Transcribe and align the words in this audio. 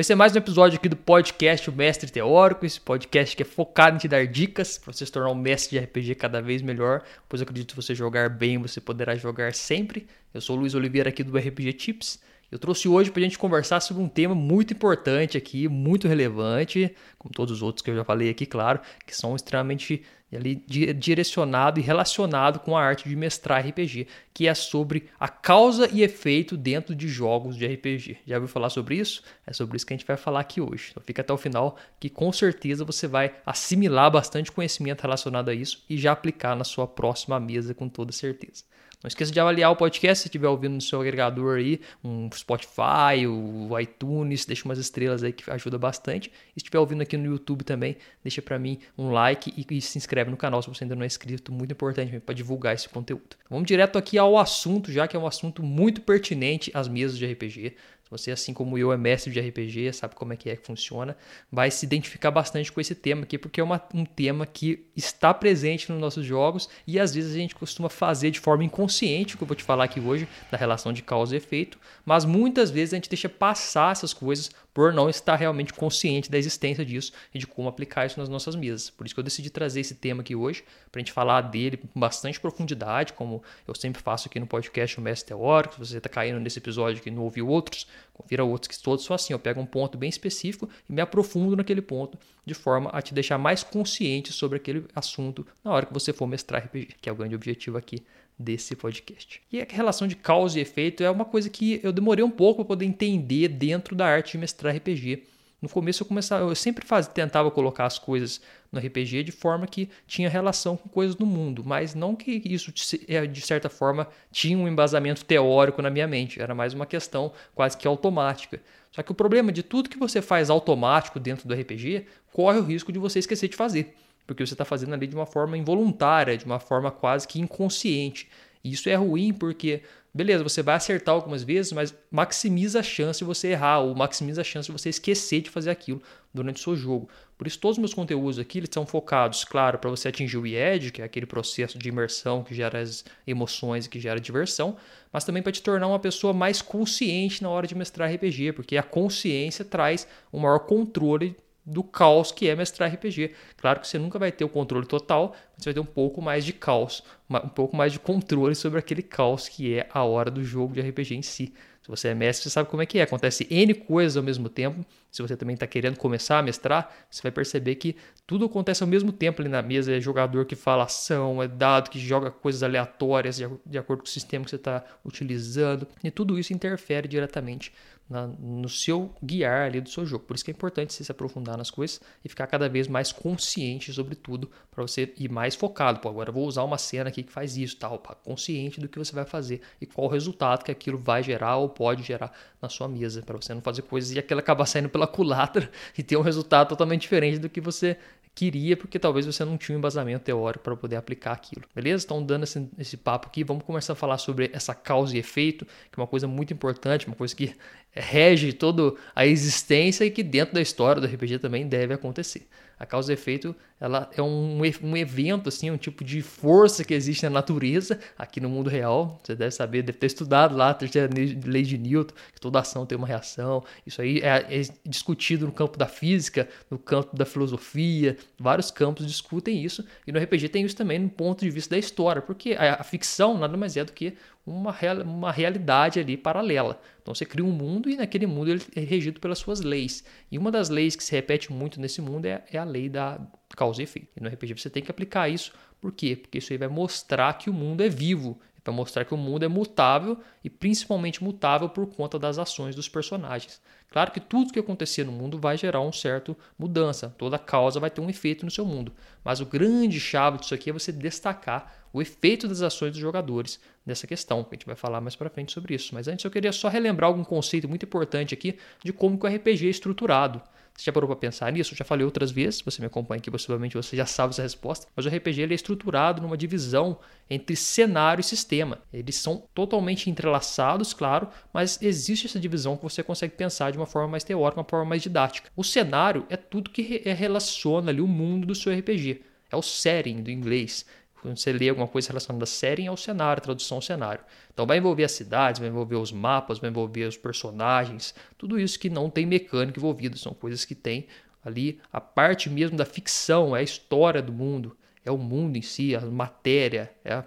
Vai 0.00 0.04
ser 0.04 0.14
mais 0.14 0.34
um 0.34 0.38
episódio 0.38 0.78
aqui 0.78 0.88
do 0.88 0.96
podcast 0.96 1.68
O 1.68 1.74
Mestre 1.74 2.10
Teórico, 2.10 2.64
esse 2.64 2.80
podcast 2.80 3.36
que 3.36 3.42
é 3.42 3.44
focado 3.44 3.96
em 3.96 3.98
te 3.98 4.08
dar 4.08 4.26
dicas 4.26 4.78
para 4.78 4.94
você 4.94 5.04
se 5.04 5.12
tornar 5.12 5.28
um 5.28 5.34
mestre 5.34 5.78
de 5.78 5.84
RPG 5.84 6.14
cada 6.14 6.40
vez 6.40 6.62
melhor, 6.62 7.02
pois 7.28 7.42
eu 7.42 7.44
acredito 7.44 7.74
que 7.74 7.76
você 7.76 7.94
jogar 7.94 8.30
bem, 8.30 8.56
você 8.56 8.80
poderá 8.80 9.14
jogar 9.14 9.52
sempre. 9.52 10.06
Eu 10.32 10.40
sou 10.40 10.56
o 10.56 10.60
Luiz 10.60 10.74
Oliveira 10.74 11.10
aqui 11.10 11.22
do 11.22 11.36
RPG 11.36 11.74
Tips 11.74 12.18
eu 12.50 12.58
trouxe 12.58 12.88
hoje 12.88 13.10
para 13.10 13.20
a 13.20 13.22
gente 13.22 13.38
conversar 13.38 13.80
sobre 13.80 14.02
um 14.02 14.08
tema 14.08 14.34
muito 14.34 14.74
importante 14.74 15.38
aqui, 15.38 15.68
muito 15.68 16.08
relevante, 16.08 16.94
como 17.18 17.32
todos 17.32 17.54
os 17.54 17.62
outros 17.62 17.82
que 17.82 17.90
eu 17.90 17.96
já 17.96 18.04
falei 18.04 18.28
aqui, 18.28 18.44
claro, 18.44 18.80
que 19.06 19.16
são 19.16 19.36
extremamente 19.36 20.02
ali, 20.36 20.54
direcionado 20.94 21.80
e 21.80 21.82
relacionado 21.82 22.60
com 22.60 22.76
a 22.76 22.82
arte 22.82 23.08
de 23.08 23.16
mestrar 23.16 23.66
RPG, 23.66 24.06
que 24.32 24.46
é 24.46 24.54
sobre 24.54 25.08
a 25.18 25.28
causa 25.28 25.88
e 25.92 26.02
efeito 26.02 26.56
dentro 26.56 26.94
de 26.94 27.08
jogos 27.08 27.56
de 27.56 27.66
RPG. 27.66 28.18
Já 28.26 28.36
ouviu 28.36 28.48
falar 28.48 28.70
sobre 28.70 28.96
isso? 28.96 29.22
É 29.46 29.52
sobre 29.52 29.76
isso 29.76 29.86
que 29.86 29.92
a 29.92 29.96
gente 29.96 30.06
vai 30.06 30.16
falar 30.16 30.40
aqui 30.40 30.60
hoje. 30.60 30.88
Então 30.90 31.02
fica 31.04 31.22
até 31.22 31.32
o 31.32 31.38
final, 31.38 31.76
que 31.98 32.08
com 32.08 32.32
certeza 32.32 32.84
você 32.84 33.06
vai 33.06 33.34
assimilar 33.44 34.10
bastante 34.10 34.52
conhecimento 34.52 35.02
relacionado 35.02 35.48
a 35.48 35.54
isso 35.54 35.84
e 35.88 35.96
já 35.96 36.12
aplicar 36.12 36.54
na 36.56 36.64
sua 36.64 36.86
próxima 36.86 37.38
mesa 37.40 37.74
com 37.74 37.88
toda 37.88 38.12
certeza. 38.12 38.64
Não 39.02 39.08
esqueça 39.08 39.32
de 39.32 39.40
avaliar 39.40 39.72
o 39.72 39.76
podcast 39.76 40.22
se 40.22 40.28
estiver 40.28 40.48
ouvindo 40.48 40.74
no 40.74 40.80
seu 40.80 41.00
agregador 41.00 41.56
aí, 41.56 41.80
um 42.04 42.28
Spotify, 42.34 43.26
o 43.26 43.78
iTunes, 43.78 44.44
deixa 44.44 44.66
umas 44.66 44.78
estrelas 44.78 45.22
aí 45.22 45.32
que 45.32 45.50
ajuda 45.50 45.78
bastante. 45.78 46.28
E 46.28 46.32
se 46.32 46.58
estiver 46.58 46.78
ouvindo 46.78 47.00
aqui 47.00 47.16
no 47.16 47.24
YouTube 47.24 47.64
também, 47.64 47.96
deixa 48.22 48.42
para 48.42 48.58
mim 48.58 48.78
um 48.98 49.10
like 49.10 49.54
e, 49.56 49.74
e, 49.74 49.80
se 49.80 49.96
inscreve 49.96 50.30
no 50.30 50.36
canal 50.36 50.60
se 50.60 50.68
você 50.68 50.84
ainda 50.84 50.94
não 50.94 51.02
é 51.02 51.06
inscrito, 51.06 51.50
muito 51.50 51.72
importante 51.72 52.20
para 52.20 52.34
divulgar 52.34 52.74
esse 52.74 52.90
conteúdo. 52.90 53.36
Vamos 53.48 53.66
direto 53.66 53.96
aqui 53.96 54.18
ao 54.18 54.36
assunto, 54.36 54.92
já 54.92 55.08
que 55.08 55.16
é 55.16 55.18
um 55.18 55.26
assunto 55.26 55.62
muito 55.62 56.02
pertinente 56.02 56.70
às 56.74 56.86
mesas 56.86 57.16
de 57.16 57.24
RPG. 57.24 57.76
Você, 58.10 58.32
assim 58.32 58.52
como 58.52 58.76
eu, 58.76 58.92
é 58.92 58.96
mestre 58.96 59.32
de 59.32 59.40
RPG, 59.40 59.92
sabe 59.92 60.16
como 60.16 60.32
é 60.32 60.36
que 60.36 60.50
é 60.50 60.56
que 60.56 60.66
funciona, 60.66 61.16
vai 61.50 61.70
se 61.70 61.86
identificar 61.86 62.30
bastante 62.30 62.72
com 62.72 62.80
esse 62.80 62.94
tema 62.94 63.22
aqui, 63.22 63.38
porque 63.38 63.60
é 63.60 63.64
uma, 63.64 63.80
um 63.94 64.04
tema 64.04 64.44
que 64.44 64.86
está 64.96 65.32
presente 65.32 65.90
nos 65.92 66.00
nossos 66.00 66.26
jogos 66.26 66.68
e 66.86 66.98
às 66.98 67.14
vezes 67.14 67.34
a 67.34 67.38
gente 67.38 67.54
costuma 67.54 67.88
fazer 67.88 68.32
de 68.32 68.40
forma 68.40 68.64
inconsciente, 68.64 69.36
que 69.36 69.42
eu 69.42 69.46
vou 69.46 69.56
te 69.56 69.62
falar 69.62 69.84
aqui 69.84 70.00
hoje, 70.00 70.26
da 70.50 70.58
relação 70.58 70.92
de 70.92 71.02
causa 71.02 71.34
e 71.34 71.38
efeito, 71.38 71.78
mas 72.04 72.24
muitas 72.24 72.70
vezes 72.70 72.94
a 72.94 72.96
gente 72.96 73.08
deixa 73.08 73.28
passar 73.28 73.92
essas 73.92 74.12
coisas 74.12 74.50
por 74.80 74.94
não 74.94 75.10
estar 75.10 75.36
realmente 75.36 75.74
consciente 75.74 76.30
da 76.30 76.38
existência 76.38 76.82
disso 76.86 77.12
e 77.34 77.38
de 77.38 77.46
como 77.46 77.68
aplicar 77.68 78.06
isso 78.06 78.18
nas 78.18 78.30
nossas 78.30 78.56
mesas. 78.56 78.88
Por 78.88 79.04
isso 79.04 79.14
que 79.14 79.20
eu 79.20 79.22
decidi 79.22 79.50
trazer 79.50 79.80
esse 79.80 79.94
tema 79.94 80.22
aqui 80.22 80.34
hoje, 80.34 80.64
para 80.90 80.98
a 80.98 81.02
gente 81.02 81.12
falar 81.12 81.42
dele 81.42 81.76
com 81.76 82.00
bastante 82.00 82.40
profundidade, 82.40 83.12
como 83.12 83.42
eu 83.68 83.74
sempre 83.74 84.00
faço 84.00 84.26
aqui 84.26 84.40
no 84.40 84.46
podcast 84.46 84.98
O 84.98 85.02
Mestre 85.02 85.28
Teórico. 85.28 85.74
Se 85.74 85.80
você 85.80 85.98
está 85.98 86.08
caindo 86.08 86.40
nesse 86.40 86.60
episódio 86.60 87.02
que 87.02 87.10
não 87.10 87.24
ouviu 87.24 87.46
outros, 87.46 87.86
confira 88.14 88.42
outros 88.42 88.74
que 88.74 88.82
todos 88.82 89.04
são 89.04 89.14
assim. 89.14 89.34
Eu 89.34 89.38
pego 89.38 89.60
um 89.60 89.66
ponto 89.66 89.98
bem 89.98 90.08
específico 90.08 90.66
e 90.88 90.92
me 90.94 91.02
aprofundo 91.02 91.54
naquele 91.54 91.82
ponto, 91.82 92.16
de 92.46 92.54
forma 92.54 92.88
a 92.88 93.02
te 93.02 93.12
deixar 93.12 93.36
mais 93.36 93.62
consciente 93.62 94.32
sobre 94.32 94.56
aquele 94.56 94.86
assunto 94.94 95.46
na 95.62 95.72
hora 95.72 95.84
que 95.84 95.92
você 95.92 96.10
for 96.10 96.26
mestrar 96.26 96.64
RPG, 96.64 96.96
que 97.02 97.08
é 97.10 97.12
o 97.12 97.16
grande 97.16 97.34
objetivo 97.34 97.76
aqui 97.76 98.02
desse 98.40 98.74
podcast. 98.74 99.42
E 99.52 99.60
a 99.60 99.66
relação 99.68 100.08
de 100.08 100.16
causa 100.16 100.58
e 100.58 100.62
efeito 100.62 101.04
é 101.04 101.10
uma 101.10 101.26
coisa 101.26 101.50
que 101.50 101.78
eu 101.82 101.92
demorei 101.92 102.24
um 102.24 102.30
pouco 102.30 102.64
para 102.64 102.68
poder 102.68 102.86
entender 102.86 103.48
dentro 103.48 103.94
da 103.94 104.06
arte 104.06 104.32
de 104.32 104.38
mestrar 104.38 104.74
RPG. 104.74 105.24
No 105.60 105.68
começo 105.68 106.02
eu 106.02 106.06
começava, 106.06 106.42
eu 106.42 106.54
sempre 106.54 106.86
faz, 106.86 107.06
tentava 107.06 107.50
colocar 107.50 107.84
as 107.84 107.98
coisas 107.98 108.40
no 108.72 108.80
RPG 108.80 109.24
de 109.24 109.30
forma 109.30 109.66
que 109.66 109.90
tinha 110.06 110.26
relação 110.26 110.74
com 110.74 110.88
coisas 110.88 111.14
do 111.14 111.26
mundo, 111.26 111.62
mas 111.62 111.94
não 111.94 112.16
que 112.16 112.40
isso 112.46 112.72
é, 113.06 113.26
de 113.26 113.40
certa 113.42 113.68
forma 113.68 114.08
tinha 114.32 114.56
um 114.56 114.66
embasamento 114.66 115.22
teórico 115.22 115.82
na 115.82 115.90
minha 115.90 116.06
mente, 116.06 116.40
era 116.40 116.54
mais 116.54 116.72
uma 116.72 116.86
questão 116.86 117.30
quase 117.54 117.76
que 117.76 117.86
automática. 117.86 118.62
Só 118.90 119.02
que 119.02 119.12
o 119.12 119.14
problema 119.14 119.52
de 119.52 119.62
tudo 119.62 119.90
que 119.90 119.98
você 119.98 120.22
faz 120.22 120.48
automático 120.48 121.20
dentro 121.20 121.46
do 121.46 121.54
RPG 121.54 122.06
corre 122.32 122.58
o 122.58 122.64
risco 122.64 122.90
de 122.90 122.98
você 122.98 123.18
esquecer 123.18 123.48
de 123.48 123.56
fazer 123.56 123.94
porque 124.30 124.46
você 124.46 124.54
está 124.54 124.64
fazendo 124.64 124.94
ali 124.94 125.08
de 125.08 125.16
uma 125.16 125.26
forma 125.26 125.58
involuntária, 125.58 126.38
de 126.38 126.44
uma 126.44 126.60
forma 126.60 126.88
quase 126.88 127.26
que 127.26 127.40
inconsciente. 127.40 128.28
E 128.62 128.70
isso 128.70 128.88
é 128.88 128.94
ruim 128.94 129.32
porque, 129.32 129.82
beleza, 130.14 130.44
você 130.44 130.62
vai 130.62 130.76
acertar 130.76 131.16
algumas 131.16 131.42
vezes, 131.42 131.72
mas 131.72 131.92
maximiza 132.12 132.78
a 132.78 132.82
chance 132.84 133.18
de 133.18 133.24
você 133.24 133.48
errar, 133.48 133.80
ou 133.80 133.92
maximiza 133.92 134.42
a 134.42 134.44
chance 134.44 134.66
de 134.66 134.72
você 134.72 134.88
esquecer 134.88 135.40
de 135.40 135.50
fazer 135.50 135.70
aquilo 135.70 136.00
durante 136.32 136.60
o 136.60 136.62
seu 136.62 136.76
jogo. 136.76 137.08
Por 137.36 137.48
isso, 137.48 137.58
todos 137.58 137.76
os 137.76 137.80
meus 137.80 137.92
conteúdos 137.92 138.38
aqui 138.38 138.58
eles 138.58 138.70
são 138.72 138.86
focados, 138.86 139.42
claro, 139.42 139.80
para 139.80 139.90
você 139.90 140.06
atingir 140.06 140.38
o 140.38 140.46
IED, 140.46 140.92
que 140.92 141.02
é 141.02 141.04
aquele 141.04 141.26
processo 141.26 141.76
de 141.76 141.88
imersão 141.88 142.44
que 142.44 142.54
gera 142.54 142.78
as 142.78 143.04
emoções 143.26 143.86
e 143.86 143.88
que 143.88 143.98
gera 143.98 144.20
diversão, 144.20 144.76
mas 145.12 145.24
também 145.24 145.42
para 145.42 145.50
te 145.50 145.60
tornar 145.60 145.88
uma 145.88 145.98
pessoa 145.98 146.32
mais 146.32 146.62
consciente 146.62 147.42
na 147.42 147.50
hora 147.50 147.66
de 147.66 147.74
mestrar 147.74 148.08
RPG, 148.14 148.52
porque 148.52 148.76
a 148.76 148.82
consciência 148.84 149.64
traz 149.64 150.06
um 150.32 150.38
maior 150.38 150.60
controle 150.60 151.34
do 151.70 151.82
caos 151.82 152.32
que 152.32 152.48
é 152.48 152.56
mestrar 152.56 152.92
RPG. 152.92 153.32
Claro 153.56 153.80
que 153.80 153.86
você 153.86 153.98
nunca 153.98 154.18
vai 154.18 154.32
ter 154.32 154.44
o 154.44 154.48
controle 154.48 154.86
total, 154.86 155.34
mas 155.54 155.62
você 155.62 155.70
vai 155.70 155.74
ter 155.74 155.80
um 155.80 155.92
pouco 155.92 156.20
mais 156.20 156.44
de 156.44 156.52
caos, 156.52 157.02
um 157.28 157.48
pouco 157.48 157.76
mais 157.76 157.92
de 157.92 158.00
controle 158.00 158.54
sobre 158.54 158.78
aquele 158.78 159.02
caos 159.02 159.48
que 159.48 159.74
é 159.74 159.88
a 159.92 160.02
hora 160.02 160.30
do 160.30 160.44
jogo 160.44 160.74
de 160.74 160.80
RPG 160.80 161.14
em 161.14 161.22
si. 161.22 161.54
Se 161.82 161.88
você 161.88 162.08
é 162.08 162.14
mestre, 162.14 162.44
você 162.44 162.50
sabe 162.50 162.68
como 162.68 162.82
é 162.82 162.86
que 162.86 162.98
é. 162.98 163.02
Acontece 163.02 163.46
N 163.50 163.72
coisas 163.72 164.16
ao 164.16 164.22
mesmo 164.22 164.50
tempo. 164.50 164.84
Se 165.10 165.22
você 165.22 165.34
também 165.36 165.54
está 165.54 165.66
querendo 165.66 165.96
começar 165.96 166.38
a 166.38 166.42
mestrar, 166.42 166.94
você 167.10 167.22
vai 167.22 167.32
perceber 167.32 167.76
que 167.76 167.96
tudo 168.26 168.44
acontece 168.44 168.82
ao 168.82 168.88
mesmo 168.88 169.10
tempo 169.12 169.40
ali 169.40 169.48
na 169.48 169.62
mesa. 169.62 169.96
É 169.96 170.00
jogador 170.00 170.44
que 170.44 170.54
fala 170.54 170.84
ação, 170.84 171.42
é 171.42 171.48
dado 171.48 171.88
que 171.88 171.98
joga 171.98 172.30
coisas 172.30 172.62
aleatórias 172.62 173.40
de, 173.64 173.78
acordo 173.78 174.00
com 174.00 174.06
o 174.06 174.10
sistema 174.10 174.44
que 174.44 174.50
você 174.50 174.56
está 174.56 174.84
utilizando. 175.04 175.86
E 176.04 176.10
tudo 176.10 176.38
isso 176.38 176.52
interfere 176.52 177.08
diretamente 177.08 177.72
na, 178.10 178.26
no 178.26 178.68
seu 178.68 179.14
guiar 179.22 179.68
ali 179.68 179.80
do 179.80 179.88
seu 179.88 180.04
jogo. 180.04 180.24
Por 180.24 180.34
isso 180.34 180.44
que 180.44 180.50
é 180.50 180.54
importante 180.54 180.92
você 180.92 181.04
se 181.04 181.12
aprofundar 181.12 181.56
nas 181.56 181.70
coisas 181.70 182.00
e 182.24 182.28
ficar 182.28 182.48
cada 182.48 182.68
vez 182.68 182.88
mais 182.88 183.12
consciente 183.12 183.92
sobre 183.92 184.16
tudo 184.16 184.50
para 184.68 184.82
você 184.82 185.14
ir 185.16 185.30
mais 185.30 185.54
focado. 185.54 186.00
Pô, 186.00 186.08
agora 186.08 186.30
eu 186.30 186.34
vou 186.34 186.44
usar 186.44 186.64
uma 186.64 186.76
cena 186.76 187.08
aqui 187.08 187.22
que 187.22 187.32
faz 187.32 187.56
isso, 187.56 187.76
tal, 187.76 188.02
consciente 188.24 188.80
do 188.80 188.88
que 188.88 188.98
você 188.98 189.14
vai 189.14 189.24
fazer 189.24 189.60
e 189.80 189.86
qual 189.86 190.08
o 190.08 190.10
resultado 190.10 190.64
que 190.64 190.72
aquilo 190.72 190.98
vai 190.98 191.22
gerar 191.22 191.56
ou 191.58 191.68
pode 191.68 192.02
gerar 192.02 192.32
na 192.60 192.68
sua 192.68 192.88
mesa, 192.88 193.22
para 193.22 193.36
você 193.36 193.54
não 193.54 193.62
fazer 193.62 193.82
coisas 193.82 194.10
e 194.10 194.18
aquilo 194.18 194.40
acabar 194.40 194.66
saindo 194.66 194.88
pela 194.88 195.06
culatra 195.06 195.70
e 195.96 196.02
ter 196.02 196.16
um 196.16 196.22
resultado 196.22 196.68
totalmente 196.68 197.02
diferente 197.02 197.38
do 197.38 197.48
que 197.48 197.60
você 197.60 197.96
queria, 198.34 198.76
porque 198.76 198.98
talvez 198.98 199.26
você 199.26 199.44
não 199.44 199.58
tinha 199.58 199.76
um 199.76 199.78
embasamento 199.78 200.24
teórico 200.24 200.64
para 200.64 200.76
poder 200.76 200.96
aplicar 200.96 201.32
aquilo. 201.32 201.62
Beleza? 201.74 202.04
Então, 202.04 202.22
dando 202.22 202.44
esse, 202.44 202.68
esse 202.78 202.96
papo 202.96 203.26
aqui, 203.26 203.42
vamos 203.44 203.64
começar 203.64 203.92
a 203.92 203.96
falar 203.96 204.18
sobre 204.18 204.50
essa 204.52 204.74
causa 204.74 205.16
e 205.16 205.18
efeito, 205.18 205.64
que 205.64 205.98
é 205.98 206.00
uma 206.00 206.06
coisa 206.06 206.26
muito 206.26 206.52
importante, 206.52 207.06
uma 207.06 207.16
coisa 207.16 207.34
que 207.34 207.54
rege 207.92 208.52
toda 208.52 208.94
a 209.14 209.26
existência 209.26 210.04
e 210.04 210.10
que 210.10 210.22
dentro 210.22 210.54
da 210.54 210.60
história 210.60 211.00
do 211.00 211.06
RPG 211.06 211.38
também 211.38 211.66
deve 211.66 211.94
acontecer. 211.94 212.46
A 212.78 212.86
causa 212.86 213.12
e 213.12 213.14
efeito 213.14 213.54
ela 213.78 214.10
é 214.14 214.22
um, 214.22 214.60
um 214.82 214.96
evento, 214.96 215.50
assim, 215.50 215.70
um 215.70 215.76
tipo 215.76 216.02
de 216.02 216.22
força 216.22 216.82
que 216.82 216.94
existe 216.94 217.24
na 217.24 217.30
natureza, 217.30 217.98
aqui 218.16 218.40
no 218.40 218.48
mundo 218.48 218.70
real. 218.70 219.18
Você 219.22 219.34
deve 219.34 219.50
saber, 219.50 219.82
deve 219.82 219.98
ter 219.98 220.06
estudado 220.06 220.56
lá 220.56 220.70
a 220.70 220.74
terceira 220.74 221.08
lei 221.14 221.62
de 221.62 221.76
Newton, 221.76 222.14
que 222.32 222.40
toda 222.40 222.58
ação 222.58 222.86
tem 222.86 222.96
uma 222.96 223.06
reação. 223.06 223.62
Isso 223.86 224.00
aí 224.00 224.20
é, 224.20 224.46
é 224.48 224.62
discutido 224.86 225.44
no 225.44 225.52
campo 225.52 225.78
da 225.78 225.86
física, 225.86 226.48
no 226.70 226.78
campo 226.78 227.14
da 227.14 227.26
filosofia, 227.26 228.16
vários 228.38 228.70
campos 228.70 229.06
discutem 229.06 229.62
isso. 229.62 229.84
E 230.06 230.12
no 230.12 230.18
RPG 230.18 230.48
tem 230.48 230.64
isso 230.64 230.76
também 230.76 230.98
no 230.98 231.10
ponto 231.10 231.40
de 231.40 231.50
vista 231.50 231.74
da 231.74 231.78
história, 231.78 232.22
porque 232.22 232.52
a, 232.52 232.80
a 232.80 232.84
ficção 232.84 233.36
nada 233.36 233.56
mais 233.58 233.76
é 233.76 233.84
do 233.84 233.92
que 233.92 234.14
uma, 234.44 234.72
real, 234.72 235.02
uma 235.02 235.30
realidade 235.30 236.00
ali 236.00 236.16
paralela. 236.16 236.80
Então 237.02 237.14
você 237.14 237.24
cria 237.24 237.44
um 237.44 237.52
mundo 237.52 237.88
e 237.88 237.96
naquele 237.96 238.26
mundo 238.26 238.50
ele 238.50 238.62
é 238.74 238.80
regido 238.80 239.20
pelas 239.20 239.38
suas 239.38 239.60
leis. 239.60 240.04
E 240.30 240.38
uma 240.38 240.50
das 240.50 240.68
leis 240.68 240.96
que 240.96 241.04
se 241.04 241.12
repete 241.12 241.52
muito 241.52 241.80
nesse 241.80 242.00
mundo 242.00 242.26
é, 242.26 242.44
é 242.50 242.58
a 242.58 242.64
lei 242.64 242.88
da 242.88 243.20
causa 243.56 243.80
e 243.80 243.84
efeito. 243.84 244.08
E 244.16 244.22
no 244.22 244.28
RPG 244.28 244.58
você 244.58 244.70
tem 244.70 244.82
que 244.82 244.90
aplicar 244.90 245.28
isso. 245.28 245.52
Por 245.80 245.92
quê? 245.92 246.14
Porque 246.14 246.38
isso 246.38 246.52
aí 246.52 246.58
vai 246.58 246.68
mostrar 246.68 247.32
que 247.34 247.48
o 247.48 247.54
mundo 247.54 247.82
é 247.82 247.88
vivo, 247.88 248.38
vai 248.64 248.74
mostrar 248.74 249.04
que 249.04 249.14
o 249.14 249.16
mundo 249.16 249.44
é 249.44 249.48
mutável 249.48 250.18
e 250.44 250.50
principalmente 250.50 251.22
mutável 251.22 251.68
por 251.68 251.86
conta 251.86 252.18
das 252.18 252.38
ações 252.38 252.74
dos 252.74 252.88
personagens. 252.88 253.60
Claro 253.90 254.12
que 254.12 254.20
tudo 254.20 254.52
que 254.52 254.58
acontecer 254.58 255.04
no 255.04 255.10
mundo 255.10 255.38
vai 255.38 255.56
gerar 255.56 255.80
um 255.80 255.92
certo 255.92 256.36
mudança, 256.56 257.12
toda 257.18 257.38
causa 257.38 257.80
vai 257.80 257.90
ter 257.90 258.00
um 258.00 258.08
efeito 258.08 258.44
no 258.44 258.50
seu 258.50 258.64
mundo. 258.64 258.92
Mas 259.24 259.40
o 259.40 259.46
grande 259.46 259.98
chave 259.98 260.38
disso 260.38 260.54
aqui 260.54 260.70
é 260.70 260.72
você 260.72 260.92
destacar 260.92 261.74
o 261.92 262.00
efeito 262.00 262.46
das 262.46 262.62
ações 262.62 262.92
dos 262.92 263.00
jogadores 263.00 263.58
nessa 263.84 264.06
questão. 264.06 264.46
A 264.48 264.54
gente 264.54 264.66
vai 264.66 264.76
falar 264.76 265.00
mais 265.00 265.16
para 265.16 265.28
frente 265.28 265.50
sobre 265.52 265.74
isso. 265.74 265.92
Mas 265.92 266.06
antes 266.06 266.24
eu 266.24 266.30
queria 266.30 266.52
só 266.52 266.68
relembrar 266.68 267.08
algum 267.08 267.24
conceito 267.24 267.68
muito 267.68 267.84
importante 267.84 268.32
aqui 268.32 268.56
de 268.84 268.92
como 268.92 269.18
que 269.18 269.26
o 269.26 269.28
RPG 269.28 269.66
é 269.66 269.70
estruturado. 269.70 270.40
Você 270.80 270.86
já 270.86 270.92
parou 270.94 271.06
para 271.06 271.16
pensar 271.16 271.52
nisso? 271.52 271.74
Eu 271.74 271.76
já 271.76 271.84
falei 271.84 272.06
outras 272.06 272.30
vezes, 272.30 272.62
você 272.62 272.80
me 272.80 272.86
acompanha 272.86 273.18
aqui, 273.18 273.30
possivelmente 273.30 273.76
você 273.76 273.94
já 273.94 274.06
sabe 274.06 274.30
essa 274.30 274.40
resposta. 274.40 274.86
Mas 274.96 275.04
o 275.04 275.10
RPG 275.10 275.42
ele 275.42 275.52
é 275.52 275.54
estruturado 275.54 276.22
numa 276.22 276.38
divisão 276.38 276.98
entre 277.28 277.54
cenário 277.54 278.22
e 278.22 278.24
sistema. 278.24 278.78
Eles 278.90 279.16
são 279.16 279.44
totalmente 279.54 280.08
entrelaçados, 280.08 280.94
claro, 280.94 281.28
mas 281.52 281.78
existe 281.82 282.26
essa 282.26 282.40
divisão 282.40 282.78
que 282.78 282.82
você 282.82 283.02
consegue 283.02 283.34
pensar 283.34 283.70
de 283.70 283.76
uma 283.76 283.84
forma 283.84 284.08
mais 284.08 284.24
teórica, 284.24 284.58
uma 284.58 284.66
forma 284.66 284.86
mais 284.86 285.02
didática. 285.02 285.50
O 285.54 285.62
cenário 285.62 286.24
é 286.30 286.36
tudo 286.36 286.70
que 286.70 287.02
relaciona 287.10 287.90
ali 287.90 288.00
o 288.00 288.08
mundo 288.08 288.46
do 288.46 288.54
seu 288.54 288.72
RPG. 288.72 289.20
É 289.52 289.56
o 289.56 289.62
setting 289.62 290.22
do 290.22 290.30
inglês 290.30 290.86
quando 291.20 291.36
você 291.36 291.52
lê 291.52 291.68
alguma 291.68 291.86
coisa 291.86 292.08
relacionada 292.08 292.44
a 292.44 292.46
setting, 292.46 292.86
é 292.86 292.90
o 292.90 292.96
cenário, 292.96 293.42
tradução 293.42 293.78
ao 293.78 293.82
cenário. 293.82 294.24
Então 294.52 294.66
vai 294.66 294.78
envolver 294.78 295.04
as 295.04 295.12
cidades, 295.12 295.58
vai 295.58 295.68
envolver 295.68 295.96
os 295.96 296.12
mapas, 296.12 296.58
vai 296.58 296.70
envolver 296.70 297.04
os 297.04 297.16
personagens, 297.16 298.14
tudo 298.38 298.58
isso 298.58 298.78
que 298.78 298.88
não 298.88 299.10
tem 299.10 299.26
mecânica 299.26 299.78
envolvida, 299.78 300.16
são 300.16 300.32
coisas 300.32 300.64
que 300.64 300.74
tem 300.74 301.06
ali 301.44 301.80
a 301.92 302.00
parte 302.00 302.48
mesmo 302.48 302.76
da 302.76 302.84
ficção, 302.84 303.54
é 303.54 303.60
a 303.60 303.62
história 303.62 304.22
do 304.22 304.32
mundo, 304.32 304.76
é 305.04 305.10
o 305.10 305.18
mundo 305.18 305.56
em 305.56 305.62
si, 305.62 305.94
a 305.94 306.00
matéria, 306.00 306.90
é 307.04 307.14
a, 307.14 307.26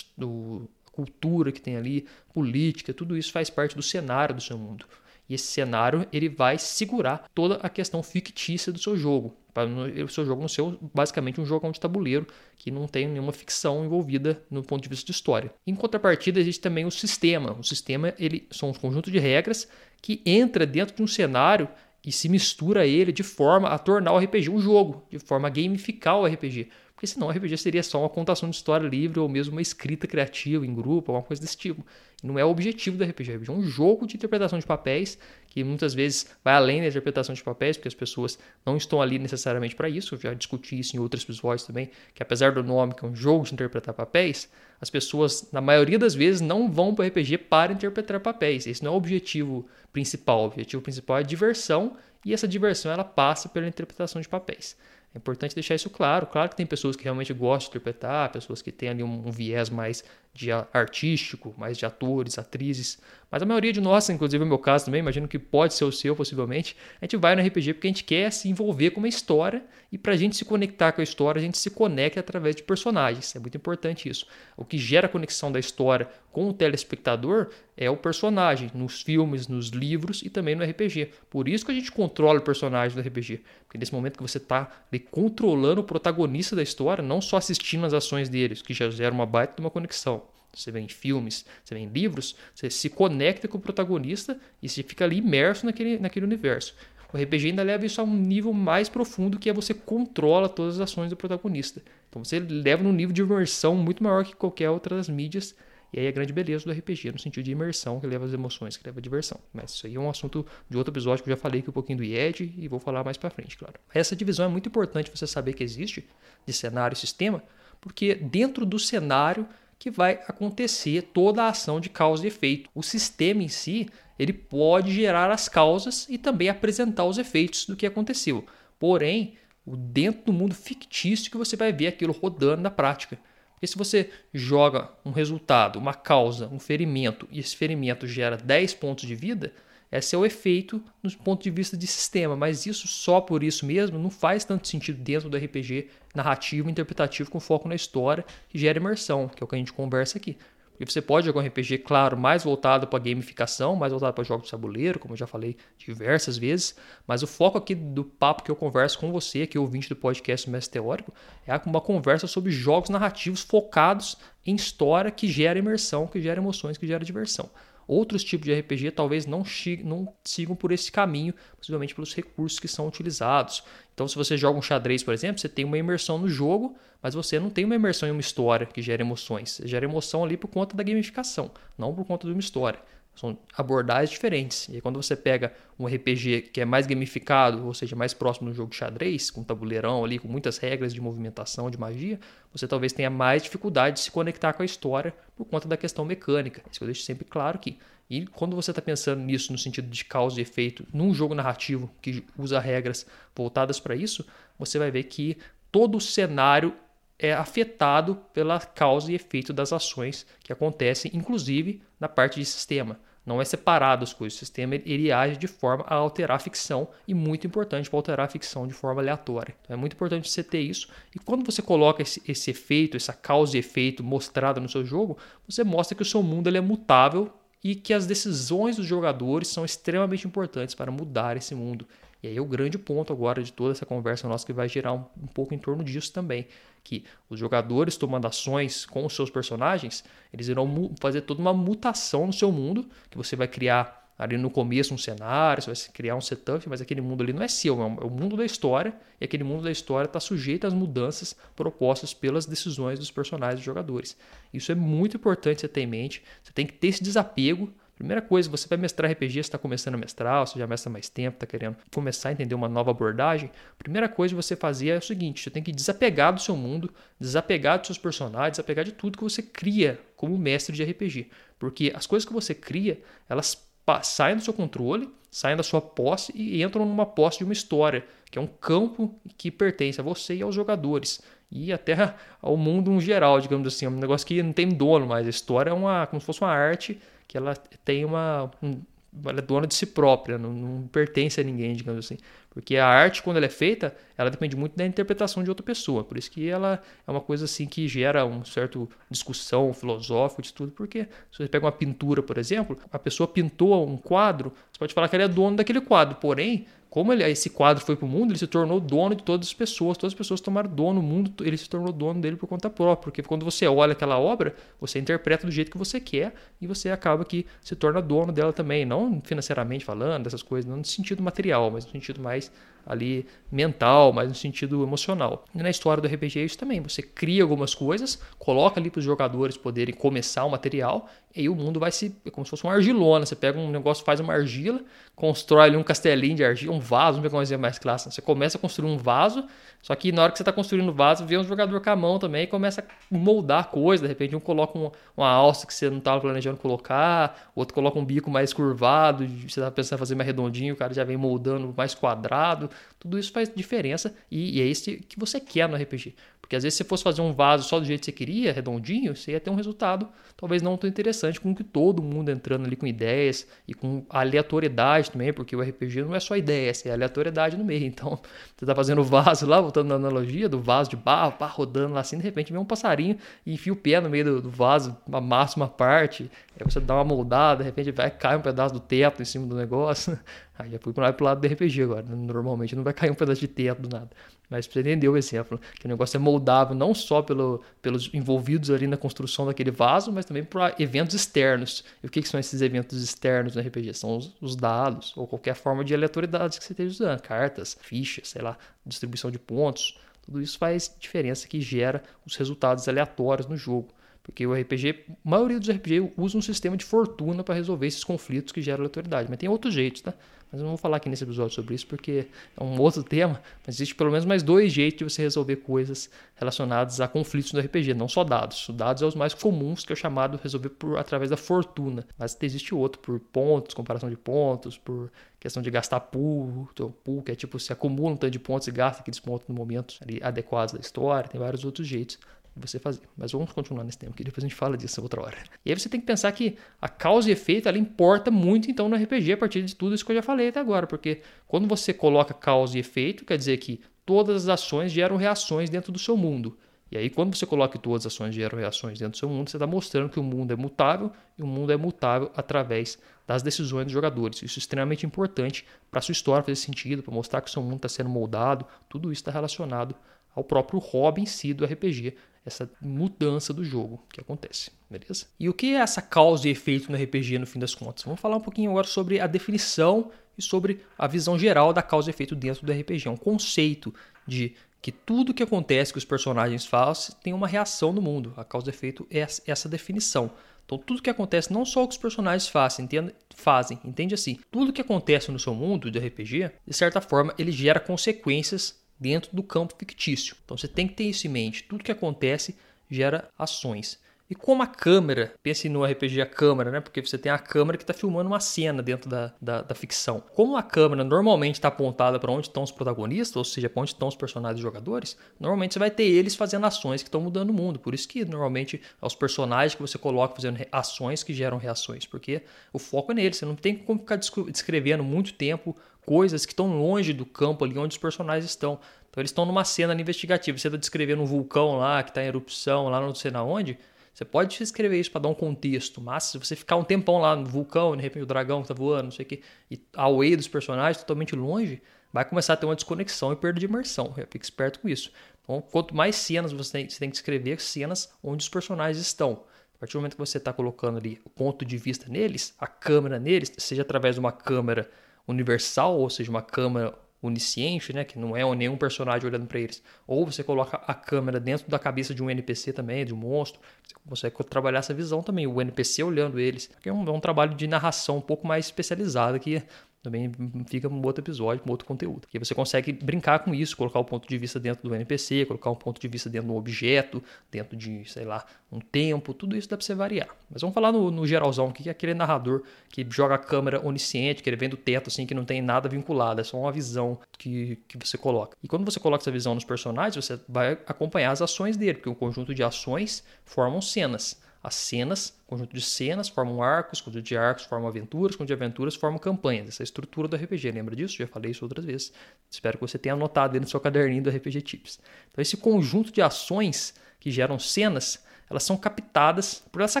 do, 0.16 0.68
a 0.86 0.90
cultura 0.90 1.52
que 1.52 1.60
tem 1.60 1.76
ali, 1.76 2.06
política, 2.32 2.92
tudo 2.94 3.16
isso 3.16 3.32
faz 3.32 3.50
parte 3.50 3.74
do 3.74 3.82
cenário 3.82 4.34
do 4.34 4.40
seu 4.40 4.56
mundo. 4.56 4.86
E 5.28 5.34
esse 5.34 5.46
cenário 5.46 6.06
ele 6.12 6.28
vai 6.28 6.56
segurar 6.58 7.28
toda 7.34 7.56
a 7.56 7.68
questão 7.68 8.02
fictícia 8.02 8.72
do 8.72 8.78
seu 8.78 8.96
jogo. 8.96 9.36
O 9.64 10.08
seu 10.08 10.24
jogo 10.24 10.40
não 10.40 10.48
ser 10.48 10.62
basicamente 10.94 11.40
um 11.40 11.46
jogão 11.46 11.70
de 11.70 11.80
tabuleiro 11.80 12.26
que 12.56 12.70
não 12.70 12.86
tem 12.86 13.08
nenhuma 13.08 13.32
ficção 13.32 13.84
envolvida 13.84 14.42
no 14.50 14.62
ponto 14.62 14.82
de 14.82 14.88
vista 14.88 15.06
de 15.06 15.12
história. 15.12 15.52
Em 15.66 15.74
contrapartida, 15.74 16.40
existe 16.40 16.60
também 16.60 16.84
o 16.84 16.90
sistema. 16.90 17.52
O 17.58 17.62
sistema 17.62 18.14
ele 18.18 18.46
são 18.50 18.70
um 18.70 18.74
conjunto 18.74 19.10
de 19.10 19.18
regras 19.18 19.68
que 20.02 20.22
entra 20.24 20.66
dentro 20.66 20.94
de 20.94 21.02
um 21.02 21.06
cenário 21.06 21.68
e 22.04 22.12
se 22.12 22.28
mistura 22.28 22.82
a 22.82 22.86
ele 22.86 23.10
de 23.10 23.24
forma 23.24 23.68
a 23.68 23.78
tornar 23.78 24.12
o 24.12 24.18
RPG 24.18 24.48
um 24.48 24.60
jogo, 24.60 25.04
de 25.10 25.18
forma 25.18 25.48
a 25.48 25.50
gamificar 25.50 26.18
o 26.18 26.26
RPG. 26.26 26.68
Porque 26.94 27.06
senão 27.06 27.26
o 27.26 27.30
RPG 27.30 27.58
seria 27.58 27.82
só 27.82 28.00
uma 28.00 28.08
contação 28.08 28.48
de 28.48 28.56
história 28.56 28.88
livre 28.88 29.20
ou 29.20 29.28
mesmo 29.28 29.52
uma 29.52 29.60
escrita 29.60 30.06
criativa 30.06 30.64
em 30.64 30.74
grupo, 30.74 31.12
alguma 31.12 31.26
coisa 31.26 31.42
desse 31.42 31.56
tipo. 31.56 31.84
Não 32.22 32.38
é 32.38 32.44
o 32.44 32.48
objetivo 32.48 32.96
do 32.96 33.04
RPG 33.04 33.32
é 33.46 33.52
um 33.52 33.62
jogo 33.62 34.06
de 34.06 34.16
interpretação 34.16 34.58
de 34.58 34.64
papéis 34.64 35.18
que 35.56 35.64
muitas 35.64 35.94
vezes 35.94 36.26
vai 36.44 36.52
além 36.52 36.82
da 36.82 36.88
interpretação 36.88 37.34
de 37.34 37.42
papéis, 37.42 37.78
porque 37.78 37.88
as 37.88 37.94
pessoas 37.94 38.38
não 38.64 38.76
estão 38.76 39.00
ali 39.00 39.18
necessariamente 39.18 39.74
para 39.74 39.88
isso. 39.88 40.14
Eu 40.14 40.18
já 40.20 40.34
discuti 40.34 40.78
isso 40.78 40.94
em 40.94 41.00
outros 41.00 41.24
episódios 41.24 41.66
também, 41.66 41.90
que 42.14 42.22
apesar 42.22 42.52
do 42.52 42.62
nome 42.62 42.94
que 42.94 43.02
é 43.02 43.08
um 43.08 43.16
jogo 43.16 43.42
de 43.46 43.54
interpretar 43.54 43.94
papéis, 43.94 44.50
as 44.78 44.90
pessoas, 44.90 45.48
na 45.50 45.62
maioria 45.62 45.98
das 45.98 46.14
vezes, 46.14 46.42
não 46.42 46.70
vão 46.70 46.94
para 46.94 47.06
o 47.06 47.08
RPG 47.08 47.38
para 47.38 47.72
interpretar 47.72 48.20
papéis. 48.20 48.66
Esse 48.66 48.84
não 48.84 48.90
é 48.92 48.94
o 48.94 48.98
objetivo 48.98 49.66
principal. 49.94 50.42
O 50.42 50.46
objetivo 50.48 50.82
principal 50.82 51.20
é 51.20 51.22
diversão 51.22 51.96
e 52.22 52.34
essa 52.34 52.46
diversão 52.46 52.92
ela 52.92 53.02
passa 53.02 53.48
pela 53.48 53.66
interpretação 53.66 54.20
de 54.20 54.28
papéis. 54.28 54.76
É 55.14 55.18
importante 55.18 55.54
deixar 55.54 55.74
isso 55.74 55.88
claro. 55.88 56.26
Claro 56.26 56.50
que 56.50 56.56
tem 56.56 56.66
pessoas 56.66 56.94
que 56.94 57.04
realmente 57.04 57.32
gostam 57.32 57.72
de 57.72 57.78
interpretar, 57.78 58.30
pessoas 58.30 58.60
que 58.60 58.70
têm 58.70 58.90
ali 58.90 59.02
um, 59.02 59.26
um 59.26 59.30
viés 59.30 59.70
mais 59.70 60.04
de 60.34 60.52
artístico, 60.52 61.54
mais 61.56 61.78
de 61.78 61.86
atores, 61.86 62.38
atrizes. 62.38 62.98
Mas 63.30 63.42
a 63.42 63.46
maioria 63.46 63.72
de 63.72 63.80
nós, 63.80 64.08
inclusive 64.08 64.42
o 64.42 64.46
meu 64.46 64.58
caso 64.58 64.84
também, 64.84 65.00
imagino 65.00 65.26
que 65.26 65.38
pode 65.38 65.74
ser 65.74 65.84
o 65.84 65.90
seu 65.90 66.14
possivelmente, 66.14 66.76
a 67.00 67.04
gente 67.04 67.16
vai 67.16 67.34
no 67.34 67.42
RPG 67.42 67.74
porque 67.74 67.88
a 67.88 67.90
gente 67.90 68.04
quer 68.04 68.30
se 68.30 68.48
envolver 68.48 68.90
com 68.90 69.00
uma 69.00 69.08
história 69.08 69.64
e 69.90 69.98
para 69.98 70.12
a 70.12 70.16
gente 70.16 70.36
se 70.36 70.44
conectar 70.44 70.92
com 70.92 71.00
a 71.00 71.04
história, 71.04 71.40
a 71.40 71.42
gente 71.42 71.58
se 71.58 71.70
conecta 71.70 72.20
através 72.20 72.54
de 72.54 72.62
personagens. 72.62 73.34
É 73.34 73.40
muito 73.40 73.56
importante 73.56 74.08
isso. 74.08 74.26
O 74.56 74.64
que 74.64 74.78
gera 74.78 75.06
a 75.06 75.10
conexão 75.10 75.50
da 75.50 75.58
história 75.58 76.08
com 76.30 76.48
o 76.48 76.52
telespectador 76.52 77.48
é 77.76 77.90
o 77.90 77.96
personagem, 77.96 78.70
nos 78.72 79.02
filmes, 79.02 79.48
nos 79.48 79.68
livros 79.68 80.22
e 80.22 80.30
também 80.30 80.54
no 80.54 80.64
RPG. 80.64 81.10
Por 81.28 81.48
isso 81.48 81.64
que 81.64 81.72
a 81.72 81.74
gente 81.74 81.90
controla 81.90 82.38
o 82.38 82.42
personagem 82.42 82.94
do 82.96 83.06
RPG. 83.06 83.42
Porque 83.64 83.76
nesse 83.76 83.92
momento 83.92 84.18
que 84.18 84.22
você 84.22 84.38
está 84.38 84.70
controlando 85.10 85.80
o 85.80 85.84
protagonista 85.84 86.54
da 86.54 86.62
história, 86.62 87.02
não 87.02 87.20
só 87.20 87.38
assistindo 87.38 87.84
as 87.86 87.92
ações 87.92 88.28
deles, 88.28 88.62
que 88.62 88.72
já 88.72 88.88
gera 88.88 89.14
uma 89.14 89.26
baita 89.26 89.54
de 89.56 89.60
uma 89.60 89.70
conexão 89.70 90.22
você 90.56 90.70
vê 90.70 90.80
em 90.80 90.88
filmes, 90.88 91.44
você 91.64 91.74
vê 91.74 91.80
em 91.80 91.88
livros, 91.88 92.36
você 92.54 92.70
se 92.70 92.88
conecta 92.90 93.46
com 93.46 93.58
o 93.58 93.60
protagonista 93.60 94.38
e 94.62 94.68
você 94.68 94.82
fica 94.82 95.04
ali 95.04 95.18
imerso 95.18 95.66
naquele, 95.66 95.98
naquele 95.98 96.26
universo. 96.26 96.74
O 97.12 97.16
RPG 97.16 97.48
ainda 97.48 97.62
leva 97.62 97.86
isso 97.86 98.00
a 98.00 98.04
um 98.04 98.16
nível 98.16 98.52
mais 98.52 98.88
profundo, 98.88 99.38
que 99.38 99.48
é 99.48 99.52
você 99.52 99.72
controla 99.72 100.48
todas 100.48 100.76
as 100.76 100.80
ações 100.90 101.10
do 101.10 101.16
protagonista. 101.16 101.82
Então 102.10 102.24
você 102.24 102.38
leva 102.38 102.82
num 102.82 102.92
nível 102.92 103.14
de 103.14 103.22
imersão 103.22 103.74
muito 103.74 104.02
maior 104.02 104.24
que 104.24 104.34
qualquer 104.34 104.70
outra 104.70 104.96
das 104.96 105.08
mídias. 105.08 105.54
E 105.92 106.00
aí 106.00 106.08
a 106.08 106.10
grande 106.10 106.32
beleza 106.32 106.64
do 106.64 106.72
RPG, 106.72 107.12
no 107.12 107.18
sentido 107.18 107.44
de 107.44 107.52
imersão, 107.52 108.00
que 108.00 108.06
leva 108.06 108.24
as 108.24 108.32
emoções, 108.32 108.76
que 108.76 108.84
leva 108.84 108.98
a 108.98 109.02
diversão. 109.02 109.40
Mas 109.52 109.70
isso 109.70 109.86
aí 109.86 109.94
é 109.94 110.00
um 110.00 110.10
assunto 110.10 110.44
de 110.68 110.76
outro 110.76 110.92
episódio 110.92 111.22
que 111.22 111.30
eu 111.30 111.36
já 111.36 111.40
falei 111.40 111.60
aqui 111.60 111.70
um 111.70 111.72
pouquinho 111.72 111.98
do 111.98 112.04
IED 112.04 112.54
e 112.58 112.68
vou 112.68 112.80
falar 112.80 113.04
mais 113.04 113.16
para 113.16 113.30
frente, 113.30 113.56
claro. 113.56 113.74
Essa 113.94 114.16
divisão 114.16 114.44
é 114.44 114.48
muito 114.48 114.68
importante 114.68 115.10
você 115.14 115.26
saber 115.26 115.52
que 115.52 115.62
existe 115.62 116.04
de 116.44 116.52
cenário 116.52 116.94
e 116.94 116.98
sistema, 116.98 117.42
porque 117.80 118.14
dentro 118.14 118.66
do 118.66 118.78
cenário 118.78 119.46
que 119.78 119.90
vai 119.90 120.20
acontecer 120.26 121.02
toda 121.02 121.42
a 121.42 121.48
ação 121.48 121.80
de 121.80 121.88
causa 121.88 122.24
e 122.24 122.28
efeito. 122.28 122.70
O 122.74 122.82
sistema 122.82 123.42
em 123.42 123.48
si, 123.48 123.88
ele 124.18 124.32
pode 124.32 124.92
gerar 124.92 125.30
as 125.30 125.48
causas 125.48 126.06
e 126.08 126.16
também 126.16 126.48
apresentar 126.48 127.04
os 127.04 127.18
efeitos 127.18 127.66
do 127.66 127.76
que 127.76 127.86
aconteceu. 127.86 128.44
Porém, 128.78 129.34
dentro 129.66 130.26
do 130.26 130.32
mundo 130.32 130.54
fictício 130.54 131.30
que 131.30 131.36
você 131.36 131.56
vai 131.56 131.72
ver 131.72 131.88
aquilo 131.88 132.12
rodando 132.12 132.62
na 132.62 132.70
prática. 132.70 133.18
Porque 133.54 133.66
se 133.66 133.76
você 133.76 134.10
joga 134.32 134.90
um 135.04 135.10
resultado, 135.10 135.78
uma 135.78 135.94
causa, 135.94 136.48
um 136.48 136.58
ferimento, 136.58 137.26
e 137.30 137.40
esse 137.40 137.56
ferimento 137.56 138.06
gera 138.06 138.36
10 138.36 138.74
pontos 138.74 139.06
de 139.06 139.14
vida, 139.14 139.52
esse 139.98 140.14
é 140.14 140.18
o 140.18 140.24
efeito 140.26 140.82
do 141.02 141.10
ponto 141.18 141.42
de 141.42 141.50
vista 141.50 141.76
de 141.76 141.86
sistema, 141.86 142.36
mas 142.36 142.66
isso 142.66 142.88
só 142.88 143.20
por 143.20 143.42
isso 143.42 143.64
mesmo 143.64 143.98
não 143.98 144.10
faz 144.10 144.44
tanto 144.44 144.66
sentido 144.66 145.02
dentro 145.02 145.28
do 145.28 145.36
RPG 145.36 145.88
narrativo, 146.14 146.70
interpretativo, 146.70 147.30
com 147.30 147.38
foco 147.38 147.68
na 147.68 147.74
história, 147.74 148.24
que 148.48 148.58
gera 148.58 148.78
imersão, 148.78 149.28
que 149.28 149.42
é 149.42 149.44
o 149.44 149.48
que 149.48 149.54
a 149.54 149.58
gente 149.58 149.72
conversa 149.72 150.18
aqui. 150.18 150.36
Porque 150.78 150.92
você 150.92 151.00
pode 151.00 151.26
jogar 151.26 151.40
um 151.40 151.46
RPG, 151.46 151.78
claro, 151.78 152.18
mais 152.18 152.44
voltado 152.44 152.86
para 152.86 152.98
gamificação, 152.98 153.74
mais 153.74 153.92
voltado 153.92 154.12
para 154.12 154.24
jogos 154.24 154.44
de 154.44 154.50
tabuleiro, 154.50 154.98
como 154.98 155.14
eu 155.14 155.16
já 155.16 155.26
falei 155.26 155.56
diversas 155.78 156.36
vezes, 156.36 156.76
mas 157.06 157.22
o 157.22 157.26
foco 157.26 157.56
aqui 157.56 157.74
do 157.74 158.04
papo 158.04 158.42
que 158.42 158.50
eu 158.50 158.56
converso 158.56 158.98
com 158.98 159.10
você, 159.10 159.42
aqui 159.42 159.58
ouvinte 159.58 159.88
do 159.88 159.96
podcast 159.96 160.48
Mestre 160.50 160.74
Teórico, 160.74 161.14
é 161.46 161.58
uma 161.64 161.80
conversa 161.80 162.26
sobre 162.26 162.52
jogos 162.52 162.90
narrativos 162.90 163.40
focados 163.40 164.16
em 164.44 164.54
história 164.54 165.10
que 165.10 165.26
gera 165.28 165.58
imersão, 165.58 166.06
que 166.06 166.20
gera 166.20 166.40
emoções, 166.40 166.76
que 166.76 166.86
gera 166.86 167.04
diversão. 167.04 167.48
Outros 167.86 168.24
tipos 168.24 168.46
de 168.46 168.54
RPG 168.58 168.90
talvez 168.90 169.26
não, 169.26 169.44
não 169.84 170.12
sigam 170.24 170.56
por 170.56 170.72
esse 170.72 170.90
caminho, 170.90 171.32
possivelmente 171.56 171.94
pelos 171.94 172.14
recursos 172.14 172.58
que 172.58 172.66
são 172.66 172.88
utilizados. 172.88 173.62
Então, 173.94 174.08
se 174.08 174.16
você 174.16 174.36
joga 174.36 174.58
um 174.58 174.62
xadrez, 174.62 175.02
por 175.02 175.14
exemplo, 175.14 175.40
você 175.40 175.48
tem 175.48 175.64
uma 175.64 175.78
imersão 175.78 176.18
no 176.18 176.28
jogo, 176.28 176.76
mas 177.00 177.14
você 177.14 177.38
não 177.38 177.48
tem 177.48 177.64
uma 177.64 177.74
imersão 177.76 178.08
em 178.08 178.12
uma 178.12 178.20
história 178.20 178.66
que 178.66 178.82
gera 178.82 179.02
emoções. 179.02 179.52
Você 179.52 179.68
gera 179.68 179.84
emoção 179.84 180.24
ali 180.24 180.36
por 180.36 180.48
conta 180.48 180.76
da 180.76 180.82
gamificação, 180.82 181.50
não 181.78 181.94
por 181.94 182.04
conta 182.04 182.26
de 182.26 182.32
uma 182.32 182.40
história. 182.40 182.80
São 183.16 183.36
abordagens 183.56 184.10
diferentes. 184.10 184.68
E 184.68 184.80
quando 184.80 185.02
você 185.02 185.16
pega 185.16 185.52
um 185.78 185.86
RPG 185.86 186.50
que 186.52 186.60
é 186.60 186.64
mais 186.64 186.86
gamificado, 186.86 187.66
ou 187.66 187.72
seja, 187.72 187.96
mais 187.96 188.12
próximo 188.12 188.50
do 188.50 188.54
jogo 188.54 188.70
de 188.70 188.76
xadrez, 188.76 189.30
com 189.30 189.42
tabuleirão 189.42 190.04
ali, 190.04 190.18
com 190.18 190.28
muitas 190.28 190.58
regras 190.58 190.92
de 190.92 191.00
movimentação, 191.00 191.70
de 191.70 191.78
magia, 191.78 192.20
você 192.52 192.68
talvez 192.68 192.92
tenha 192.92 193.08
mais 193.08 193.42
dificuldade 193.42 193.96
de 193.96 194.02
se 194.02 194.10
conectar 194.10 194.52
com 194.52 194.62
a 194.62 194.66
história 194.66 195.14
por 195.34 195.46
conta 195.46 195.66
da 195.66 195.76
questão 195.76 196.04
mecânica. 196.04 196.62
Isso 196.70 196.84
eu 196.84 196.86
deixo 196.86 197.02
sempre 197.02 197.24
claro 197.24 197.56
aqui. 197.56 197.78
E 198.08 198.26
quando 198.26 198.54
você 198.54 198.70
está 198.70 198.80
pensando 198.80 199.22
nisso 199.22 199.50
no 199.50 199.58
sentido 199.58 199.88
de 199.88 200.04
causa 200.04 200.38
e 200.38 200.42
efeito, 200.42 200.86
num 200.92 201.12
jogo 201.12 201.34
narrativo 201.34 201.90
que 202.00 202.24
usa 202.38 202.60
regras 202.60 203.06
voltadas 203.34 203.80
para 203.80 203.96
isso, 203.96 204.24
você 204.58 204.78
vai 204.78 204.90
ver 204.90 205.04
que 205.04 205.36
todo 205.72 205.96
o 205.96 206.00
cenário 206.00 206.72
é 207.18 207.32
afetado 207.32 208.16
pela 208.32 208.60
causa 208.60 209.10
e 209.10 209.14
efeito 209.14 209.52
das 209.52 209.72
ações 209.72 210.26
que 210.40 210.52
acontecem, 210.52 211.10
inclusive 211.14 211.82
na 211.98 212.08
parte 212.08 212.38
de 212.38 212.44
sistema. 212.44 213.00
Não 213.26 213.42
é 213.42 213.44
separado 213.44 214.04
as 214.04 214.12
coisas. 214.12 214.36
O 214.36 214.38
sistema 214.38 214.76
ele 214.76 215.10
age 215.10 215.36
de 215.36 215.48
forma 215.48 215.84
a 215.88 215.96
alterar 215.96 216.36
a 216.36 216.38
ficção 216.38 216.88
e 217.08 217.12
muito 217.12 217.44
importante 217.44 217.90
para 217.90 217.98
alterar 217.98 218.26
a 218.26 218.30
ficção 218.30 218.68
de 218.68 218.72
forma 218.72 219.02
aleatória. 219.02 219.56
Então 219.62 219.74
é 219.74 219.76
muito 219.76 219.94
importante 219.94 220.30
você 220.30 220.44
ter 220.44 220.60
isso. 220.60 220.88
E 221.14 221.18
quando 221.18 221.44
você 221.44 221.60
coloca 221.60 222.00
esse, 222.00 222.22
esse 222.28 222.52
efeito, 222.52 222.96
essa 222.96 223.12
causa 223.12 223.56
e 223.56 223.60
efeito 223.60 224.04
mostrada 224.04 224.60
no 224.60 224.68
seu 224.68 224.84
jogo, 224.84 225.18
você 225.46 225.64
mostra 225.64 225.96
que 225.96 226.02
o 226.02 226.06
seu 226.06 226.22
mundo 226.22 226.46
ele 226.46 226.58
é 226.58 226.60
mutável 226.60 227.32
e 227.64 227.74
que 227.74 227.92
as 227.92 228.06
decisões 228.06 228.76
dos 228.76 228.86
jogadores 228.86 229.48
são 229.48 229.64
extremamente 229.64 230.24
importantes 230.24 230.74
para 230.74 230.92
mudar 230.92 231.36
esse 231.36 231.52
mundo. 231.52 231.84
E 232.22 232.28
aí 232.28 232.36
é 232.36 232.40
o 232.40 232.44
grande 232.44 232.78
ponto 232.78 233.12
agora 233.12 233.42
de 233.42 233.52
toda 233.52 233.72
essa 233.72 233.86
conversa 233.86 234.28
nossa 234.28 234.44
que 234.44 234.52
vai 234.52 234.68
girar 234.68 234.94
um, 234.94 235.04
um 235.22 235.26
pouco 235.26 235.54
em 235.54 235.58
torno 235.58 235.84
disso 235.84 236.12
também 236.12 236.46
que 236.86 237.04
os 237.28 237.40
jogadores 237.40 237.96
tomando 237.96 238.28
ações 238.28 238.86
com 238.86 239.04
os 239.04 239.12
seus 239.12 239.28
personagens, 239.28 240.04
eles 240.32 240.46
irão 240.46 240.94
fazer 241.00 241.22
toda 241.22 241.40
uma 241.40 241.52
mutação 241.52 242.28
no 242.28 242.32
seu 242.32 242.52
mundo, 242.52 242.86
que 243.10 243.16
você 243.16 243.34
vai 243.34 243.48
criar 243.48 244.08
ali 244.16 244.38
no 244.38 244.48
começo 244.48 244.94
um 244.94 244.98
cenário, 244.98 245.62
você 245.62 245.88
vai 245.88 245.92
criar 245.92 246.14
um 246.14 246.20
setup, 246.20 246.66
mas 246.68 246.80
aquele 246.80 247.00
mundo 247.00 247.24
ali 247.24 247.32
não 247.32 247.42
é 247.42 247.48
seu, 247.48 247.82
é, 247.82 247.84
é 247.84 248.04
o 248.04 248.08
mundo 248.08 248.36
da 248.36 248.44
história, 248.44 248.94
e 249.20 249.24
aquele 249.24 249.42
mundo 249.42 249.64
da 249.64 249.70
história 249.70 250.06
está 250.06 250.20
sujeito 250.20 250.64
às 250.64 250.72
mudanças 250.72 251.34
propostas 251.56 252.14
pelas 252.14 252.46
decisões 252.46 253.00
dos 253.00 253.10
personagens 253.10 253.58
dos 253.58 253.64
jogadores. 253.64 254.16
Isso 254.54 254.70
é 254.70 254.74
muito 254.76 255.16
importante 255.16 255.62
você 255.62 255.68
ter 255.68 255.80
em 255.80 255.86
mente, 255.88 256.22
você 256.40 256.52
tem 256.52 256.66
que 256.66 256.72
ter 256.72 256.86
esse 256.86 257.02
desapego 257.02 257.68
Primeira 257.96 258.20
coisa, 258.20 258.50
você 258.50 258.68
vai 258.68 258.76
mestrar 258.76 259.10
RPG, 259.10 259.32
você 259.32 259.40
está 259.40 259.56
começando 259.56 259.94
a 259.94 259.96
mestrar, 259.96 260.46
você 260.46 260.58
já 260.58 260.66
mestra 260.66 260.92
mais 260.92 261.08
tempo, 261.08 261.36
está 261.36 261.46
querendo 261.46 261.76
começar 261.94 262.28
a 262.28 262.32
entender 262.32 262.54
uma 262.54 262.68
nova 262.68 262.90
abordagem. 262.90 263.50
Primeira 263.78 264.06
coisa 264.06 264.34
que 264.34 264.42
você 264.42 264.54
fazer 264.54 264.88
é 264.90 264.98
o 264.98 265.02
seguinte: 265.02 265.42
você 265.42 265.48
tem 265.48 265.62
que 265.62 265.72
desapegar 265.72 266.34
do 266.34 266.40
seu 266.40 266.54
mundo, 266.54 266.92
desapegar 267.18 267.78
dos 267.78 267.86
seus 267.86 267.96
personagens, 267.96 268.52
desapegar 268.52 268.84
de 268.84 268.92
tudo 268.92 269.16
que 269.16 269.24
você 269.24 269.40
cria 269.40 269.98
como 270.14 270.36
mestre 270.36 270.76
de 270.76 270.84
RPG. 270.84 271.30
Porque 271.58 271.90
as 271.96 272.06
coisas 272.06 272.26
que 272.26 272.34
você 272.34 272.54
cria, 272.54 273.00
elas 273.30 273.66
saem 274.02 274.36
do 274.36 274.42
seu 274.42 274.52
controle, 274.52 275.10
saem 275.30 275.56
da 275.56 275.62
sua 275.62 275.80
posse 275.80 276.32
e 276.34 276.62
entram 276.62 276.84
numa 276.84 277.06
posse 277.06 277.38
de 277.38 277.44
uma 277.44 277.54
história, 277.54 278.04
que 278.30 278.38
é 278.38 278.42
um 278.42 278.46
campo 278.46 279.18
que 279.38 279.50
pertence 279.50 279.98
a 279.98 280.04
você 280.04 280.34
e 280.34 280.42
aos 280.42 280.54
jogadores. 280.54 281.22
E 281.50 281.72
até 281.72 282.14
ao 282.42 282.58
mundo 282.58 282.92
em 282.92 283.00
geral, 283.00 283.40
digamos 283.40 283.66
assim. 283.66 283.86
É 283.86 283.88
um 283.88 283.92
negócio 283.92 284.26
que 284.26 284.42
não 284.42 284.52
tem 284.52 284.68
dono 284.68 285.06
mais. 285.06 285.26
A 285.26 285.30
história 285.30 285.70
é 285.70 285.72
uma, 285.72 286.06
como 286.06 286.20
se 286.20 286.26
fosse 286.26 286.42
uma 286.42 286.52
arte 286.52 287.00
que 287.26 287.36
ela 287.36 287.54
tem 287.84 288.04
uma. 288.04 288.50
Um, 288.62 288.80
ela 289.24 289.38
é 289.38 289.42
dona 289.42 289.66
de 289.66 289.74
si 289.74 289.86
própria, 289.86 290.36
não, 290.36 290.52
não, 290.52 290.86
pertence 290.88 291.40
a 291.40 291.44
ninguém, 291.44 291.74
digamos 291.74 292.04
assim. 292.04 292.18
Porque 292.50 292.76
a 292.76 292.86
arte, 292.86 293.22
quando 293.22 293.38
ela 293.38 293.46
é 293.46 293.50
feita, 293.50 293.94
ela 294.16 294.30
depende 294.30 294.54
muito 294.56 294.76
da 294.76 294.84
interpretação 294.84 295.42
de 295.42 295.48
outra 295.48 295.64
pessoa. 295.64 296.04
Por 296.04 296.18
isso 296.18 296.30
que 296.30 296.48
ela 296.48 296.82
é 297.06 297.10
uma 297.10 297.20
coisa 297.20 297.46
assim 297.46 297.66
que 297.66 297.88
gera 297.88 298.26
um 298.26 298.44
certo 298.44 298.88
discussão 299.10 299.72
filosófica 299.72 300.42
de 300.42 300.52
tudo. 300.52 300.72
Porque 300.72 301.04
se 301.30 301.38
você 301.38 301.48
pega 301.48 301.64
uma 301.64 301.72
pintura, 301.72 302.22
por 302.22 302.36
exemplo, 302.36 302.78
a 302.92 302.98
pessoa 302.98 303.26
pintou 303.26 303.86
um 303.86 303.96
quadro, 303.96 304.52
você 304.70 304.78
pode 304.78 304.94
falar 304.94 305.08
que 305.08 305.16
ele 305.16 305.24
é 305.24 305.28
dono 305.28 305.56
daquele 305.56 305.80
quadro. 305.80 306.16
Porém, 306.16 306.66
como 306.96 307.12
ele, 307.12 307.22
esse 307.24 307.50
quadro 307.50 307.84
foi 307.84 307.94
para 307.94 308.06
o 308.06 308.08
mundo, 308.08 308.30
ele 308.30 308.38
se 308.38 308.46
tornou 308.46 308.80
dono 308.80 309.14
de 309.14 309.22
todas 309.22 309.48
as 309.48 309.52
pessoas. 309.52 309.98
Todas 309.98 310.14
as 310.14 310.16
pessoas 310.16 310.40
tomaram 310.40 310.70
dono, 310.70 311.00
o 311.00 311.02
mundo 311.02 311.44
ele 311.44 311.54
se 311.58 311.68
tornou 311.68 311.92
dono 311.92 312.22
dele 312.22 312.36
por 312.36 312.46
conta 312.46 312.70
própria. 312.70 313.12
Porque 313.12 313.22
quando 313.22 313.44
você 313.44 313.66
olha 313.66 313.92
aquela 313.92 314.18
obra, 314.18 314.54
você 314.80 314.98
interpreta 314.98 315.46
do 315.46 315.52
jeito 315.52 315.70
que 315.70 315.76
você 315.76 316.00
quer 316.00 316.32
e 316.58 316.66
você 316.66 316.88
acaba 316.88 317.22
que 317.22 317.44
se 317.60 317.76
torna 317.76 318.00
dono 318.00 318.32
dela 318.32 318.50
também. 318.50 318.86
Não 318.86 319.20
financeiramente 319.22 319.84
falando, 319.84 320.22
dessas 320.22 320.42
coisas, 320.42 320.66
não 320.66 320.78
no 320.78 320.86
sentido 320.86 321.22
material, 321.22 321.70
mas 321.70 321.84
no 321.84 321.92
sentido 321.92 322.18
mais 322.18 322.50
ali 322.86 323.26
mental, 323.50 324.12
mas 324.12 324.28
no 324.28 324.34
sentido 324.34 324.82
emocional. 324.82 325.44
E 325.54 325.58
na 325.58 325.68
história 325.70 326.00
do 326.00 326.08
RPG 326.08 326.38
é 326.38 326.44
isso 326.44 326.56
também. 326.56 326.80
Você 326.80 327.02
cria 327.02 327.42
algumas 327.42 327.74
coisas, 327.74 328.20
coloca 328.38 328.80
ali 328.80 328.90
para 328.90 329.00
os 329.00 329.04
jogadores 329.04 329.56
poderem 329.56 329.94
começar 329.94 330.44
o 330.44 330.50
material, 330.50 331.08
e 331.34 331.40
aí 331.40 331.48
o 331.48 331.54
mundo 331.54 331.78
vai 331.78 331.92
se. 331.92 332.16
É 332.24 332.30
como 332.30 332.46
se 332.46 332.50
fosse 332.50 332.64
uma 332.64 332.72
argilona. 332.72 333.26
Você 333.26 333.36
pega 333.36 333.58
um 333.58 333.70
negócio, 333.70 334.04
faz 334.04 334.20
uma 334.20 334.32
argila, 334.32 334.80
constrói 335.14 335.64
ali 335.66 335.76
um 335.76 335.82
castelinho 335.82 336.34
de 336.34 336.44
argila, 336.44 336.74
um 336.74 336.80
vaso, 336.80 337.20
vamos 337.20 337.30
pegar 337.30 337.56
um 337.56 337.60
mais 337.60 337.78
clássico. 337.78 338.10
Você 338.10 338.22
começa 338.22 338.56
a 338.56 338.60
construir 338.60 338.88
um 338.88 338.96
vaso, 338.96 339.44
só 339.82 339.94
que 339.94 340.10
na 340.10 340.22
hora 340.22 340.32
que 340.32 340.38
você 340.38 340.42
está 340.42 340.52
construindo 340.52 340.88
o 340.88 340.92
vaso, 340.94 341.26
vê 341.26 341.36
um 341.36 341.44
jogador 341.44 341.78
com 341.80 341.90
a 341.90 341.96
mão 341.96 342.18
também 342.18 342.44
e 342.44 342.46
começa 342.46 342.80
a 342.80 342.84
moldar 343.14 343.68
coisa. 343.68 344.02
De 344.02 344.08
repente, 344.08 344.34
um 344.34 344.40
coloca 344.40 344.78
um, 344.78 344.90
uma 345.14 345.28
alça 345.28 345.66
que 345.66 345.74
você 345.74 345.90
não 345.90 345.98
estava 345.98 346.20
planejando 346.22 346.56
colocar, 346.56 347.50
outro 347.54 347.74
coloca 347.74 347.98
um 347.98 348.04
bico 348.04 348.30
mais 348.30 348.54
curvado, 348.54 349.26
você 349.26 349.46
estava 349.46 349.70
pensando 349.70 349.96
em 349.96 349.98
fazer 349.98 350.14
mais 350.14 350.26
redondinho, 350.26 350.72
o 350.72 350.76
cara 350.76 350.94
já 350.94 351.04
vem 351.04 351.18
moldando 351.18 351.74
mais 351.76 351.94
quadrado. 351.94 352.70
Tudo 352.98 353.18
isso 353.18 353.32
faz 353.32 353.52
diferença 353.54 354.14
e, 354.30 354.58
e 354.58 354.60
é 354.60 354.64
isso 354.64 354.90
que 355.08 355.18
você 355.18 355.38
quer 355.38 355.68
no 355.68 355.76
RPG. 355.76 356.14
Porque 356.46 356.54
às 356.54 356.62
vezes 356.62 356.76
se 356.76 356.84
você 356.84 356.88
fosse 356.88 357.02
fazer 357.02 357.22
um 357.22 357.32
vaso 357.32 357.68
só 357.68 357.80
do 357.80 357.84
jeito 357.84 358.00
que 358.00 358.06
você 358.06 358.12
queria, 358.12 358.52
redondinho, 358.52 359.16
você 359.16 359.32
ia 359.32 359.40
ter 359.40 359.50
um 359.50 359.56
resultado 359.56 360.08
talvez 360.36 360.60
não 360.60 360.76
tão 360.76 360.88
interessante, 360.88 361.40
com 361.40 361.54
que 361.54 361.64
todo 361.64 362.02
mundo 362.02 362.30
entrando 362.30 362.66
ali 362.66 362.76
com 362.76 362.86
ideias 362.86 363.46
e 363.66 363.72
com 363.72 364.04
aleatoriedade 364.10 365.10
também, 365.10 365.32
porque 365.32 365.56
o 365.56 365.62
RPG 365.62 366.02
não 366.02 366.14
é 366.14 366.20
só 366.20 366.36
ideias, 366.36 366.84
é 366.84 366.92
aleatoriedade 366.92 367.56
no 367.56 367.64
meio. 367.64 367.86
Então, 367.96 368.18
você 368.56 368.64
está 368.64 368.74
fazendo 368.74 369.02
vaso 369.02 369.46
lá, 369.46 369.60
voltando 369.60 369.88
na 369.88 369.94
analogia 369.94 370.48
do 370.48 370.60
vaso 370.60 370.90
de 370.90 370.96
barro, 370.96 371.32
pá, 371.32 371.46
rodando 371.46 371.94
lá 371.94 372.00
assim, 372.00 372.18
de 372.18 372.24
repente 372.24 372.52
vem 372.52 372.60
um 372.60 372.64
passarinho 372.64 373.16
e 373.44 373.54
enfia 373.54 373.72
o 373.72 373.76
pé 373.76 374.00
no 374.00 374.10
meio 374.10 374.24
do, 374.24 374.42
do 374.42 374.50
vaso, 374.50 374.96
uma 375.06 375.68
parte, 375.68 376.30
aí 376.58 376.64
você 376.64 376.80
dá 376.80 376.94
uma 376.94 377.04
moldada, 377.04 377.62
de 377.62 377.64
repente 377.64 377.90
vai 377.92 378.10
cair 378.10 378.36
um 378.36 378.42
pedaço 378.42 378.74
do 378.74 378.80
teto 378.80 379.22
em 379.22 379.24
cima 379.24 379.46
do 379.46 379.54
negócio. 379.54 380.18
Aí 380.58 380.70
já 380.70 380.78
fui 380.78 380.90
para 380.94 381.14
o 381.20 381.24
lado 381.24 381.40
do 381.40 381.46
RPG 381.46 381.82
agora. 381.82 382.02
Normalmente 382.08 382.74
não 382.74 382.82
vai 382.82 382.94
cair 382.94 383.10
um 383.10 383.14
pedaço 383.14 383.40
de 383.40 383.48
teto 383.48 383.82
do 383.82 383.94
nada. 383.94 384.08
Mas 384.48 384.66
você 384.66 384.80
entender 384.80 385.08
o 385.08 385.16
exemplo, 385.16 385.60
que 385.78 385.86
o 385.86 385.88
negócio 385.88 386.16
é 386.16 386.20
moldável 386.20 386.74
não 386.74 386.94
só 386.94 387.20
pelo, 387.20 387.62
pelos 387.82 388.12
envolvidos 388.14 388.70
ali 388.70 388.86
na 388.86 388.96
construção 388.96 389.46
daquele 389.46 389.72
vaso, 389.72 390.12
mas 390.12 390.24
também 390.24 390.44
para 390.44 390.74
eventos 390.78 391.16
externos. 391.16 391.84
E 392.02 392.06
o 392.06 392.10
que, 392.10 392.22
que, 392.22 392.28
são 392.28 392.38
esses 392.38 392.60
eventos 392.60 393.02
externos 393.02 393.56
no 393.56 393.62
RPG? 393.62 393.94
São 393.94 394.16
os, 394.16 394.34
os, 394.40 394.54
dados, 394.54 395.12
ou 395.16 395.26
qualquer 395.26 395.54
forma 395.54 395.84
de 395.84 395.94
aleatoriedade 395.94 396.58
que 396.58 396.64
você 396.64 396.72
esteja 396.72 396.90
usando, 396.90 397.20
cartas, 397.20 397.76
fichas, 397.80 398.28
sei 398.28 398.42
lá, 398.42 398.56
distribuição 398.84 399.30
de 399.30 399.38
pontos. 399.38 399.98
Tudo 400.22 400.40
isso 400.40 400.58
faz 400.58 400.94
diferença 400.98 401.48
que 401.48 401.60
gera 401.60 402.02
os 402.24 402.36
resultados 402.36 402.88
aleatórios 402.88 403.48
no 403.48 403.56
jogo. 403.56 403.88
Porque 404.22 404.44
o 404.44 404.52
RPG, 404.52 405.04
a 405.08 405.30
maioria 405.30 405.58
dos 405.60 405.68
RPG 405.68 406.12
usa 406.16 406.36
um 406.36 406.42
sistema 406.42 406.76
de 406.76 406.84
fortuna 406.84 407.44
para 407.44 407.54
resolver 407.54 407.86
esses 407.86 408.02
conflitos 408.02 408.52
que 408.52 408.60
geram 408.60 408.80
aleatoriedade. 408.80 409.28
Mas 409.30 409.38
tem 409.38 409.48
outros 409.48 409.72
jeitos, 409.72 410.02
tá? 410.02 410.12
Mas 410.50 410.60
não 410.60 410.68
vou 410.68 410.76
falar 410.76 410.98
aqui 410.98 411.08
nesse 411.08 411.24
episódio 411.24 411.54
sobre 411.54 411.74
isso 411.74 411.86
porque 411.86 412.26
é 412.56 412.62
um 412.62 412.80
outro 412.80 413.02
tema. 413.02 413.40
Mas 413.66 413.76
existe 413.76 413.94
pelo 413.94 414.10
menos 414.10 414.24
mais 414.24 414.42
dois 414.42 414.72
jeitos 414.72 414.98
de 414.98 415.04
você 415.04 415.22
resolver 415.22 415.56
coisas 415.56 416.08
relacionadas 416.36 417.00
a 417.00 417.08
conflitos 417.08 417.52
no 417.52 417.60
RPG, 417.60 417.94
não 417.94 418.08
só 418.08 418.22
dados. 418.22 418.68
Os 418.68 418.74
dados 418.74 419.02
é 419.02 419.06
os 419.06 419.14
mais 419.14 419.34
comuns, 419.34 419.84
que 419.84 419.92
é 419.92 419.96
chamado 419.96 420.38
resolver 420.42 420.70
por, 420.70 420.98
através 420.98 421.30
da 421.30 421.36
fortuna. 421.36 422.06
Mas 422.18 422.36
existe 422.40 422.74
outro, 422.74 423.00
por 423.00 423.18
pontos, 423.18 423.74
comparação 423.74 424.08
de 424.08 424.16
pontos, 424.16 424.78
por 424.78 425.10
questão 425.38 425.62
de 425.62 425.70
gastar 425.70 426.00
pool, 426.00 426.68
pool 427.04 427.22
que 427.22 427.32
é 427.32 427.34
tipo, 427.34 427.58
se 427.58 427.72
acumula 427.72 428.14
um 428.14 428.16
tanto 428.16 428.30
de 428.30 428.38
pontos 428.38 428.68
e 428.68 428.70
gasta 428.70 429.02
aqueles 429.02 429.20
pontos 429.20 429.46
no 429.48 429.54
momento 429.54 429.96
ali 430.00 430.20
adequados 430.22 430.74
da 430.74 430.80
história. 430.80 431.28
Tem 431.28 431.40
vários 431.40 431.64
outros 431.64 431.86
jeitos 431.86 432.18
você 432.60 432.78
fazer. 432.78 433.00
Mas 433.16 433.32
vamos 433.32 433.52
continuar 433.52 433.84
nesse 433.84 433.98
tema, 433.98 434.12
que 434.12 434.24
depois 434.24 434.44
a 434.44 434.48
gente 434.48 434.56
fala 434.56 434.76
disso 434.76 435.02
outra 435.02 435.20
hora. 435.20 435.36
E 435.64 435.70
aí 435.70 435.78
você 435.78 435.88
tem 435.88 436.00
que 436.00 436.06
pensar 436.06 436.32
que 436.32 436.56
a 436.80 436.88
causa 436.88 437.28
e 437.28 437.32
efeito 437.32 437.68
ela 437.68 437.78
importa 437.78 438.30
muito 438.30 438.70
então 438.70 438.88
no 438.88 438.96
RPG 438.96 439.32
a 439.32 439.36
partir 439.36 439.62
de 439.62 439.74
tudo 439.74 439.94
isso 439.94 440.04
que 440.04 440.12
eu 440.12 440.16
já 440.16 440.22
falei 440.22 440.48
até 440.48 440.60
agora, 440.60 440.86
porque 440.86 441.20
quando 441.46 441.66
você 441.66 441.92
coloca 441.92 442.32
causa 442.32 442.76
e 442.76 442.80
efeito, 442.80 443.24
quer 443.24 443.36
dizer 443.36 443.56
que 443.58 443.80
todas 444.04 444.44
as 444.44 444.48
ações 444.48 444.92
geram 444.92 445.16
reações 445.16 445.68
dentro 445.68 445.92
do 445.92 445.98
seu 445.98 446.16
mundo. 446.16 446.56
E 446.90 446.96
aí, 446.96 447.10
quando 447.10 447.34
você 447.34 447.44
coloca 447.44 447.76
que 447.76 447.82
todas 447.82 448.06
as 448.06 448.12
ações 448.12 448.32
geram 448.32 448.58
reações 448.58 448.98
dentro 448.98 449.12
do 449.12 449.18
seu 449.18 449.28
mundo, 449.28 449.50
você 449.50 449.56
está 449.56 449.66
mostrando 449.66 450.08
que 450.08 450.20
o 450.20 450.22
mundo 450.22 450.52
é 450.52 450.56
mutável 450.56 451.10
e 451.36 451.42
o 451.42 451.46
mundo 451.46 451.72
é 451.72 451.76
mutável 451.76 452.30
através 452.36 452.96
das 453.26 453.42
decisões 453.42 453.86
dos 453.86 453.92
jogadores. 453.92 454.40
Isso 454.40 454.58
é 454.58 454.60
extremamente 454.60 455.04
importante 455.04 455.66
para 455.90 455.98
a 455.98 456.02
sua 456.02 456.12
história 456.12 456.44
fazer 456.44 456.54
sentido, 456.54 457.02
para 457.02 457.12
mostrar 457.12 457.40
que 457.40 457.48
o 457.48 457.52
seu 457.52 457.60
mundo 457.60 457.76
está 457.76 457.88
sendo 457.88 458.08
moldado. 458.08 458.64
Tudo 458.88 459.10
isso 459.12 459.20
está 459.20 459.32
relacionado 459.32 459.96
ao 460.32 460.44
próprio 460.44 460.78
hobby 460.78 461.22
em 461.22 461.26
si 461.26 461.52
do 461.52 461.64
RPG, 461.64 462.14
essa 462.46 462.70
mudança 462.80 463.52
do 463.52 463.64
jogo 463.64 464.02
que 464.12 464.20
acontece, 464.20 464.70
beleza? 464.88 465.26
E 465.38 465.48
o 465.48 465.54
que 465.54 465.74
é 465.74 465.78
essa 465.78 466.00
causa 466.00 466.48
e 466.48 466.52
efeito 466.52 466.90
no 466.90 466.96
RPG 466.96 467.38
no 467.38 467.46
fim 467.46 467.58
das 467.58 467.74
contas? 467.74 468.04
Vamos 468.04 468.20
falar 468.20 468.36
um 468.36 468.40
pouquinho 468.40 468.70
agora 468.70 468.86
sobre 468.86 469.20
a 469.20 469.26
definição 469.26 470.10
e 470.38 470.42
sobre 470.42 470.80
a 470.96 471.06
visão 471.06 471.38
geral 471.38 471.72
da 471.72 471.82
causa 471.82 472.08
e 472.08 472.12
efeito 472.12 472.36
dentro 472.36 472.64
do 472.64 472.72
RPG. 472.72 473.08
É 473.08 473.10
um 473.10 473.16
conceito 473.16 473.92
de 474.26 474.54
que 474.80 474.92
tudo 474.92 475.34
que 475.34 475.42
acontece 475.42 475.92
que 475.92 475.98
os 475.98 476.04
personagens 476.04 476.64
fazem 476.64 477.16
tem 477.22 477.32
uma 477.32 477.48
reação 477.48 477.92
no 477.92 478.00
mundo. 478.00 478.32
A 478.36 478.44
causa 478.44 478.68
e 478.68 478.70
efeito 478.70 479.06
é 479.10 479.26
essa 479.46 479.68
definição. 479.68 480.30
Então, 480.64 480.78
tudo 480.78 481.02
que 481.02 481.10
acontece, 481.10 481.52
não 481.52 481.64
só 481.64 481.84
o 481.84 481.88
que 481.88 481.94
os 481.94 482.00
personagens 482.00 482.48
fazem, 482.48 482.84
entende, 482.84 483.14
fazem, 483.34 483.80
entende 483.84 484.14
assim? 484.14 484.38
Tudo 484.50 484.72
que 484.72 484.80
acontece 484.80 485.30
no 485.30 485.38
seu 485.38 485.54
mundo 485.54 485.90
de 485.90 485.98
RPG, 485.98 486.50
de 486.66 486.74
certa 486.74 487.00
forma, 487.00 487.32
ele 487.38 487.52
gera 487.52 487.78
consequências 487.78 488.80
dentro 488.98 489.34
do 489.34 489.42
campo 489.42 489.74
fictício. 489.78 490.36
Então 490.44 490.56
você 490.56 490.68
tem 490.68 490.86
que 490.86 490.94
ter 490.94 491.04
isso 491.04 491.26
em 491.26 491.30
mente. 491.30 491.64
Tudo 491.64 491.84
que 491.84 491.92
acontece 491.92 492.56
gera 492.90 493.28
ações. 493.38 493.98
E 494.28 494.34
como 494.34 494.60
a 494.60 494.66
câmera, 494.66 495.32
pense 495.40 495.68
no 495.68 495.84
RPG 495.84 496.20
a 496.20 496.26
câmera, 496.26 496.70
né? 496.72 496.80
Porque 496.80 497.00
você 497.00 497.16
tem 497.16 497.30
a 497.30 497.38
câmera 497.38 497.78
que 497.78 497.84
está 497.84 497.94
filmando 497.94 498.28
uma 498.28 498.40
cena 498.40 498.82
dentro 498.82 499.08
da, 499.08 499.32
da, 499.40 499.62
da 499.62 499.74
ficção. 499.74 500.20
Como 500.34 500.56
a 500.56 500.64
câmera 500.64 501.04
normalmente 501.04 501.54
está 501.54 501.68
apontada 501.68 502.18
para 502.18 502.32
onde 502.32 502.48
estão 502.48 502.64
os 502.64 502.72
protagonistas, 502.72 503.36
ou 503.36 503.44
seja, 503.44 503.70
para 503.70 503.82
onde 503.82 503.92
estão 503.92 504.08
os 504.08 504.16
personagens 504.16 504.60
jogadores, 504.60 505.16
normalmente 505.38 505.74
você 505.74 505.78
vai 505.78 505.92
ter 505.92 506.04
eles 506.04 506.34
fazendo 506.34 506.66
ações 506.66 507.02
que 507.02 507.08
estão 507.08 507.20
mudando 507.20 507.50
o 507.50 507.54
mundo. 507.54 507.78
Por 507.78 507.94
isso 507.94 508.08
que 508.08 508.24
normalmente 508.24 508.82
é 509.00 509.06
os 509.06 509.14
personagens 509.14 509.76
que 509.76 509.82
você 509.82 509.96
coloca 509.96 510.34
fazendo 510.34 510.58
ações 510.72 511.22
que 511.22 511.32
geram 511.32 511.56
reações, 511.56 512.04
porque 512.04 512.42
o 512.72 512.80
foco 512.80 513.12
é 513.12 513.14
neles. 513.14 513.36
Você 513.36 513.46
não 513.46 513.54
tem 513.54 513.76
como 513.76 514.00
ficar 514.00 514.16
descrevendo 514.16 515.04
muito 515.04 515.34
tempo 515.34 515.76
coisas 516.06 516.46
que 516.46 516.52
estão 516.52 516.78
longe 516.78 517.12
do 517.12 517.26
campo 517.26 517.64
ali 517.64 517.76
onde 517.76 517.94
os 517.94 518.00
personagens 518.00 518.48
estão. 518.48 518.78
Então 519.10 519.20
eles 519.20 519.30
estão 519.30 519.44
numa 519.44 519.64
cena 519.64 519.92
investigativa. 520.00 520.56
Você 520.56 520.68
está 520.68 520.78
descrevendo 520.78 521.22
um 521.22 521.26
vulcão 521.26 521.76
lá 521.76 522.02
que 522.02 522.10
está 522.10 522.22
em 522.22 522.26
erupção, 522.26 522.88
lá 522.88 523.00
não 523.00 523.14
sei 523.14 523.30
na 523.30 523.42
onde. 523.42 523.76
Você 524.14 524.24
pode 524.24 524.62
escrever 524.62 524.98
isso 524.98 525.10
para 525.10 525.20
dar 525.20 525.28
um 525.28 525.34
contexto, 525.34 526.00
mas 526.00 526.24
se 526.24 526.38
você 526.38 526.56
ficar 526.56 526.76
um 526.76 526.84
tempão 526.84 527.18
lá 527.18 527.36
no 527.36 527.44
vulcão, 527.44 527.94
de 527.94 528.02
repente 528.02 528.22
o 528.22 528.26
dragão 528.26 528.62
está 528.62 528.72
voando, 528.72 529.04
não 529.04 529.10
sei 529.10 529.26
o 529.26 529.28
que, 529.28 529.42
e 529.70 529.78
away 529.94 530.34
dos 530.34 530.48
personagens, 530.48 530.96
totalmente 530.96 531.36
longe, 531.36 531.82
vai 532.10 532.24
começar 532.24 532.54
a 532.54 532.56
ter 532.56 532.64
uma 532.64 532.74
desconexão 532.74 533.30
e 533.30 533.36
perda 533.36 533.60
de 533.60 533.66
imersão. 533.66 534.14
Fique 534.30 534.42
esperto 534.42 534.80
com 534.80 534.88
isso. 534.88 535.12
Então, 535.44 535.60
quanto 535.60 535.94
mais 535.94 536.16
cenas 536.16 536.50
você 536.50 536.72
tem, 536.72 536.88
você 536.88 536.98
tem 536.98 537.10
que 537.10 537.16
escrever, 537.16 537.60
cenas 537.60 538.10
onde 538.22 538.42
os 538.42 538.48
personagens 538.48 538.96
estão. 538.98 539.44
A 539.74 539.78
partir 539.80 539.92
do 539.92 539.98
momento 539.98 540.14
que 540.14 540.20
você 540.20 540.38
está 540.38 540.50
colocando 540.50 540.96
ali 540.96 541.20
o 541.22 541.28
ponto 541.28 541.62
de 541.62 541.76
vista 541.76 542.08
neles, 542.08 542.54
a 542.58 542.66
câmera 542.66 543.18
neles, 543.18 543.52
seja 543.58 543.82
através 543.82 544.14
de 544.14 544.20
uma 544.20 544.32
câmera 544.32 544.90
universal, 545.26 545.98
ou 545.98 546.08
seja, 546.10 546.30
uma 546.30 546.42
câmera 546.42 546.94
onisciente, 547.22 547.92
né, 547.92 548.04
que 548.04 548.18
não 548.18 548.36
é 548.36 548.54
nenhum 548.54 548.76
personagem 548.76 549.26
olhando 549.28 549.46
para 549.46 549.58
eles. 549.58 549.82
Ou 550.06 550.24
você 550.24 550.44
coloca 550.44 550.76
a 550.86 550.94
câmera 550.94 551.40
dentro 551.40 551.68
da 551.68 551.78
cabeça 551.78 552.14
de 552.14 552.22
um 552.22 552.30
NPC 552.30 552.72
também, 552.72 553.04
de 553.04 553.14
um 553.14 553.16
monstro. 553.16 553.60
Você 554.06 554.30
consegue 554.30 554.50
trabalhar 554.50 554.78
essa 554.78 554.94
visão 554.94 555.22
também, 555.22 555.46
o 555.46 555.60
NPC 555.60 556.02
olhando 556.02 556.38
eles. 556.38 556.70
É 556.84 556.92
um, 556.92 557.04
é 557.04 557.10
um 557.10 557.20
trabalho 557.20 557.54
de 557.54 557.66
narração 557.66 558.18
um 558.18 558.22
pouco 558.22 558.46
mais 558.46 558.66
especializado 558.66 559.40
que 559.40 559.62
também 560.02 560.30
fica 560.68 560.88
um 560.88 561.04
outro 561.04 561.22
episódio, 561.22 561.64
um 561.66 561.70
outro 561.70 561.86
conteúdo. 561.86 562.28
Que 562.28 562.38
você 562.38 562.54
consegue 562.54 562.92
brincar 562.92 563.40
com 563.40 563.54
isso, 563.54 563.76
colocar 563.76 563.98
o 563.98 564.04
ponto 564.04 564.28
de 564.28 564.38
vista 564.38 564.60
dentro 564.60 564.88
do 564.88 564.94
NPC, 564.94 565.44
colocar 565.46 565.70
um 565.70 565.74
ponto 565.74 566.00
de 566.00 566.08
vista 566.08 566.30
dentro 566.30 566.48
de 566.48 566.54
um 566.54 566.56
objeto, 566.56 567.22
dentro 567.50 567.76
de, 567.76 568.04
sei 568.04 568.24
lá, 568.24 568.44
um 568.70 568.80
tempo, 568.80 569.34
tudo 569.34 569.56
isso 569.56 569.68
dá 569.68 569.76
para 569.76 569.84
você 569.84 569.94
variar. 569.94 570.28
Mas 570.50 570.60
vamos 570.60 570.74
falar 570.74 570.92
no, 570.92 571.10
no 571.10 571.26
geralzão, 571.26 571.72
que 571.72 571.88
é 571.88 571.92
aquele 571.92 572.14
narrador 572.14 572.62
que 572.88 573.06
joga 573.10 573.34
a 573.34 573.38
câmera 573.38 573.84
onisciente, 573.84 574.42
que 574.42 574.48
ele 574.48 574.56
vem 574.56 574.68
do 574.68 574.76
teto, 574.76 575.08
assim, 575.08 575.26
que 575.26 575.34
não 575.34 575.44
tem 575.44 575.60
nada 575.60 575.88
vinculado, 575.88 576.40
é 576.40 576.44
só 576.44 576.58
uma 576.58 576.72
visão 576.72 577.18
que, 577.36 577.76
que 577.88 577.98
você 577.98 578.16
coloca. 578.16 578.56
E 578.62 578.68
quando 578.68 578.84
você 578.84 579.00
coloca 579.00 579.22
essa 579.22 579.30
visão 579.30 579.54
nos 579.54 579.64
personagens, 579.64 580.24
você 580.24 580.38
vai 580.48 580.72
acompanhar 580.86 581.32
as 581.32 581.42
ações 581.42 581.76
dele, 581.76 581.94
porque 581.94 582.08
um 582.08 582.14
conjunto 582.14 582.54
de 582.54 582.62
ações 582.62 583.24
formam 583.44 583.80
cenas. 583.80 584.40
As 584.66 584.74
cenas, 584.74 585.32
conjunto 585.46 585.72
de 585.72 585.80
cenas 585.80 586.28
formam 586.28 586.60
arcos, 586.60 587.00
conjunto 587.00 587.22
de 587.22 587.36
arcos 587.36 587.64
formam 587.66 587.88
aventuras, 587.88 588.34
conjunto 588.34 588.48
de 588.48 588.52
aventuras 588.52 588.96
formam 588.96 589.16
campanhas. 589.16 589.68
Essa 589.68 589.80
é 589.80 589.84
a 589.84 589.86
estrutura 589.86 590.26
do 590.26 590.34
RPG, 590.34 590.72
lembra 590.72 590.96
disso? 590.96 591.16
Já 591.16 591.28
falei 591.28 591.52
isso 591.52 591.64
outras 591.64 591.84
vezes. 591.84 592.12
Espero 592.50 592.76
que 592.76 592.80
você 592.80 592.98
tenha 592.98 593.14
anotado 593.14 593.54
aí 593.54 593.60
no 593.60 593.68
seu 593.68 593.78
caderninho 593.78 594.24
do 594.24 594.28
RPG 594.30 594.62
Tips. 594.62 594.98
Então, 595.30 595.40
esse 595.40 595.56
conjunto 595.56 596.10
de 596.10 596.20
ações 596.20 596.94
que 597.20 597.30
geram 597.30 597.60
cenas 597.60 598.26
elas 598.48 598.62
são 598.62 598.76
captadas 598.76 599.62
por 599.72 599.82
essa 599.82 600.00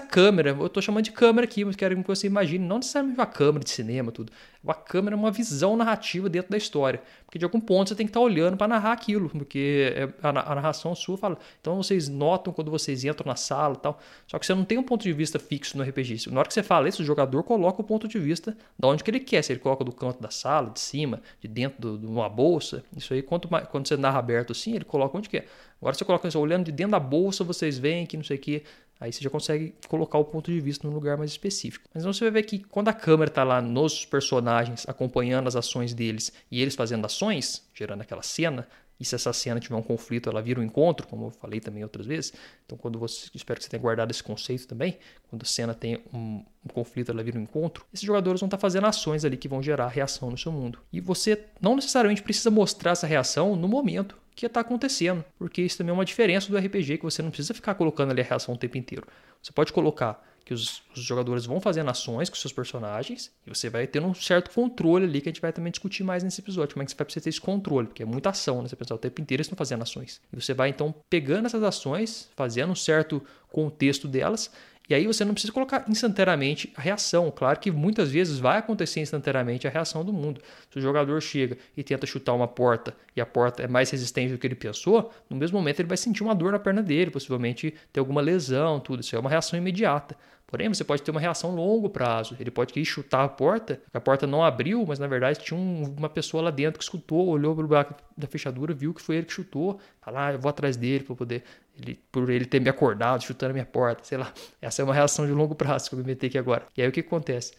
câmera. 0.00 0.50
Eu 0.50 0.66
estou 0.66 0.82
chamando 0.82 1.04
de 1.04 1.10
câmera 1.10 1.44
aqui, 1.44 1.64
mas 1.64 1.74
quero 1.74 1.96
que 2.00 2.06
você 2.06 2.26
imagine, 2.28 2.64
não 2.64 2.76
necessariamente 2.76 3.18
uma 3.18 3.26
câmera 3.26 3.64
de 3.64 3.70
cinema, 3.70 4.12
tudo. 4.12 4.32
Uma 4.66 4.74
câmera 4.74 5.14
é 5.14 5.18
uma 5.18 5.30
visão 5.30 5.76
narrativa 5.76 6.28
dentro 6.28 6.50
da 6.50 6.56
história. 6.56 7.00
Porque 7.24 7.38
de 7.38 7.44
algum 7.44 7.60
ponto 7.60 7.88
você 7.88 7.94
tem 7.94 8.04
que 8.04 8.10
estar 8.10 8.18
tá 8.18 8.26
olhando 8.26 8.56
para 8.56 8.66
narrar 8.66 8.90
aquilo, 8.90 9.30
porque 9.30 9.92
é 9.94 10.08
a, 10.20 10.32
narração 10.32 10.92
sua 10.92 11.16
fala. 11.16 11.38
Então 11.60 11.80
vocês 11.80 12.08
notam 12.08 12.52
quando 12.52 12.68
vocês 12.68 13.04
entram 13.04 13.28
na 13.28 13.36
sala 13.36 13.74
e 13.74 13.78
tal. 13.78 14.00
Só 14.26 14.40
que 14.40 14.44
você 14.44 14.54
não 14.54 14.64
tem 14.64 14.76
um 14.76 14.82
ponto 14.82 15.04
de 15.04 15.12
vista 15.12 15.38
fixo 15.38 15.78
no 15.78 15.84
RPG. 15.84 16.28
Na 16.32 16.40
hora 16.40 16.48
que 16.48 16.54
você 16.54 16.64
fala 16.64 16.88
isso, 16.88 17.00
o 17.00 17.04
jogador 17.04 17.44
coloca 17.44 17.80
o 17.80 17.84
ponto 17.84 18.08
de 18.08 18.18
vista 18.18 18.56
de 18.76 18.86
onde 18.86 19.04
que 19.04 19.10
ele 19.10 19.20
quer. 19.20 19.42
Se 19.42 19.52
ele 19.52 19.60
coloca 19.60 19.84
do 19.84 19.92
canto 19.92 20.20
da 20.20 20.30
sala, 20.30 20.70
de 20.70 20.80
cima, 20.80 21.22
de 21.40 21.46
dentro 21.46 21.96
de 21.96 22.04
uma 22.04 22.28
bolsa. 22.28 22.82
Isso 22.96 23.14
aí, 23.14 23.22
quando, 23.22 23.46
quando 23.70 23.86
você 23.86 23.96
narra 23.96 24.18
aberto 24.18 24.50
assim, 24.50 24.74
ele 24.74 24.84
coloca 24.84 25.16
onde 25.16 25.28
quer. 25.28 25.46
Agora 25.80 25.94
você 25.94 26.04
coloca 26.04 26.26
isso, 26.26 26.40
olhando 26.40 26.64
de 26.64 26.72
dentro 26.72 26.92
da 26.92 27.00
bolsa, 27.00 27.44
vocês 27.44 27.78
veem 27.78 28.04
que 28.04 28.16
não 28.16 28.24
sei 28.24 28.36
o 28.36 28.40
que. 28.40 28.64
Aí 28.98 29.12
você 29.12 29.22
já 29.22 29.30
consegue 29.30 29.74
colocar 29.88 30.18
o 30.18 30.24
ponto 30.24 30.50
de 30.50 30.60
vista 30.60 30.86
num 30.86 30.94
lugar 30.94 31.16
mais 31.16 31.30
específico. 31.30 31.88
Mas 31.92 32.02
então 32.02 32.12
você 32.12 32.24
vai 32.24 32.30
ver 32.30 32.42
que 32.44 32.58
quando 32.58 32.88
a 32.88 32.92
câmera 32.92 33.30
está 33.30 33.44
lá 33.44 33.60
nos 33.60 34.06
personagens, 34.06 34.86
acompanhando 34.88 35.46
as 35.48 35.56
ações 35.56 35.92
deles 35.92 36.32
e 36.50 36.62
eles 36.62 36.74
fazendo 36.74 37.04
ações, 37.04 37.62
gerando 37.74 38.00
aquela 38.00 38.22
cena, 38.22 38.66
e 38.98 39.04
se 39.04 39.14
essa 39.14 39.32
cena 39.32 39.60
tiver 39.60 39.76
um 39.76 39.82
conflito, 39.82 40.30
ela 40.30 40.40
vira 40.40 40.58
um 40.58 40.62
encontro, 40.62 41.06
como 41.06 41.26
eu 41.26 41.30
falei 41.30 41.60
também 41.60 41.82
outras 41.82 42.06
vezes. 42.06 42.32
Então, 42.64 42.78
quando 42.78 42.98
você. 42.98 43.28
Espero 43.34 43.58
que 43.58 43.64
você 43.64 43.70
tenha 43.70 43.80
guardado 43.80 44.10
esse 44.10 44.22
conceito 44.22 44.66
também. 44.66 44.98
Quando 45.28 45.42
a 45.42 45.44
cena 45.44 45.74
tem 45.74 45.98
um, 46.12 46.42
um 46.64 46.68
conflito, 46.72 47.10
ela 47.10 47.22
vira 47.22 47.38
um 47.38 47.42
encontro. 47.42 47.84
Esses 47.92 48.06
jogadores 48.06 48.40
vão 48.40 48.46
estar 48.46 48.58
fazendo 48.58 48.86
ações 48.86 49.24
ali 49.24 49.36
que 49.36 49.48
vão 49.48 49.62
gerar 49.62 49.88
reação 49.88 50.30
no 50.30 50.38
seu 50.38 50.50
mundo. 50.50 50.78
E 50.90 51.00
você 51.00 51.44
não 51.60 51.76
necessariamente 51.76 52.22
precisa 52.22 52.50
mostrar 52.50 52.92
essa 52.92 53.06
reação 53.06 53.54
no 53.54 53.68
momento 53.68 54.16
que 54.36 54.44
está 54.44 54.60
acontecendo, 54.60 55.24
porque 55.38 55.62
isso 55.62 55.78
também 55.78 55.90
é 55.90 55.94
uma 55.94 56.04
diferença 56.04 56.50
do 56.50 56.58
RPG, 56.58 56.98
que 56.98 57.04
você 57.04 57.22
não 57.22 57.30
precisa 57.30 57.54
ficar 57.54 57.74
colocando 57.74 58.10
ali 58.10 58.20
a 58.20 58.24
reação 58.24 58.54
o 58.54 58.58
tempo 58.58 58.76
inteiro. 58.76 59.06
Você 59.42 59.50
pode 59.50 59.72
colocar 59.72 60.22
que 60.44 60.54
os, 60.54 60.82
os, 60.94 61.02
jogadores 61.02 61.44
vão 61.44 61.60
fazendo 61.60 61.90
ações 61.90 62.30
com 62.30 62.36
seus 62.36 62.52
personagens 62.52 63.32
e 63.44 63.48
você 63.52 63.68
vai 63.68 63.84
ter 63.84 64.00
um 64.00 64.14
certo 64.14 64.50
controle 64.52 65.04
ali 65.04 65.20
que 65.20 65.28
a 65.28 65.32
gente 65.32 65.40
vai 65.40 65.52
também 65.52 65.72
discutir 65.72 66.04
mais 66.04 66.22
nesse 66.22 66.40
episódio. 66.40 66.74
Como 66.74 66.84
é 66.84 66.86
que 66.86 66.92
você 66.92 66.96
vai 66.96 67.04
precisar 67.04 67.24
ter 67.24 67.30
esse 67.30 67.40
controle? 67.40 67.88
Porque 67.88 68.04
é 68.04 68.06
muita 68.06 68.30
ação, 68.30 68.62
né? 68.62 68.68
Você 68.68 68.76
pensa 68.76 68.94
o 68.94 68.98
tempo 68.98 69.20
inteiro 69.20 69.40
eles 69.40 69.46
estão 69.46 69.56
fazendo 69.56 69.82
ações. 69.82 70.20
E 70.32 70.40
você 70.40 70.54
vai 70.54 70.68
então 70.68 70.94
pegando 71.10 71.46
essas 71.46 71.64
ações, 71.64 72.30
fazendo 72.36 72.70
um 72.70 72.76
certo 72.76 73.20
contexto 73.48 74.06
delas 74.06 74.52
e 74.88 74.94
aí 74.94 75.06
você 75.06 75.24
não 75.24 75.32
precisa 75.32 75.52
colocar 75.52 75.84
instantaneamente 75.88 76.72
a 76.76 76.80
reação. 76.80 77.30
Claro 77.30 77.58
que 77.58 77.70
muitas 77.70 78.10
vezes 78.10 78.38
vai 78.38 78.58
acontecer 78.58 79.00
instantaneamente 79.00 79.66
a 79.66 79.70
reação 79.70 80.04
do 80.04 80.12
mundo. 80.12 80.40
Se 80.70 80.78
o 80.78 80.80
jogador 80.80 81.20
chega 81.20 81.58
e 81.76 81.82
tenta 81.82 82.06
chutar 82.06 82.32
uma 82.34 82.46
porta 82.46 82.94
e 83.16 83.20
a 83.20 83.26
porta 83.26 83.62
é 83.62 83.68
mais 83.68 83.90
resistente 83.90 84.32
do 84.32 84.38
que 84.38 84.46
ele 84.46 84.54
pensou, 84.54 85.12
no 85.28 85.36
mesmo 85.36 85.58
momento 85.58 85.80
ele 85.80 85.88
vai 85.88 85.96
sentir 85.96 86.22
uma 86.22 86.34
dor 86.34 86.52
na 86.52 86.58
perna 86.58 86.82
dele, 86.82 87.10
possivelmente 87.10 87.74
ter 87.92 88.00
alguma 88.00 88.20
lesão, 88.20 88.78
tudo. 88.78 89.00
Isso 89.00 89.16
é 89.16 89.18
uma 89.18 89.30
reação 89.30 89.58
imediata. 89.58 90.16
Porém, 90.46 90.68
você 90.68 90.84
pode 90.84 91.02
ter 91.02 91.10
uma 91.10 91.20
reação 91.20 91.50
a 91.50 91.54
longo 91.54 91.90
prazo. 91.90 92.36
Ele 92.38 92.52
pode 92.52 92.78
ir 92.78 92.84
chutar 92.84 93.24
a 93.24 93.28
porta, 93.28 93.80
a 93.92 94.00
porta 94.00 94.28
não 94.28 94.44
abriu, 94.44 94.84
mas 94.86 94.98
na 94.98 95.08
verdade 95.08 95.40
tinha 95.40 95.58
um, 95.58 95.94
uma 95.98 96.08
pessoa 96.08 96.44
lá 96.44 96.50
dentro 96.52 96.78
que 96.78 96.84
escutou, 96.84 97.26
olhou 97.26 97.54
para 97.54 97.64
o 97.64 97.66
buraco 97.66 97.94
da 98.16 98.28
fechadura, 98.28 98.72
viu 98.72 98.94
que 98.94 99.02
foi 99.02 99.16
ele 99.16 99.26
que 99.26 99.32
chutou. 99.32 99.80
Fala, 100.00 100.28
ah, 100.28 100.32
eu 100.34 100.38
vou 100.38 100.48
atrás 100.48 100.76
dele 100.76 101.02
para 101.02 101.16
poder. 101.16 101.42
Ele, 101.80 102.00
por 102.10 102.30
ele 102.30 102.46
ter 102.46 102.60
me 102.60 102.68
acordado, 102.68 103.22
chutando 103.22 103.50
a 103.50 103.52
minha 103.52 103.66
porta, 103.66 104.02
sei 104.04 104.18
lá. 104.18 104.32
Essa 104.60 104.82
é 104.82 104.84
uma 104.84 104.94
reação 104.94 105.26
de 105.26 105.32
longo 105.32 105.54
prazo 105.54 105.88
que 105.88 105.94
eu 105.94 105.98
me 105.98 106.04
meter 106.04 106.28
aqui 106.28 106.38
agora. 106.38 106.66
E 106.76 106.82
aí 106.82 106.88
o 106.88 106.92
que 106.92 107.00
acontece? 107.00 107.52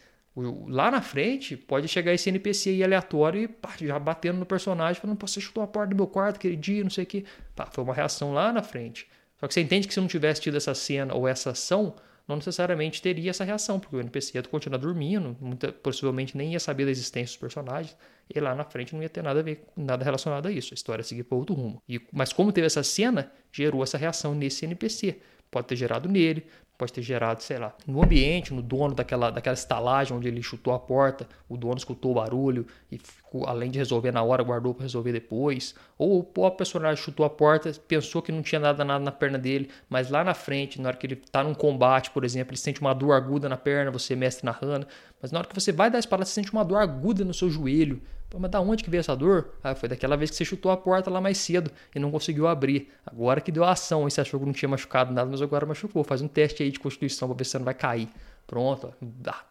Lá 0.68 0.90
na 0.90 1.02
frente, 1.02 1.56
pode 1.56 1.88
chegar 1.88 2.12
esse 2.12 2.28
NPC 2.28 2.70
aí 2.70 2.84
aleatório 2.84 3.42
e 3.42 3.48
pá, 3.48 3.70
já 3.80 3.98
batendo 3.98 4.38
no 4.38 4.46
personagem, 4.46 5.00
falando, 5.00 5.20
você 5.20 5.40
chutou 5.40 5.64
a 5.64 5.66
porta 5.66 5.90
do 5.90 5.96
meu 5.96 6.06
quarto 6.06 6.36
aquele 6.36 6.56
dia, 6.56 6.82
não 6.82 6.90
sei 6.90 7.04
o 7.04 7.06
que. 7.06 7.24
Pá, 7.56 7.66
foi 7.66 7.82
uma 7.82 7.94
reação 7.94 8.32
lá 8.32 8.52
na 8.52 8.62
frente. 8.62 9.08
Só 9.40 9.48
que 9.48 9.54
você 9.54 9.60
entende 9.60 9.88
que 9.88 9.94
se 9.94 10.00
não 10.00 10.06
tivesse 10.06 10.40
tido 10.40 10.56
essa 10.56 10.74
cena 10.74 11.14
ou 11.14 11.26
essa 11.26 11.50
ação, 11.50 11.94
não 12.28 12.36
necessariamente 12.36 13.00
teria 13.00 13.30
essa 13.30 13.42
reação, 13.42 13.80
porque 13.80 13.96
o 13.96 14.00
NPC 14.00 14.36
ia 14.36 14.42
continuar 14.42 14.78
dormindo, 14.78 15.34
muita, 15.40 15.72
possivelmente 15.72 16.36
nem 16.36 16.52
ia 16.52 16.60
saber 16.60 16.84
da 16.84 16.90
existência 16.90 17.32
dos 17.32 17.38
personagens, 17.38 17.96
e 18.32 18.38
lá 18.38 18.54
na 18.54 18.64
frente 18.64 18.94
não 18.94 19.02
ia 19.02 19.08
ter 19.08 19.22
nada 19.22 19.40
a 19.40 19.42
ver, 19.42 19.64
nada 19.74 20.04
relacionado 20.04 20.46
a 20.46 20.52
isso, 20.52 20.74
a 20.74 20.76
história 20.76 21.00
ia 21.00 21.04
seguir 21.04 21.24
para 21.24 21.38
outro 21.38 21.54
rumo. 21.54 21.82
E, 21.88 21.98
mas 22.12 22.30
como 22.30 22.52
teve 22.52 22.66
essa 22.66 22.82
cena, 22.82 23.32
gerou 23.50 23.82
essa 23.82 23.96
reação 23.96 24.34
nesse 24.34 24.66
NPC. 24.66 25.18
Pode 25.50 25.66
ter 25.66 25.76
gerado 25.76 26.08
nele, 26.08 26.46
pode 26.78 26.92
ter 26.92 27.02
gerado, 27.02 27.42
sei 27.42 27.58
lá, 27.58 27.74
no 27.84 28.04
ambiente, 28.04 28.54
no 28.54 28.62
dono 28.62 28.94
daquela, 28.94 29.30
daquela 29.30 29.54
estalagem 29.54 30.16
onde 30.16 30.28
ele 30.28 30.40
chutou 30.40 30.72
a 30.72 30.78
porta, 30.78 31.28
o 31.48 31.56
dono 31.56 31.76
escutou 31.76 32.12
o 32.12 32.14
barulho 32.14 32.64
e 32.90 32.98
ficou, 32.98 33.44
além 33.48 33.68
de 33.68 33.78
resolver 33.78 34.12
na 34.12 34.22
hora, 34.22 34.44
guardou 34.44 34.72
para 34.72 34.84
resolver 34.84 35.12
depois. 35.12 35.74
Ou 35.98 36.20
o 36.20 36.22
próprio 36.22 36.58
personagem 36.58 37.02
chutou 37.02 37.26
a 37.26 37.30
porta, 37.30 37.72
pensou 37.88 38.22
que 38.22 38.30
não 38.30 38.42
tinha 38.42 38.60
nada, 38.60 38.84
nada 38.84 39.04
na 39.04 39.10
perna 39.10 39.36
dele, 39.36 39.68
mas 39.90 40.08
lá 40.08 40.22
na 40.22 40.34
frente, 40.34 40.80
na 40.80 40.90
hora 40.90 40.96
que 40.96 41.04
ele 41.04 41.14
está 41.14 41.42
num 41.42 41.52
combate, 41.52 42.12
por 42.12 42.24
exemplo, 42.24 42.52
ele 42.52 42.60
sente 42.60 42.80
uma 42.80 42.94
dor 42.94 43.12
aguda 43.12 43.48
na 43.48 43.56
perna, 43.56 43.90
você 43.90 44.14
mestre 44.14 44.46
narrando, 44.46 44.86
mas 45.20 45.32
na 45.32 45.40
hora 45.40 45.48
que 45.48 45.54
você 45.60 45.72
vai 45.72 45.90
dar 45.90 45.98
a 45.98 46.00
espada, 46.00 46.24
você 46.24 46.32
sente 46.32 46.52
uma 46.52 46.64
dor 46.64 46.76
aguda 46.76 47.24
no 47.24 47.34
seu 47.34 47.50
joelho. 47.50 48.00
Pô, 48.30 48.38
mas 48.38 48.50
da 48.50 48.60
onde 48.60 48.84
que 48.84 48.90
veio 48.90 49.00
essa 49.00 49.16
dor? 49.16 49.54
Ah, 49.62 49.74
foi 49.74 49.88
daquela 49.88 50.16
vez 50.16 50.30
que 50.30 50.36
você 50.36 50.44
chutou 50.44 50.70
a 50.70 50.76
porta 50.76 51.10
lá 51.10 51.20
mais 51.20 51.38
cedo 51.38 51.70
e 51.94 51.98
não 51.98 52.10
conseguiu 52.10 52.46
abrir. 52.46 52.90
Agora 53.06 53.40
que 53.40 53.50
deu 53.50 53.64
a 53.64 53.72
ação, 53.72 54.06
e 54.06 54.10
você 54.10 54.20
achou 54.20 54.38
que 54.38 54.44
não 54.44 54.52
tinha 54.52 54.68
machucado 54.68 55.12
nada, 55.12 55.30
mas 55.30 55.40
agora 55.40 55.64
machucou. 55.64 56.04
Faz 56.04 56.20
um 56.20 56.28
teste 56.28 56.62
aí 56.62 56.70
de 56.70 56.78
constituição 56.78 57.28
para 57.28 57.38
ver 57.38 57.44
se 57.44 57.52
você 57.52 57.58
não 57.58 57.64
vai 57.64 57.74
cair. 57.74 58.08
Pronto, 58.46 58.94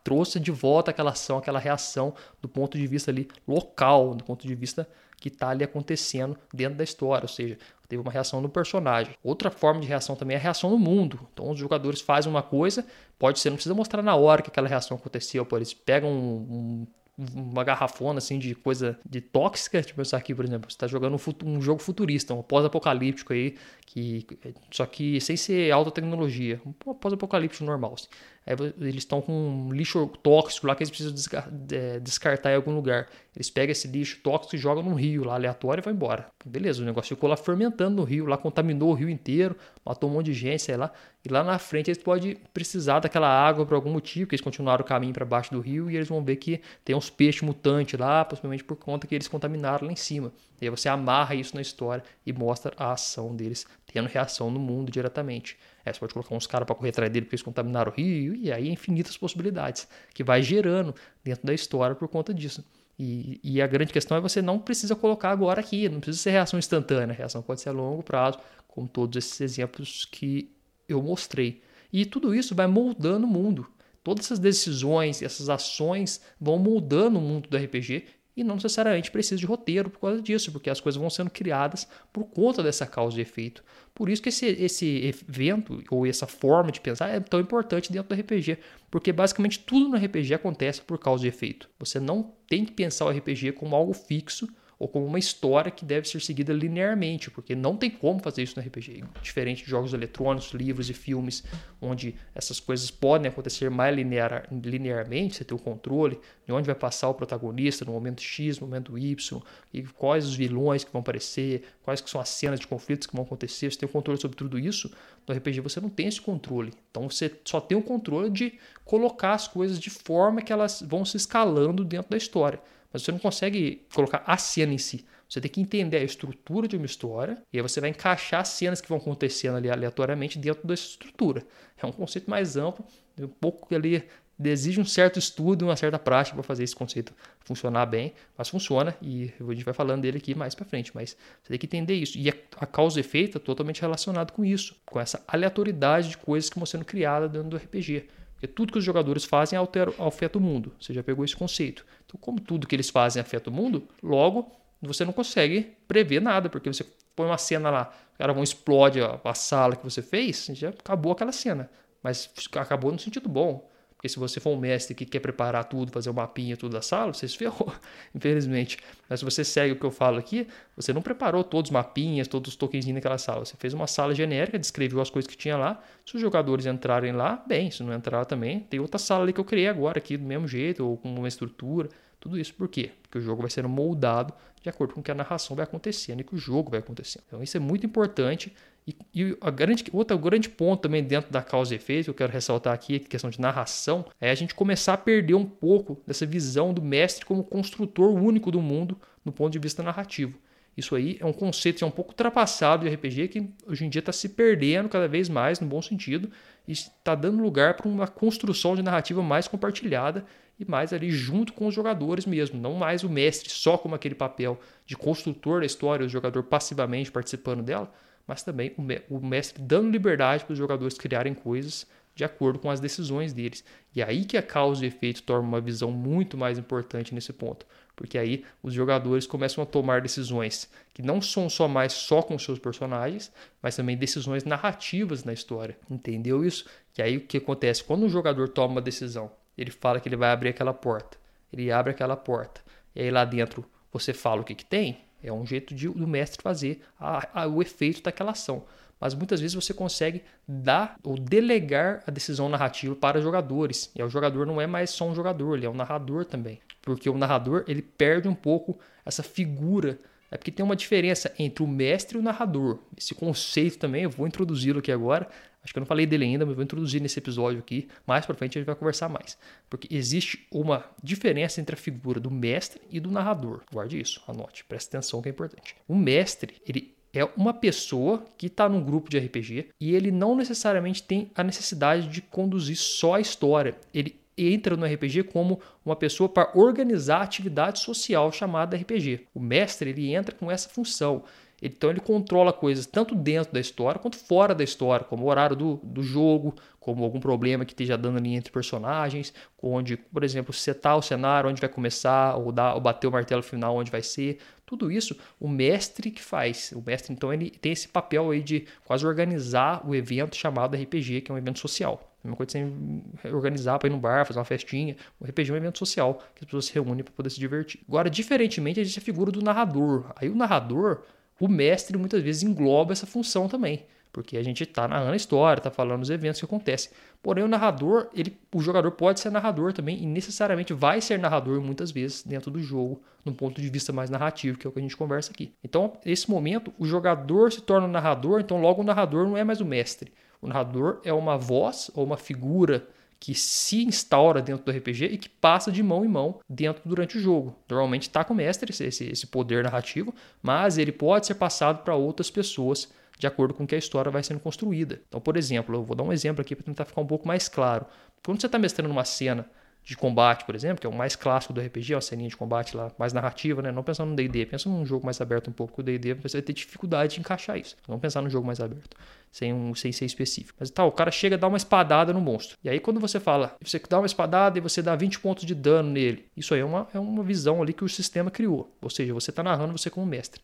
trouxe 0.04 0.40
de 0.40 0.52
volta 0.52 0.90
aquela 0.90 1.12
ação, 1.12 1.38
aquela 1.38 1.60
reação 1.60 2.16
do 2.42 2.50
ponto 2.50 2.78
de 2.78 2.88
vista 2.88 3.12
ali 3.12 3.28
local, 3.48 4.16
do 4.16 4.24
ponto 4.24 4.48
de 4.48 4.56
vista 4.56 4.88
que 5.18 5.28
está 5.28 5.50
ali 5.50 5.64
acontecendo 5.64 6.38
dentro 6.52 6.78
da 6.78 6.84
história, 6.84 7.26
ou 7.26 7.28
seja, 7.28 7.58
teve 7.88 8.02
uma 8.02 8.12
reação 8.12 8.42
no 8.42 8.50
personagem. 8.50 9.14
Outra 9.24 9.52
forma 9.52 9.82
de 9.82 9.88
reação 9.88 10.16
também 10.16 10.36
é 10.36 10.40
a 10.40 10.42
reação 10.42 10.70
no 10.72 10.80
mundo. 10.80 11.20
Então 11.32 11.50
os 11.52 11.60
jogadores 11.60 12.02
fazem 12.02 12.32
uma 12.32 12.42
coisa, 12.42 12.86
pode 13.20 13.40
ser, 13.40 13.50
não 13.50 13.58
precisa 13.58 13.76
mostrar 13.76 14.02
na 14.02 14.16
hora 14.16 14.42
que 14.42 14.50
aquela 14.50 14.68
reação 14.68 14.98
aconteceu, 14.98 15.46
por 15.46 15.58
eles 15.58 15.74
pegam 15.76 16.10
um, 16.10 16.36
um 16.36 16.88
uma 17.18 17.64
garrafona 17.64 18.20
assim 18.20 18.38
de 18.38 18.54
coisa 18.54 19.00
de 19.04 19.20
tóxica, 19.20 19.82
tipo 19.82 20.02
isso 20.02 20.16
aqui, 20.16 20.36
por 20.36 20.46
exemplo, 20.46 20.70
você 20.70 20.76
está 20.76 20.86
jogando 20.86 21.16
um, 21.16 21.50
um, 21.50 21.62
jogo 21.62 21.82
futurista, 21.82 22.34
um 22.34 22.44
pós-apocalíptico 22.44 23.34
aí, 23.34 23.56
que 23.86 24.26
só 24.70 24.86
que 24.86 25.20
sem 25.20 25.36
ser 25.36 25.72
alta 25.72 25.90
tecnologia, 25.90 26.62
um 26.66 26.72
pós-apocalíptico 26.72 27.64
normal. 27.64 27.96
Assim. 27.96 28.08
Aí 28.48 28.56
eles 28.80 29.04
estão 29.04 29.22
com 29.22 29.34
um 29.34 29.74
lixo 29.74 30.08
tóxico 30.24 30.68
lá 30.68 30.74
que 30.74 30.82
eles 30.82 30.90
precisam 30.90 31.44
é, 31.70 32.00
descartar 32.00 32.54
em 32.54 32.56
algum 32.56 32.74
lugar. 32.74 33.10
Eles 33.36 33.50
pegam 33.50 33.74
esse 33.74 33.90
lixo 33.90 34.22
tóxico 34.24 34.56
e 34.56 34.58
jogam 34.58 34.82
no 34.82 34.96
rio 34.96 35.26
lá 35.26 35.34
aleatório 35.34 35.82
e 35.82 35.84
vai 35.84 35.94
embora. 35.94 36.30
Beleza, 36.46 36.82
o 36.82 36.86
negócio 36.86 37.14
ficou 37.14 37.30
lá 37.30 37.36
fermentando 37.36 37.98
no 37.98 38.04
rio, 38.06 38.26
lá 38.26 38.38
contaminou 38.38 38.90
o 38.90 38.94
rio 38.94 39.10
inteiro, 39.10 39.54
matou 39.86 40.10
um 40.10 40.14
monte 40.14 40.28
de 40.28 40.34
gente, 40.34 40.62
sei 40.62 40.78
lá. 40.78 40.94
E 41.26 41.30
lá 41.30 41.44
na 41.44 41.60
frente 41.60 41.90
eles 41.90 42.02
podem 42.02 42.38
precisar 42.54 43.02
daquela 43.02 43.28
água 43.28 43.66
por 43.66 43.76
algum 43.76 43.92
motivo, 43.92 44.30
que 44.30 44.36
eles 44.36 44.44
continuaram 44.44 44.82
o 44.82 44.88
caminho 44.88 45.14
para 45.14 45.26
baixo 45.26 45.52
do 45.52 45.60
rio 45.60 45.92
e 45.92 45.98
eles 45.98 46.08
vão 46.08 46.24
ver 46.24 46.38
que 46.38 46.62
tem 46.86 46.96
uns 46.96 47.10
peixes 47.10 47.42
mutantes 47.42 48.00
lá, 48.00 48.24
possivelmente 48.24 48.64
por 48.64 48.78
conta 48.78 49.06
que 49.06 49.14
eles 49.14 49.28
contaminaram 49.28 49.88
lá 49.88 49.92
em 49.92 49.98
cima. 49.98 50.32
E 50.62 50.66
aí 50.66 50.70
você 50.70 50.88
amarra 50.88 51.36
isso 51.36 51.54
na 51.54 51.62
história 51.62 52.02
e 52.26 52.32
mostra 52.32 52.74
a 52.78 52.94
ação 52.94 53.36
deles 53.36 53.68
tendo 53.92 54.08
reação 54.08 54.50
no 54.50 54.60
mundo 54.60 54.90
diretamente. 54.90 55.58
É, 55.88 55.94
você 55.94 56.00
pode 56.00 56.14
colocar 56.14 56.36
uns 56.36 56.46
caras 56.46 56.66
para 56.66 56.76
correr 56.76 56.90
atrás 56.90 57.12
dele 57.12 57.26
porque 57.26 57.36
eles 57.36 57.44
contaminaram 57.44 57.92
o 57.92 57.96
rio, 57.96 58.36
e 58.36 58.52
aí 58.52 58.70
infinitas 58.70 59.16
possibilidades 59.18 59.88
que 60.14 60.24
vai 60.24 60.42
gerando 60.42 60.94
dentro 61.24 61.46
da 61.46 61.54
história 61.54 61.96
por 61.96 62.08
conta 62.08 62.34
disso. 62.34 62.64
E, 63.00 63.40
e, 63.44 63.62
a 63.62 63.68
grande 63.68 63.94
questão 63.94 64.18
é 64.18 64.20
você 64.20 64.42
não 64.42 64.58
precisa 64.58 64.96
colocar 64.96 65.30
agora 65.30 65.62
aqui, 65.62 65.88
não 65.88 66.00
precisa 66.00 66.24
ser 66.24 66.32
reação 66.32 66.58
instantânea, 66.58 67.14
a 67.14 67.18
reação 67.18 67.44
pode 67.44 67.62
ser 67.62 67.70
a 67.70 67.72
longo 67.72 68.02
prazo, 68.02 68.40
como 68.68 68.88
todos 68.88 69.18
esses 69.18 69.40
exemplos 69.40 70.06
que 70.06 70.52
eu 70.90 71.02
mostrei. 71.02 71.62
E 71.94 72.06
tudo 72.06 72.34
isso 72.34 72.56
vai 72.56 72.68
moldando 72.68 73.28
o 73.28 73.30
mundo. 73.30 73.68
Todas 74.04 74.26
essas 74.26 74.40
decisões, 74.40 75.22
essas 75.22 75.50
ações 75.50 76.22
vão 76.40 76.58
moldando 76.58 77.20
o 77.20 77.22
mundo 77.22 77.48
do 77.50 77.58
RPG 77.58 78.06
e 78.38 78.44
não 78.44 78.54
necessariamente 78.54 79.10
precisa 79.10 79.40
de 79.40 79.48
roteiro 79.48 79.90
por 79.90 80.00
causa 80.00 80.22
disso, 80.22 80.52
porque 80.52 80.70
as 80.70 80.80
coisas 80.80 81.02
vão 81.02 81.10
sendo 81.10 81.32
criadas 81.32 81.88
por 82.14 82.26
conta 82.26 82.62
dessa 82.62 82.86
causa 82.86 83.18
e 83.18 83.22
efeito. 83.22 83.64
Por 83.96 84.10
isso 84.10 84.22
que 84.22 84.30
esse, 84.30 84.46
esse 84.46 85.08
evento 85.08 85.84
ou 85.90 86.06
essa 86.06 86.28
forma 86.28 86.72
de 86.72 86.80
pensar 86.80 87.10
é 87.10 87.20
tão 87.20 87.40
importante 87.40 87.92
dentro 87.92 88.16
do 88.16 88.22
RPG, 88.22 88.60
porque 88.92 89.12
basicamente 89.12 89.58
tudo 89.58 89.90
no 89.90 89.98
RPG 89.98 90.36
acontece 90.36 90.82
por 90.82 91.00
causa 91.00 91.26
e 91.26 91.30
efeito. 91.30 91.68
Você 91.80 92.00
não 92.00 92.32
tem 92.48 92.64
que 92.64 92.72
pensar 92.72 93.06
o 93.06 93.10
RPG 93.10 93.54
como 93.54 93.76
algo 93.76 93.94
fixo 93.94 94.48
ou 94.80 94.88
como 94.88 95.06
uma 95.06 95.20
história 95.20 95.72
que 95.72 95.84
deve 95.84 96.08
ser 96.08 96.22
seguida 96.22 96.54
linearmente, 96.54 97.32
porque 97.32 97.56
não 97.56 97.76
tem 97.76 97.90
como 97.90 98.20
fazer 98.20 98.44
isso 98.44 98.60
no 98.60 98.66
RPG. 98.66 99.04
Diferente 99.22 99.64
de 99.64 99.70
jogos 99.70 99.94
eletrônicos, 99.94 100.52
livros 100.52 100.90
e 100.90 100.94
filmes, 100.94 101.44
onde 101.82 102.16
essas 102.36 102.60
coisas 102.60 102.92
podem 102.92 103.30
acontecer 103.30 103.70
mais 103.70 103.96
linear, 103.96 104.48
linearmente, 104.52 105.38
você 105.38 105.44
tem 105.44 105.58
o 105.58 105.60
controle 105.60 106.20
de 106.46 106.52
onde 106.52 106.66
vai 106.66 106.76
passar 106.76 107.10
o 107.10 107.14
protagonista 107.14 107.84
no 107.84 107.92
momento 107.92 108.22
X, 108.22 108.60
no 108.60 108.68
momento 108.68 108.98
Y, 108.98 109.42
e 109.74 109.84
quais 109.84 110.26
os 110.26 110.36
vilões 110.36 110.84
que 110.84 110.92
vão 110.92 111.02
aparecer, 111.02 111.64
quais 111.84 112.02
que 112.02 112.10
são 112.10 112.22
as 112.22 112.30
cenas 112.30 112.60
de 112.60 112.68
conflitos 112.68 113.08
que 113.08 113.16
vão 113.16 113.26
acontecer, 113.26 113.72
você 113.72 113.80
tem 113.80 113.90
o 113.90 113.92
controle 113.92 114.20
sobre 114.20 114.38
tudo 114.38 114.60
isso. 114.60 114.92
No 115.28 115.36
RPG 115.36 115.60
você 115.60 115.82
não 115.82 115.90
tem 115.90 116.08
esse 116.08 116.22
controle. 116.22 116.74
Então 116.90 117.10
você 117.10 117.32
só 117.44 117.60
tem 117.60 117.78
o 117.78 117.82
controle 117.82 118.30
de 118.30 118.58
colocar 118.86 119.34
as 119.34 119.48
coisas 119.48 119.80
de 119.80 119.90
forma 119.90 120.42
que 120.42 120.54
elas 120.54 120.82
vão 120.82 121.04
se 121.04 121.18
escalando 121.18 121.84
dentro 121.84 122.10
da 122.10 122.18
história. 122.18 122.60
Mas 122.92 123.02
você 123.02 123.12
não 123.12 123.20
consegue 123.20 123.86
colocar 123.94 124.24
a 124.26 124.38
cena 124.38 124.74
em 124.74 124.78
si. 124.78 125.06
Você 125.30 125.42
tem 125.42 125.52
que 125.52 125.60
entender 125.60 125.98
a 125.98 126.04
estrutura 126.04 126.70
de 126.70 126.78
uma 126.78 126.86
história 126.86 127.38
e 127.52 127.58
aí 127.58 127.62
você 127.62 127.82
vai 127.82 127.90
encaixar 127.90 128.42
as 128.42 128.48
cenas 128.48 128.80
que 128.80 128.88
vão 128.88 128.98
acontecendo 128.98 129.58
ali 129.58 129.70
aleatoriamente 129.70 130.40
dentro 130.40 130.66
dessa 130.66 130.84
estrutura. 130.84 131.46
É 131.78 131.86
um 131.86 131.92
conceito 131.92 132.30
mais 132.30 132.56
amplo, 132.56 132.86
um 133.20 133.28
pouco 133.28 133.76
ali 133.76 134.06
exige 134.44 134.80
um 134.80 134.86
certo 134.86 135.18
estudo, 135.18 135.66
uma 135.66 135.76
certa 135.76 135.98
prática 135.98 136.36
para 136.36 136.44
fazer 136.44 136.64
esse 136.64 136.76
conceito 136.76 137.14
funcionar 137.44 137.86
bem, 137.86 138.14
mas 138.38 138.50
funciona 138.50 138.96
e 139.02 139.32
a 139.40 139.54
gente 139.54 139.64
vai 139.64 139.74
falando 139.74 140.02
dele 140.02 140.18
aqui 140.18 140.36
mais 140.36 140.54
para 140.54 140.66
frente, 140.66 140.92
mas 140.94 141.18
você 141.42 141.50
tem 141.50 141.58
que 141.58 141.66
entender 141.66 141.96
isso. 141.96 142.18
E 142.18 142.30
a, 142.30 142.66
causa 142.66 143.00
e 143.00 143.02
efeito 143.02 143.38
é 143.38 143.42
totalmente 143.42 143.82
relacionado 143.82 144.32
com 144.32 144.46
isso, 144.46 144.76
com 144.86 145.00
essa 145.00 145.24
aleatoriedade 145.28 146.10
de 146.10 146.18
coisas 146.18 146.50
que 146.50 146.58
vão 146.58 146.66
sendo 146.66 146.86
criadas 146.86 147.32
dentro 147.32 147.50
do 147.50 147.58
RPG. 147.58 148.08
Porque 148.34 148.48
tudo 148.48 148.72
que 148.72 148.78
os 148.78 148.86
jogadores 148.86 149.26
fazem 149.26 149.58
altera, 149.58 149.92
afeta 149.98 150.38
o 150.38 150.42
mundo. 150.42 150.72
Você 150.80 150.94
já 150.94 151.02
pegou 151.02 151.26
esse 151.26 151.36
conceito. 151.36 151.84
Então, 152.06 152.20
como 152.22 152.40
tudo 152.40 152.68
que 152.68 152.76
eles 152.76 152.90
fazem 152.90 153.20
afeta 153.20 153.50
o 153.50 153.54
mundo, 153.54 153.88
logo 154.04 154.52
você 154.80 155.04
não 155.04 155.12
consegue 155.12 155.76
prever 155.88 156.22
nada, 156.22 156.50
porque 156.50 156.72
você 156.72 156.86
põe 157.16 157.26
uma 157.26 157.38
cena 157.38 157.72
lá, 157.72 157.92
o 158.14 158.18
cara 158.20 158.32
vão 158.32 158.44
explode 158.44 159.02
a, 159.02 159.20
a 159.24 159.34
sala 159.34 159.76
que 159.76 159.84
você 159.84 160.04
fez, 160.04 160.52
já 160.54 160.70
acabou 160.70 161.12
aquela 161.12 161.32
cena. 161.32 161.68
Mas 162.04 162.30
acabou 162.54 162.92
no 162.92 163.00
sentido 163.00 163.28
bom. 163.28 163.68
Porque 164.08 164.14
se 164.14 164.20
você 164.20 164.40
for 164.40 164.52
um 164.52 164.58
mestre 164.58 164.96
que 164.96 165.06
quer 165.06 165.20
preparar 165.20 165.66
tudo, 165.66 165.92
fazer 165.92 166.10
o 166.10 166.14
um 166.14 166.16
mapinha 166.16 166.56
tudo 166.56 166.72
da 166.72 166.82
sala, 166.82 167.14
você 167.14 167.28
se 167.28 167.38
ferrou, 167.38 167.74
infelizmente. 168.16 168.78
Mas 169.10 169.20
se 169.20 169.26
você 169.26 169.44
segue 169.44 169.74
o 169.74 169.76
que 169.76 169.86
eu 169.86 169.92
falo 169.92 170.18
aqui, 170.18 170.48
você 170.76 170.94
não 170.94 171.02
preparou 171.02 171.44
todos 171.44 171.70
os 171.70 171.74
mapinhas, 171.74 172.28
todos 172.28 172.52
os 172.52 172.56
tokenzinhos 172.56 172.96
naquela 172.96 173.18
sala. 173.18 173.44
Você 173.44 173.56
fez 173.58 173.74
uma 173.74 173.86
sala 173.86 174.16
genérica, 174.16 174.58
descreveu 174.58 175.02
as 175.02 175.10
coisas 175.10 175.30
que 175.30 175.36
tinha 175.36 175.58
lá. 175.58 175.82
Se 176.06 176.16
os 176.16 176.22
jogadores 176.22 176.66
entrarem 176.66 177.12
lá, 177.12 177.44
bem. 177.46 177.70
Se 177.70 177.84
não 177.84 177.94
entrar 177.94 178.24
também, 178.26 178.62
tem 178.62 178.80
outra 178.80 178.98
sala 178.98 179.24
ali 179.24 179.34
que 179.34 179.42
eu 179.42 179.46
criei 179.46 179.68
agora 179.68 179.98
aqui 179.98 180.16
do 180.16 180.26
mesmo 180.26 180.48
jeito, 180.48 180.86
ou 180.86 180.96
com 180.96 181.14
uma 181.14 181.28
estrutura. 181.28 181.90
Tudo 182.20 182.40
isso 182.40 182.54
por 182.54 182.70
quê? 182.70 182.92
Porque 183.04 183.18
o 183.18 183.22
jogo 183.22 183.42
vai 183.42 183.52
sendo 183.52 183.68
moldado 183.68 184.34
de 184.62 184.70
acordo 184.70 184.94
com 184.94 185.02
o 185.02 185.04
que 185.04 185.12
a 185.12 185.16
narração 185.16 185.56
vai 185.56 185.66
acontecendo 185.66 186.22
e 186.22 186.24
que 186.24 186.34
o 186.34 186.38
jogo 186.38 186.72
vai 186.72 186.80
acontecendo. 186.80 187.24
Então 187.28 187.44
isso 187.44 187.58
é 187.58 187.60
muito 187.60 187.86
importante 187.86 188.54
e, 188.88 188.96
e 189.14 189.38
a 189.42 189.52
grande, 189.52 189.84
outro 189.92 190.18
grande 190.18 190.48
ponto 190.48 190.82
também 190.82 191.04
dentro 191.04 191.30
da 191.30 191.42
causa 191.42 191.74
e 191.74 191.78
efeito 191.78 192.06
que 192.06 192.10
eu 192.10 192.14
quero 192.14 192.32
ressaltar 192.32 192.74
aqui, 192.74 192.96
a 192.96 193.00
questão 193.00 193.30
de 193.30 193.42
narração, 193.42 194.06
é 194.22 194.32
a 194.32 194.36
gente 194.36 194.56
começar 194.56 194.94
a 194.94 194.98
perder 194.98 195.34
um 195.34 195.46
pouco 195.46 196.02
dessa 196.08 196.26
visão 196.26 196.74
do 196.74 196.82
mestre 196.82 197.26
como 197.26 197.44
construtor 197.44 198.12
único 198.14 198.50
do 198.50 198.62
mundo 198.62 198.98
no 199.26 199.32
ponto 199.32 199.52
de 199.52 199.60
vista 199.60 199.84
narrativo. 199.84 200.40
Isso 200.78 200.96
aí 200.96 201.18
é 201.20 201.26
um 201.26 201.34
conceito 201.34 201.80
já 201.80 201.86
um 201.86 201.92
pouco 201.92 202.12
ultrapassado 202.12 202.88
de 202.88 202.96
RPG 202.96 203.28
que 203.28 203.50
hoje 203.66 203.84
em 203.84 203.90
dia 203.90 204.00
está 204.00 204.12
se 204.14 204.30
perdendo 204.30 204.88
cada 204.88 205.08
vez 205.08 205.28
mais, 205.28 205.60
no 205.60 205.68
bom 205.68 205.82
sentido, 205.82 206.30
e 206.68 206.72
está 206.72 207.16
dando 207.16 207.42
lugar 207.42 207.74
para 207.74 207.90
uma 207.90 208.08
construção 208.08 208.76
de 208.76 208.84
narrativa 208.84 209.22
mais 209.22 209.48
compartilhada 209.48 210.24
e 210.60 210.64
mais 210.64 210.94
ali 210.94 211.12
junto 211.12 211.52
com 211.52 211.68
os 211.68 211.74
jogadores 211.74 212.26
mesmo, 212.26 212.60
não 212.60 212.76
mais 212.76 213.04
o 213.04 213.10
mestre 213.10 213.50
só 213.50 213.78
como 213.78 213.96
aquele 213.96 214.16
papel 214.16 214.60
de 214.86 214.96
construtor 214.96 215.60
da 215.60 215.66
história, 215.66 216.06
o 216.06 216.10
jogador 216.10 216.44
passivamente 216.44 217.12
participando 217.12 217.64
dela, 217.64 217.92
mas 218.28 218.44
também 218.44 218.74
o 219.10 219.20
mestre 219.20 219.62
dando 219.64 219.90
liberdade 219.90 220.44
para 220.44 220.52
os 220.52 220.60
jogadores 220.60 220.98
criarem 220.98 221.34
coisas 221.34 221.88
de 222.18 222.24
acordo 222.24 222.58
com 222.58 222.70
as 222.72 222.80
decisões 222.80 223.32
deles. 223.32 223.64
E 223.96 224.02
é 224.02 224.06
aí 224.06 224.26
que 224.26 224.38
a 224.38 224.42
causa 224.42 224.84
e 224.84 224.88
efeito 224.88 225.22
torna 225.22 225.48
uma 225.48 225.62
visão 225.62 225.92
muito 225.92 226.36
mais 226.36 226.58
importante 226.58 227.14
nesse 227.14 227.32
ponto, 227.32 227.64
porque 227.96 228.18
aí 228.18 228.44
os 228.62 228.74
jogadores 228.74 229.28
começam 229.28 229.64
a 229.64 229.68
tomar 229.68 230.02
decisões 230.02 230.68
que 230.96 231.04
não 231.04 231.22
são 231.22 231.48
só 231.48 231.68
mais 231.68 231.94
só 231.94 232.24
com 232.24 232.38
seus 232.40 232.58
personagens, 232.58 233.32
mas 233.62 233.76
também 233.76 233.96
decisões 233.96 234.44
narrativas 234.44 235.24
na 235.24 235.32
história. 235.32 235.78
Entendeu 235.90 236.44
isso? 236.44 236.66
Que 236.92 237.04
aí 237.04 237.18
o 237.18 237.22
que 237.22 237.38
acontece 237.38 237.84
quando 237.84 238.08
um 238.08 238.10
jogador 238.10 238.50
toma 238.50 238.74
uma 238.74 238.82
decisão, 238.82 239.32
ele 239.56 239.70
fala 239.70 240.00
que 240.00 240.10
ele 240.10 240.16
vai 240.16 240.32
abrir 240.32 240.50
aquela 240.50 240.74
porta, 240.74 241.20
ele 241.54 241.72
abre 241.72 241.92
aquela 241.92 242.18
porta, 242.18 242.62
e 242.96 243.04
aí 243.04 243.12
lá 243.12 243.26
dentro 243.26 243.64
você 243.94 244.12
fala 244.12 244.42
o 244.42 244.44
que, 244.44 244.56
que 244.56 244.66
tem, 244.66 245.06
é 245.24 245.32
um 245.32 245.46
jeito 245.46 245.74
de, 245.74 245.88
do 245.88 246.08
mestre 246.08 246.42
fazer 246.42 246.82
a, 247.00 247.44
a, 247.44 247.48
o 247.48 247.62
efeito 247.62 248.02
daquela 248.02 248.32
ação. 248.32 248.66
Mas 249.00 249.14
muitas 249.14 249.40
vezes 249.40 249.54
você 249.54 249.74
consegue 249.74 250.24
dar 250.48 250.98
ou 251.04 251.16
delegar 251.18 252.04
a 252.08 252.12
decisão 252.12 252.50
narrativa 252.50 252.96
para 252.96 253.22
jogadores. 253.22 253.92
E 253.96 254.02
o 254.02 254.10
jogador 254.10 254.46
não 254.46 254.60
é 254.60 254.66
mais 254.66 254.90
só 254.90 255.08
um 255.08 255.14
jogador, 255.14 255.56
ele 255.56 255.66
é 255.66 255.70
um 255.70 255.76
narrador 255.76 256.26
também. 256.26 256.60
Porque 256.82 257.10
o 257.10 257.18
narrador 257.18 257.64
ele 257.68 257.82
perde 257.82 258.28
um 258.28 258.34
pouco 258.34 258.80
essa 259.06 259.22
figura 259.22 260.00
é 260.30 260.38
porque 260.38 260.52
tem 260.52 260.66
uma 260.66 260.76
diferença 260.76 261.34
entre 261.40 261.64
o 261.64 261.68
mestre 261.68 262.18
e 262.18 262.20
o 262.20 262.24
narrador. 262.24 262.80
Esse 262.98 263.16
conceito 263.16 263.78
também, 263.78 264.04
eu 264.04 264.10
vou 264.10 264.28
introduzi-lo 264.28 264.80
aqui 264.80 264.92
agora, 264.92 265.28
Acho 265.68 265.74
que 265.74 265.80
eu 265.80 265.82
não 265.82 265.88
falei 265.88 266.06
dele 266.06 266.24
ainda, 266.24 266.46
mas 266.46 266.56
vou 266.56 266.64
introduzir 266.64 267.02
nesse 267.02 267.20
episódio 267.20 267.60
aqui. 267.60 267.90
Mais 268.08 268.26
para 268.26 268.34
frente 268.36 268.58
a 268.58 268.62
gente 268.62 268.66
vai 268.68 268.76
conversar 268.76 269.10
mais. 269.10 269.38
Porque 269.70 269.94
existe 269.94 270.48
uma 270.50 270.86
diferença 271.04 271.60
entre 271.60 271.76
a 271.76 271.78
figura 271.78 272.22
do 272.22 272.32
mestre 272.32 272.82
e 272.90 273.02
do 273.02 273.12
narrador. 273.12 273.64
Guarde 273.70 274.00
isso, 274.00 274.24
anote, 274.30 274.64
preste 274.64 274.88
atenção 274.88 275.22
que 275.22 275.28
é 275.28 275.32
importante. 275.32 275.76
O 275.86 275.94
mestre, 275.94 276.56
ele 276.66 276.96
é 277.14 277.26
uma 277.36 277.54
pessoa 277.54 278.24
que 278.38 278.48
está 278.48 278.70
num 278.70 278.82
grupo 278.82 279.10
de 279.10 279.20
RPG 279.20 279.72
e 279.78 279.94
ele 279.94 280.10
não 280.10 280.38
necessariamente 280.38 281.04
tem 281.04 281.30
a 281.36 281.44
necessidade 281.44 282.08
de 282.08 282.22
conduzir 282.22 282.78
só 282.78 283.16
a 283.16 283.20
história. 283.20 283.76
Ele 283.94 284.18
entra 284.38 284.78
no 284.78 284.86
RPG 284.86 285.24
como 285.24 285.60
uma 285.84 285.98
pessoa 285.98 286.30
para 286.30 286.58
organizar 286.58 287.18
a 287.18 287.24
atividade 287.24 287.80
social 287.80 288.32
chamada 288.32 288.78
RPG. 288.78 289.28
O 289.34 289.40
mestre 289.42 289.90
ele 289.90 290.14
entra 290.14 290.34
com 290.34 290.50
essa 290.50 290.70
função 290.70 291.26
então 291.62 291.90
ele 291.90 292.00
controla 292.00 292.54
coisas 292.54 292.86
tanto 292.86 293.16
dentro 293.16 293.54
da 293.54 293.60
história 293.60 294.00
quanto 294.00 294.18
fora 294.18 294.54
da 294.54 294.64
história, 294.64 295.06
como 295.06 295.26
o 295.26 295.30
horário 295.30 295.56
do, 295.56 295.80
do 295.84 296.04
jogo, 296.04 296.56
como 296.88 297.04
algum 297.04 297.20
problema 297.20 297.66
que 297.66 297.74
esteja 297.74 297.98
dando 297.98 298.18
ali 298.18 298.34
entre 298.34 298.50
personagens, 298.50 299.34
onde, 299.62 299.98
por 299.98 300.24
exemplo, 300.24 300.54
setar 300.54 300.98
o 300.98 301.02
cenário, 301.02 301.50
onde 301.50 301.60
vai 301.60 301.70
começar, 301.70 302.38
ou, 302.38 302.50
dar, 302.52 302.76
ou 302.76 302.80
bater 302.80 303.08
o 303.08 303.12
martelo 303.12 303.44
final, 303.44 303.76
onde 303.76 303.92
vai 303.92 304.02
ser. 304.02 304.38
Tudo 304.66 304.90
isso 304.90 305.14
o 305.38 305.50
mestre 305.50 306.10
que 306.10 306.22
faz. 306.22 306.72
O 306.74 306.82
mestre, 306.82 307.12
então, 307.12 307.34
ele 307.34 307.50
tem 307.50 307.74
esse 307.74 307.90
papel 307.90 308.32
aí 308.32 308.42
de 308.42 308.66
quase 308.86 309.06
organizar 309.06 309.86
o 309.86 309.94
evento 309.94 310.36
chamado 310.36 310.78
RPG, 310.78 311.22
que 311.22 311.32
é 311.32 311.36
um 311.36 311.38
evento 311.38 311.60
social. 311.60 312.14
É 312.24 312.28
uma 312.28 312.38
coisa 312.38 312.54
sem 312.54 313.04
organizar 313.34 313.80
para 313.80 313.90
ir 313.90 313.92
no 313.92 313.98
bar, 313.98 314.26
fazer 314.26 314.40
uma 314.40 314.46
festinha. 314.46 314.96
O 315.20 315.26
RPG 315.26 315.50
é 315.50 315.54
um 315.54 315.58
evento 315.58 315.78
social 315.78 316.24
que 316.36 316.44
as 316.44 316.46
pessoas 316.46 316.66
se 316.66 316.74
reúnem 316.74 317.04
para 317.04 317.14
poder 317.14 317.30
se 317.30 317.40
divertir. 317.40 317.82
Agora, 317.88 318.10
diferentemente, 318.10 318.80
existe 318.80 319.00
a 319.00 319.02
figura 319.02 319.32
do 319.32 319.42
narrador. 319.42 320.12
Aí 320.16 320.30
o 320.30 320.36
narrador 320.36 321.04
o 321.40 321.48
mestre 321.48 321.98
muitas 321.98 322.22
vezes 322.22 322.44
engloba 322.44 322.94
essa 322.94 323.06
função 323.06 323.48
também, 323.48 323.86
porque 324.12 324.38
a 324.38 324.44
gente 324.44 324.64
está 324.64 324.88
narrando 324.88 325.14
a 325.14 325.16
história, 325.16 325.60
está 325.60 325.70
falando 325.70 326.02
os 326.02 326.10
eventos 326.10 326.40
que 326.40 326.46
acontecem. 326.46 326.92
Porém, 327.22 327.44
o 327.44 327.48
narrador, 327.48 328.10
ele, 328.16 328.38
o 328.54 328.62
jogador 328.62 328.92
pode 328.92 329.20
ser 329.20 329.30
narrador 329.30 329.74
também 329.74 330.02
e 330.02 330.06
necessariamente 330.06 330.74
vai 330.74 331.02
ser 331.02 331.20
narrador 331.20 331.62
muitas 331.62 331.92
vezes 331.92 332.24
dentro 332.24 332.50
do 332.50 332.60
jogo, 332.60 333.02
num 333.24 333.34
ponto 333.34 333.62
de 333.62 333.70
vista 333.70 333.92
mais 333.94 334.10
narrativo, 334.10 334.58
que 334.58 334.66
é 334.66 334.70
o 334.70 334.74
que 334.74 334.80
a 334.80 334.82
gente 334.82 334.98
conversa 334.98 335.32
aqui. 335.32 335.54
Então, 335.64 335.94
nesse 336.06 336.30
momento, 336.30 336.74
o 336.80 336.86
jogador 336.86 337.52
se 337.52 337.62
torna 337.62 337.88
narrador, 337.88 338.40
então 338.40 338.60
logo 338.60 338.82
o 338.82 338.86
narrador 338.86 339.28
não 339.28 339.38
é 339.38 339.44
mais 339.44 339.62
o 339.62 339.66
mestre. 339.66 340.12
O 340.42 340.48
narrador 340.48 341.02
é 341.04 341.12
uma 341.12 341.38
voz 341.38 341.92
ou 341.94 342.06
uma 342.06 342.18
figura 342.18 342.88
que 343.20 343.34
se 343.34 343.84
instaura 343.84 344.42
dentro 344.42 344.66
do 344.66 344.72
RPG 344.72 345.06
e 345.06 345.18
que 345.18 345.30
passa 345.30 345.72
de 345.72 345.82
mão 345.82 346.06
em 346.06 346.08
mão 346.08 346.40
dentro 346.48 346.82
durante 346.86 347.18
o 347.18 347.20
jogo. 347.20 347.56
Normalmente 347.70 348.04
está 348.04 348.24
com 348.24 348.34
o 348.34 348.38
mestre 348.38 348.72
esse, 348.72 349.06
esse 349.06 349.28
poder 349.28 349.64
narrativo, 349.64 350.14
mas 350.42 350.78
ele 350.78 350.92
pode 350.92 351.28
ser 351.28 351.36
passado 351.36 351.84
para 351.84 351.96
outras 351.96 352.30
pessoas 352.30 352.92
de 353.18 353.26
acordo 353.26 353.54
com 353.54 353.66
que 353.66 353.74
a 353.74 353.78
história 353.78 354.12
vai 354.12 354.24
sendo 354.24 354.40
construída. 354.40 355.02
Então, 355.08 355.20
por 355.20 355.38
exemplo, 355.38 355.76
eu 355.76 355.84
vou 355.84 355.96
dar 355.96 356.04
um 356.04 356.14
exemplo 356.14 356.42
aqui 356.42 356.56
para 356.56 356.66
tentar 356.66 356.86
ficar 356.86 357.02
um 357.02 357.08
pouco 357.08 357.28
mais 357.28 357.50
claro. 357.50 357.86
Quando 358.24 358.40
você 358.40 358.46
está 358.46 358.60
mestrando 358.60 358.92
uma 358.92 359.06
cena 359.06 359.50
de 359.88 359.96
combate, 359.96 360.44
por 360.44 360.54
exemplo, 360.54 360.82
que 360.82 360.86
é 360.86 360.90
o 360.90 360.94
mais 360.94 361.16
clássico 361.16 361.54
do 361.54 361.62
RPG, 361.62 361.94
é 361.94 361.96
uma 361.96 362.02
ceninha 362.02 362.28
de 362.28 362.36
combate 362.36 362.76
lá, 362.76 362.92
mais 363.00 363.14
narrativa, 363.14 363.62
né? 363.62 363.72
Não 363.72 363.82
pensando 363.82 364.10
no 364.10 364.16
D&D, 364.18 364.46
pensa 364.46 364.68
num 364.68 364.86
jogo 364.86 365.06
mais 365.06 365.22
aberto 365.22 365.50
um 365.50 365.54
pouco, 365.54 365.80
o 365.80 365.84
D&D 365.84 366.14
você 366.16 366.38
vai 366.38 366.42
ter 366.42 366.52
dificuldade 366.52 367.14
de 367.14 367.22
encaixar 367.22 367.58
isso. 367.58 367.78
Não 367.88 367.98
pensar 367.98 368.22
num 368.22 368.30
jogo 368.30 368.46
mais 368.46 368.60
aberto, 368.60 368.98
sem, 369.32 369.54
um, 369.54 369.74
sem 369.74 369.94
ser 369.94 370.04
específico. 370.04 370.58
Mas 370.60 370.70
tá, 370.70 370.84
o 370.84 370.92
cara 370.92 371.10
chega 371.10 371.38
a 371.38 371.40
dar 371.40 371.48
uma 371.48 371.56
espadada 371.56 372.12
no 372.12 372.20
monstro. 372.20 372.58
E 372.62 372.70
aí 372.70 372.82
quando 372.82 373.00
você 373.00 373.18
fala, 373.18 373.56
você 373.64 373.82
dá 373.90 373.98
uma 373.98 374.06
espadada 374.06 374.58
e 374.58 374.62
você 374.62 374.82
dá 374.82 374.94
20 374.94 375.22
pontos 375.22 375.46
de 375.46 375.56
dano 375.56 375.90
nele, 375.90 376.26
isso 376.36 376.54
aí 376.54 376.60
é 376.60 376.66
uma, 376.66 376.86
é 376.94 377.00
uma 377.00 377.24
visão 377.24 377.62
ali 377.62 377.72
que 377.72 377.86
o 377.86 377.90
sistema 377.90 378.30
criou. 378.30 378.70
Ou 378.82 378.90
seja, 378.90 379.14
você 379.14 379.32
tá 379.32 379.42
narrando 379.42 379.72
você 379.72 379.90
como 379.90 380.06
mestre. 380.06 380.42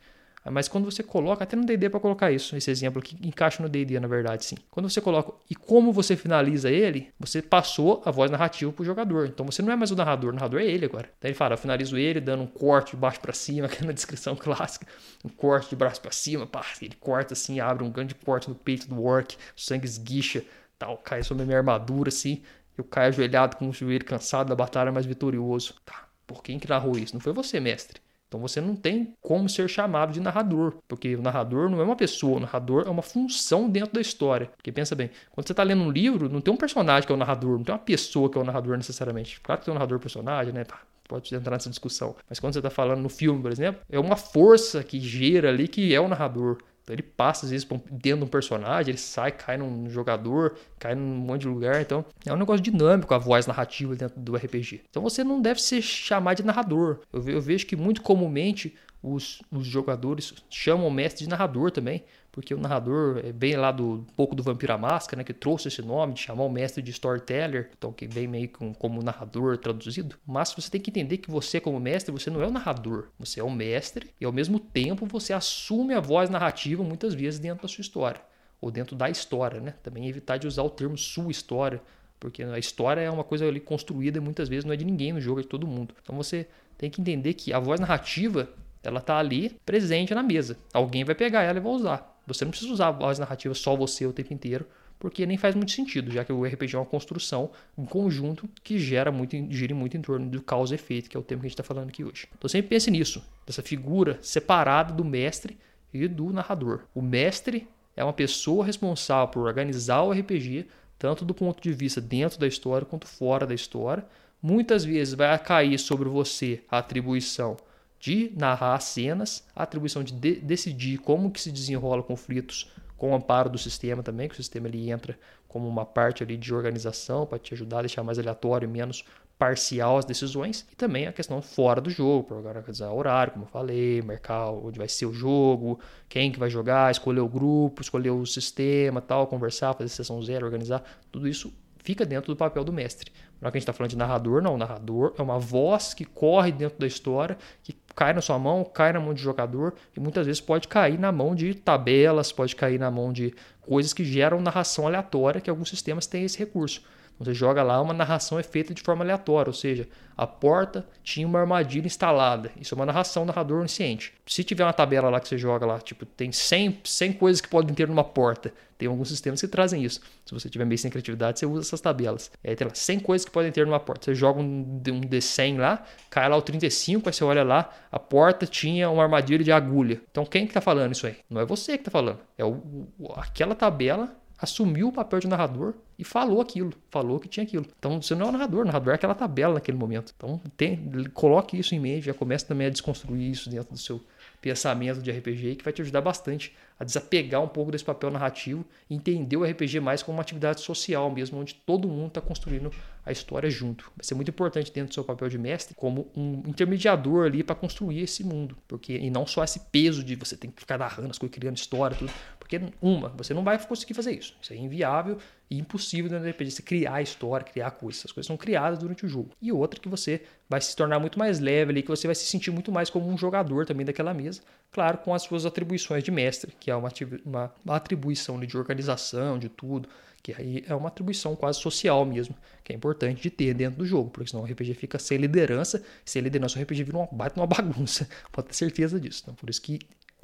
Mas 0.51 0.67
quando 0.67 0.85
você 0.85 1.01
coloca, 1.01 1.43
até 1.43 1.55
no 1.55 1.65
D&D 1.65 1.89
para 1.89 1.99
colocar 1.99 2.31
isso, 2.31 2.55
esse 2.55 2.69
exemplo 2.69 3.01
que 3.01 3.15
encaixa 3.25 3.63
no 3.63 3.69
D&D 3.69 3.99
na 3.99 4.07
verdade, 4.07 4.45
sim. 4.45 4.57
Quando 4.69 4.89
você 4.89 4.99
coloca 4.99 5.33
e 5.49 5.55
como 5.55 5.91
você 5.91 6.15
finaliza 6.15 6.69
ele, 6.69 7.09
você 7.19 7.41
passou 7.41 8.01
a 8.05 8.11
voz 8.11 8.29
narrativa 8.29 8.71
pro 8.71 8.83
jogador. 8.83 9.27
Então 9.27 9.45
você 9.45 9.61
não 9.61 9.71
é 9.71 9.75
mais 9.75 9.91
o 9.91 9.95
narrador, 9.95 10.31
o 10.31 10.33
narrador 10.33 10.59
é 10.59 10.65
ele 10.65 10.85
agora. 10.85 11.09
Então 11.17 11.29
ele 11.29 11.35
fala, 11.35 11.53
eu 11.53 11.57
finalizo 11.57 11.97
ele 11.97 12.19
dando 12.19 12.43
um 12.43 12.47
corte 12.47 12.91
de 12.91 12.97
baixo 12.97 13.19
para 13.19 13.33
cima, 13.33 13.67
que 13.69 13.83
é 13.83 13.87
na 13.87 13.93
descrição 13.93 14.35
clássica, 14.35 14.85
um 15.23 15.29
corte 15.29 15.69
de 15.69 15.75
braço 15.75 16.01
para 16.01 16.11
cima, 16.11 16.45
pá, 16.45 16.65
ele 16.81 16.95
corta 16.99 17.33
assim, 17.33 17.59
abre 17.59 17.83
um 17.83 17.89
grande 17.89 18.13
corte 18.15 18.49
no 18.49 18.55
peito 18.55 18.87
do 18.87 19.01
orc, 19.03 19.35
o 19.35 19.61
sangue 19.61 19.85
esguicha, 19.85 20.43
tal, 20.77 20.97
cai 20.97 21.23
sobre 21.23 21.43
a 21.43 21.45
minha 21.45 21.57
armadura 21.57 22.09
assim, 22.09 22.41
eu 22.77 22.83
caio 22.83 23.09
ajoelhado 23.09 23.55
com 23.57 23.69
o 23.69 23.73
joelho 23.73 24.03
cansado 24.03 24.49
da 24.49 24.55
batalha, 24.55 24.91
mas 24.91 25.05
vitorioso. 25.05 25.75
Tá, 25.85 26.07
por 26.25 26.41
quem 26.41 26.57
que 26.57 26.67
narrou 26.67 26.97
isso? 26.97 27.13
Não 27.13 27.21
foi 27.21 27.31
você, 27.33 27.59
mestre. 27.59 28.01
Então 28.33 28.41
você 28.41 28.59
não 28.59 28.75
tem 28.75 29.13
como 29.21 29.47
ser 29.47 29.69
chamado 29.69 30.11
de 30.11 30.19
narrador, 30.19 30.73
porque 30.87 31.15
o 31.15 31.21
narrador 31.21 31.69
não 31.69 31.79
é 31.79 31.83
uma 31.83 31.95
pessoa, 31.95 32.37
o 32.37 32.39
narrador 32.39 32.83
é 32.87 32.89
uma 32.89 33.03
função 33.03 33.69
dentro 33.69 33.93
da 33.93 34.01
história. 34.01 34.49
Porque 34.57 34.71
pensa 34.71 34.95
bem, 34.95 35.11
quando 35.29 35.45
você 35.45 35.53
está 35.53 35.61
lendo 35.61 35.83
um 35.83 35.91
livro, 35.91 36.27
não 36.27 36.41
tem 36.41 36.51
um 36.51 36.57
personagem 36.57 37.05
que 37.05 37.11
é 37.11 37.15
o 37.15 37.17
narrador, 37.17 37.59
não 37.59 37.63
tem 37.63 37.75
uma 37.75 37.79
pessoa 37.79 38.27
que 38.31 38.35
é 38.35 38.41
o 38.41 38.43
narrador 38.43 38.75
necessariamente. 38.75 39.39
Claro 39.39 39.59
que 39.59 39.65
tem 39.65 39.71
um 39.71 39.75
narrador 39.75 39.99
personagem, 39.99 40.51
né? 40.51 40.63
Tá, 40.63 40.81
pode 41.07 41.35
entrar 41.35 41.51
nessa 41.51 41.69
discussão. 41.69 42.15
Mas 42.27 42.39
quando 42.39 42.53
você 42.53 42.59
está 42.59 42.71
falando 42.71 43.01
no 43.01 43.09
filme, 43.09 43.39
por 43.39 43.51
exemplo, 43.51 43.81
é 43.87 43.99
uma 43.99 44.15
força 44.15 44.83
que 44.83 44.99
gera 44.99 45.49
ali 45.49 45.67
que 45.67 45.93
é 45.93 46.01
o 46.01 46.07
narrador. 46.07 46.57
Então 46.83 46.93
ele 46.93 47.01
passa, 47.01 47.45
às 47.45 47.51
vezes, 47.51 47.65
dentro 47.89 48.19
de 48.19 48.23
um 48.25 48.27
personagem, 48.27 48.91
ele 48.91 48.97
sai, 48.97 49.31
cai 49.31 49.57
num 49.57 49.89
jogador, 49.89 50.57
cai 50.77 50.93
num 50.93 51.15
monte 51.15 51.41
de 51.41 51.47
lugar. 51.47 51.81
Então 51.81 52.05
é 52.25 52.33
um 52.33 52.37
negócio 52.37 52.61
dinâmico 52.61 53.13
a 53.13 53.17
voz 53.17 53.47
narrativa 53.47 53.95
dentro 53.95 54.19
do 54.19 54.35
RPG. 54.35 54.81
Então 54.89 55.01
você 55.01 55.23
não 55.23 55.41
deve 55.41 55.61
se 55.61 55.81
chamar 55.81 56.33
de 56.33 56.43
narrador. 56.43 56.99
Eu, 57.11 57.41
vejo 57.41 57.65
que 57.65 57.75
muito 57.75 58.01
comumente 58.01 58.75
os, 59.01 59.41
os 59.51 59.65
jogadores 59.65 60.33
chamam 60.49 60.87
o 60.87 60.91
mestre 60.91 61.23
de 61.23 61.29
narrador 61.29 61.71
também, 61.71 62.03
porque 62.33 62.51
o 62.51 62.57
narrador 62.57 63.21
é 63.23 63.31
bem 63.31 63.55
lá 63.55 63.71
do 63.71 63.99
um 63.99 64.03
pouco 64.15 64.35
do 64.35 64.41
Vampira 64.41 64.75
Máscara, 64.75 65.19
né, 65.19 65.23
que 65.23 65.33
trouxe 65.33 65.67
esse 65.67 65.83
nome 65.83 66.15
de 66.15 66.21
chamar 66.21 66.43
o 66.43 66.49
mestre 66.49 66.81
de 66.81 66.89
storyteller, 66.89 67.69
então 67.77 67.93
que 67.93 68.07
vem 68.07 68.27
meio 68.27 68.49
com, 68.49 68.73
como 68.73 69.03
narrador 69.03 69.55
traduzido. 69.59 70.17
Mas 70.25 70.51
você 70.51 70.67
tem 70.67 70.81
que 70.81 70.89
entender 70.89 71.17
que 71.17 71.29
você 71.29 71.59
como 71.59 71.79
mestre, 71.79 72.11
você 72.11 72.31
não 72.31 72.41
é 72.41 72.47
o 72.47 72.51
narrador, 72.51 73.09
você 73.19 73.39
é 73.39 73.43
o 73.43 73.51
mestre 73.51 74.09
e 74.19 74.25
ao 74.25 74.31
mesmo 74.31 74.59
tempo 74.59 75.05
você 75.05 75.31
assume 75.31 75.93
a 75.93 75.99
voz 75.99 76.27
narrativa 76.27 76.83
muitas 76.83 77.13
vezes 77.13 77.39
dentro 77.39 77.61
da 77.61 77.67
sua 77.67 77.83
história 77.83 78.19
ou 78.59 78.71
dentro 78.71 78.95
da 78.95 79.11
história, 79.11 79.61
né? 79.61 79.75
Também 79.83 80.09
evitar 80.09 80.37
de 80.37 80.47
usar 80.47 80.63
o 80.63 80.71
termo 80.71 80.97
sua 80.97 81.29
história, 81.29 81.83
porque 82.19 82.41
a 82.41 82.57
história 82.57 83.01
é 83.01 83.11
uma 83.11 83.23
coisa 83.23 83.47
ali 83.47 83.59
construída 83.59 84.17
e 84.17 84.21
muitas 84.21 84.49
vezes 84.49 84.65
não 84.65 84.73
é 84.73 84.75
de 84.75 84.85
ninguém 84.85 85.13
no 85.13 85.21
jogo, 85.21 85.39
é 85.39 85.43
de 85.43 85.49
todo 85.49 85.67
mundo. 85.67 85.93
Então 86.01 86.15
você 86.15 86.47
tem 86.79 86.89
que 86.89 86.99
entender 86.99 87.35
que 87.35 87.53
a 87.53 87.59
voz 87.59 87.79
narrativa 87.79 88.49
ela 88.81 88.99
está 88.99 89.19
ali 89.19 89.55
presente 89.63 90.15
na 90.15 90.23
mesa. 90.23 90.57
Alguém 90.73 91.03
vai 91.03 91.13
pegar 91.13 91.43
ela 91.43 91.59
e 91.59 91.61
vai 91.61 91.71
usar. 91.71 92.12
Você 92.25 92.45
não 92.45 92.51
precisa 92.51 92.71
usar 92.71 92.87
a 92.87 92.91
voz 92.91 93.19
narrativa 93.19 93.53
só 93.53 93.75
você 93.75 94.05
o 94.05 94.13
tempo 94.13 94.33
inteiro, 94.33 94.65
porque 94.97 95.25
nem 95.25 95.37
faz 95.37 95.53
muito 95.53 95.71
sentido, 95.71 96.09
já 96.09 96.23
que 96.23 96.31
o 96.31 96.45
RPG 96.45 96.75
é 96.75 96.79
uma 96.79 96.85
construção, 96.85 97.51
um 97.77 97.85
conjunto 97.85 98.47
que 98.63 98.79
gera 98.79 99.11
muito, 99.11 99.35
gira 99.49 99.75
muito 99.75 99.97
em 99.97 100.01
torno 100.01 100.29
do 100.29 100.41
causa 100.41 100.73
e 100.73 100.75
efeito, 100.75 101.09
que 101.09 101.17
é 101.17 101.19
o 101.19 101.23
tema 101.23 101.41
que 101.41 101.47
a 101.47 101.49
gente 101.49 101.55
está 101.55 101.63
falando 101.63 101.89
aqui 101.89 102.03
hoje. 102.05 102.27
Então 102.37 102.47
sempre 102.47 102.69
pense 102.69 102.89
nisso, 102.89 103.21
dessa 103.45 103.61
figura 103.61 104.17
separada 104.21 104.93
do 104.93 105.03
mestre 105.03 105.57
e 105.93 106.07
do 106.07 106.31
narrador. 106.31 106.83
O 106.95 107.01
mestre 107.01 107.67
é 107.97 108.03
uma 108.03 108.13
pessoa 108.13 108.65
responsável 108.65 109.27
por 109.27 109.45
organizar 109.45 110.03
o 110.03 110.11
RPG, 110.11 110.67
tanto 110.97 111.25
do 111.25 111.33
ponto 111.33 111.61
de 111.61 111.73
vista 111.73 111.99
dentro 111.99 112.39
da 112.39 112.47
história 112.47 112.85
quanto 112.85 113.05
fora 113.05 113.45
da 113.45 113.53
história. 113.53 114.05
Muitas 114.41 114.85
vezes 114.85 115.13
vai 115.13 115.37
cair 115.37 115.77
sobre 115.77 116.07
você 116.07 116.61
a 116.71 116.77
atribuição 116.77 117.57
de 118.03 118.33
narrar 118.35 118.77
cenas, 118.81 119.47
a 119.55 119.63
atribuição 119.63 120.03
de, 120.03 120.11
de 120.11 120.35
decidir 120.41 120.97
como 120.97 121.31
que 121.31 121.39
se 121.39 121.49
desenrola 121.49 122.03
conflitos 122.03 122.69
com 122.97 123.11
o 123.11 123.15
amparo 123.15 123.49
do 123.49 123.57
sistema 123.57 124.03
também, 124.03 124.27
que 124.27 124.33
o 124.33 124.35
sistema 124.35 124.67
ele 124.67 124.91
entra 124.91 125.17
como 125.47 125.69
uma 125.69 125.85
parte 125.85 126.21
ali 126.21 126.35
de 126.35 126.53
organização 126.53 127.25
para 127.25 127.39
te 127.39 127.53
ajudar 127.53 127.79
a 127.79 127.81
deixar 127.83 128.03
mais 128.03 128.19
aleatório 128.19 128.65
e 128.65 128.69
menos 128.69 129.05
parcial 129.39 129.97
as 129.97 130.03
decisões 130.03 130.67
e 130.69 130.75
também 130.75 131.07
a 131.07 131.13
questão 131.13 131.41
fora 131.41 131.79
do 131.79 131.89
jogo, 131.89 132.25
para 132.25 132.35
organizar 132.35 132.91
horário, 132.91 133.31
como 133.31 133.45
eu 133.45 133.49
falei, 133.49 134.01
marcar 134.01 134.51
onde 134.51 134.77
vai 134.77 134.89
ser 134.89 135.05
o 135.05 135.13
jogo, 135.13 135.79
quem 136.09 136.29
que 136.29 136.37
vai 136.37 136.49
jogar, 136.49 136.91
escolher 136.91 137.21
o 137.21 137.29
grupo, 137.29 137.81
escolher 137.81 138.11
o 138.11 138.25
sistema, 138.25 138.99
tal, 138.99 139.27
conversar, 139.27 139.73
fazer 139.75 139.87
sessão 139.87 140.21
zero, 140.21 140.45
organizar, 140.45 140.83
tudo 141.09 141.25
isso 141.25 141.53
fica 141.77 142.05
dentro 142.05 142.33
do 142.33 142.37
papel 142.37 142.65
do 142.65 142.73
mestre. 142.73 143.13
Não 143.43 143.49
é 143.49 143.51
que 143.51 143.57
a 143.57 143.59
gente 143.59 143.63
está 143.63 143.73
falando 143.73 143.89
de 143.89 143.97
narrador, 143.97 144.41
não. 144.41 144.55
O 144.55 144.57
narrador 144.57 145.13
é 145.17 145.21
uma 145.21 145.37
voz 145.37 145.93
que 145.93 146.05
corre 146.05 146.49
dentro 146.49 146.79
da 146.79 146.87
história, 146.87 147.37
que 147.61 147.75
cai 147.93 148.13
na 148.13 148.21
sua 148.21 148.39
mão, 148.39 148.63
cai 148.63 148.93
na 148.93 149.01
mão 149.01 149.13
de 149.13 149.21
jogador 149.21 149.73
e 149.95 149.99
muitas 149.99 150.25
vezes 150.25 150.39
pode 150.39 150.65
cair 150.69 150.97
na 150.97 151.11
mão 151.11 151.35
de 151.35 151.53
tabelas, 151.53 152.31
pode 152.31 152.55
cair 152.55 152.79
na 152.79 152.89
mão 152.89 153.11
de 153.11 153.35
coisas 153.59 153.91
que 153.91 154.05
geram 154.05 154.39
narração 154.39 154.87
aleatória, 154.87 155.41
que 155.41 155.49
alguns 155.49 155.67
sistemas 155.67 156.07
têm 156.07 156.23
esse 156.23 156.39
recurso. 156.39 156.83
Você 157.23 157.33
joga 157.33 157.63
lá, 157.63 157.81
uma 157.81 157.93
narração 157.93 158.39
é 158.39 158.43
feita 158.43 158.73
de 158.73 158.81
forma 158.81 159.03
aleatória, 159.03 159.49
ou 159.49 159.53
seja, 159.53 159.87
a 160.15 160.27
porta 160.27 160.85
tinha 161.03 161.25
uma 161.25 161.39
armadilha 161.39 161.85
instalada. 161.85 162.51
Isso 162.59 162.73
é 162.73 162.75
uma 162.75 162.85
narração 162.85 163.25
narrador 163.25 163.59
onisciente. 163.59 164.13
Se 164.25 164.43
tiver 164.43 164.63
uma 164.63 164.73
tabela 164.73 165.09
lá 165.09 165.19
que 165.19 165.27
você 165.27 165.37
joga 165.37 165.65
lá, 165.65 165.79
tipo, 165.79 166.05
tem 166.05 166.31
100, 166.31 166.81
100 166.83 167.13
coisas 167.13 167.41
que 167.41 167.47
podem 167.47 167.73
ter 167.73 167.87
numa 167.87 168.03
porta. 168.03 168.53
Tem 168.77 168.87
alguns 168.87 169.07
sistemas 169.07 169.39
que 169.39 169.47
trazem 169.47 169.83
isso. 169.83 170.01
Se 170.25 170.33
você 170.33 170.49
tiver 170.49 170.65
meio 170.65 170.77
sem 170.77 170.91
criatividade, 170.91 171.39
você 171.39 171.45
usa 171.45 171.61
essas 171.61 171.81
tabelas. 171.81 172.31
tem 172.41 172.67
lá 172.67 172.73
100 172.73 172.99
coisas 172.99 173.25
que 173.25 173.31
podem 173.31 173.51
ter 173.51 173.65
numa 173.65 173.79
porta. 173.79 174.05
Você 174.05 174.15
joga 174.15 174.39
um, 174.39 174.81
um 174.87 175.01
D100 175.01 175.57
lá, 175.57 175.83
cai 176.09 176.27
lá 176.27 176.35
o 176.35 176.41
35, 176.41 177.07
aí 177.07 177.13
você 177.13 177.23
olha 177.23 177.43
lá, 177.43 177.71
a 177.91 177.99
porta 177.99 178.45
tinha 178.45 178.89
uma 178.89 179.03
armadilha 179.03 179.43
de 179.43 179.51
agulha. 179.51 180.01
Então 180.11 180.25
quem 180.25 180.45
que 180.45 180.53
tá 180.53 180.61
falando 180.61 180.91
isso 180.91 181.07
aí? 181.07 181.15
Não 181.29 181.41
é 181.41 181.45
você 181.45 181.77
que 181.77 181.85
tá 181.85 181.91
falando. 181.91 182.19
É 182.37 182.43
o, 182.43 182.85
aquela 183.15 183.55
tabela 183.55 184.15
assumiu 184.43 184.89
o 184.89 184.91
papel 184.91 185.21
de 185.21 185.27
narrador 185.27 185.73
e 185.97 186.03
falou 186.03 186.41
aquilo, 186.41 186.73
falou 186.91 187.17
que 187.17 187.29
tinha 187.29 187.45
aquilo. 187.45 187.65
Então 187.79 188.01
você 188.01 188.13
não 188.13 188.25
é 188.25 188.29
o 188.29 188.31
narrador, 188.33 188.61
o 188.63 188.65
narrador 188.65 188.91
é 188.91 188.95
aquela 188.95 189.15
tabela 189.15 189.53
naquele 189.53 189.77
momento. 189.77 190.13
Então 190.17 190.41
tem, 190.57 190.91
coloque 191.13 191.57
isso 191.57 191.73
em 191.73 191.79
mente, 191.79 192.07
já 192.07 192.13
comece 192.13 192.45
também 192.45 192.67
a 192.67 192.69
desconstruir 192.69 193.31
isso 193.31 193.49
dentro 193.49 193.71
do 193.71 193.79
seu 193.79 194.01
pensamento 194.41 195.01
de 195.01 195.09
RPG, 195.09 195.55
que 195.55 195.63
vai 195.63 195.71
te 195.71 195.81
ajudar 195.81 196.01
bastante 196.01 196.53
a 196.79 196.83
desapegar 196.83 197.41
um 197.41 197.47
pouco 197.47 197.71
desse 197.71 197.83
papel 197.83 198.09
narrativo 198.09 198.65
e 198.89 198.95
entender 198.95 199.37
o 199.37 199.43
RPG 199.43 199.79
mais 199.79 200.03
como 200.03 200.17
uma 200.17 200.21
atividade 200.21 200.61
social 200.61 201.09
mesmo, 201.11 201.39
onde 201.39 201.53
todo 201.53 201.87
mundo 201.87 202.07
está 202.07 202.21
construindo 202.21 202.71
a 203.05 203.11
história 203.11 203.49
junto. 203.49 203.91
Vai 203.95 204.03
ser 204.03 204.15
muito 204.15 204.29
importante 204.29 204.71
dentro 204.71 204.89
do 204.89 204.93
seu 204.93 205.03
papel 205.03 205.27
de 205.29 205.37
mestre 205.37 205.75
como 205.75 206.07
um 206.15 206.43
intermediador 206.47 207.25
ali 207.25 207.43
para 207.43 207.55
construir 207.55 208.01
esse 208.01 208.23
mundo, 208.23 208.57
porque 208.67 208.93
e 208.93 209.09
não 209.09 209.27
só 209.27 209.43
esse 209.43 209.59
peso 209.59 210.03
de 210.03 210.15
você 210.15 210.37
tem 210.37 210.49
que 210.49 210.61
ficar 210.61 210.77
narrando 210.77 211.11
as 211.11 211.17
coisas, 211.17 211.35
criando 211.35 211.57
história, 211.57 211.97
tudo, 211.97 212.11
porque 212.39 212.59
uma, 212.81 213.09
você 213.09 213.33
não 213.33 213.43
vai 213.43 213.57
conseguir 213.65 213.93
fazer 213.93 214.11
isso. 214.11 214.35
Isso 214.41 214.53
é 214.53 214.55
inviável 214.55 215.17
e 215.49 215.57
impossível 215.57 216.09
dentro 216.09 216.25
do 216.25 216.29
RPG, 216.29 216.51
você 216.51 216.61
criar 216.61 217.01
história, 217.01 217.45
criar 217.45 217.71
coisas. 217.71 218.01
Essas 218.01 218.11
coisas 218.11 218.27
são 218.27 218.37
criadas 218.37 218.79
durante 218.79 219.05
o 219.05 219.09
jogo. 219.09 219.31
E 219.41 219.51
outra 219.51 219.79
que 219.79 219.89
você 219.89 220.21
vai 220.49 220.61
se 220.61 220.75
tornar 220.75 220.99
muito 220.99 221.17
mais 221.19 221.39
leve 221.39 221.71
ali, 221.71 221.81
que 221.81 221.89
você 221.89 222.07
vai 222.07 222.15
se 222.15 222.25
sentir 222.25 222.51
muito 222.51 222.71
mais 222.71 222.89
como 222.89 223.07
um 223.07 223.17
jogador 223.17 223.65
também 223.65 223.85
daquela 223.85 224.13
mesa, 224.13 224.41
claro, 224.73 224.97
com 224.97 225.13
as 225.13 225.21
suas 225.21 225.45
atribuições 225.45 226.03
de 226.03 226.11
mestre, 226.11 226.51
que 226.59 226.71
é 226.71 226.75
uma, 226.75 226.91
uma, 227.23 227.53
atribuição 227.67 228.39
de 228.39 228.57
organização, 228.57 229.37
de 229.37 229.47
tudo, 229.47 229.87
que 230.21 230.33
aí 230.33 230.65
é 230.67 230.73
uma 230.73 230.87
atribuição 230.87 231.35
quase 231.35 231.59
social 231.59 232.03
mesmo, 232.03 232.35
que 232.63 232.73
é 232.73 232.75
importante 232.75 233.21
de 233.21 233.29
ter 233.29 233.53
dentro 233.53 233.79
do 233.79 233.85
jogo, 233.85 234.09
porque 234.09 234.31
senão 234.31 234.43
o 234.43 234.45
RPG 234.47 234.73
fica 234.73 234.97
sem 234.97 235.17
liderança, 235.19 235.83
sem 236.03 236.21
liderança 236.21 236.57
o 236.57 236.61
RPG 236.63 236.83
vira 236.83 236.97
uma 236.97 237.07
baita 237.11 237.39
uma 237.39 237.45
bagunça, 237.47 238.09
pode 238.31 238.47
ter 238.47 238.55
certeza 238.55 238.99
disso. 238.99 239.21
Então, 239.23 239.35
por 239.35 239.49
isso 239.49 239.61
que 239.61 239.79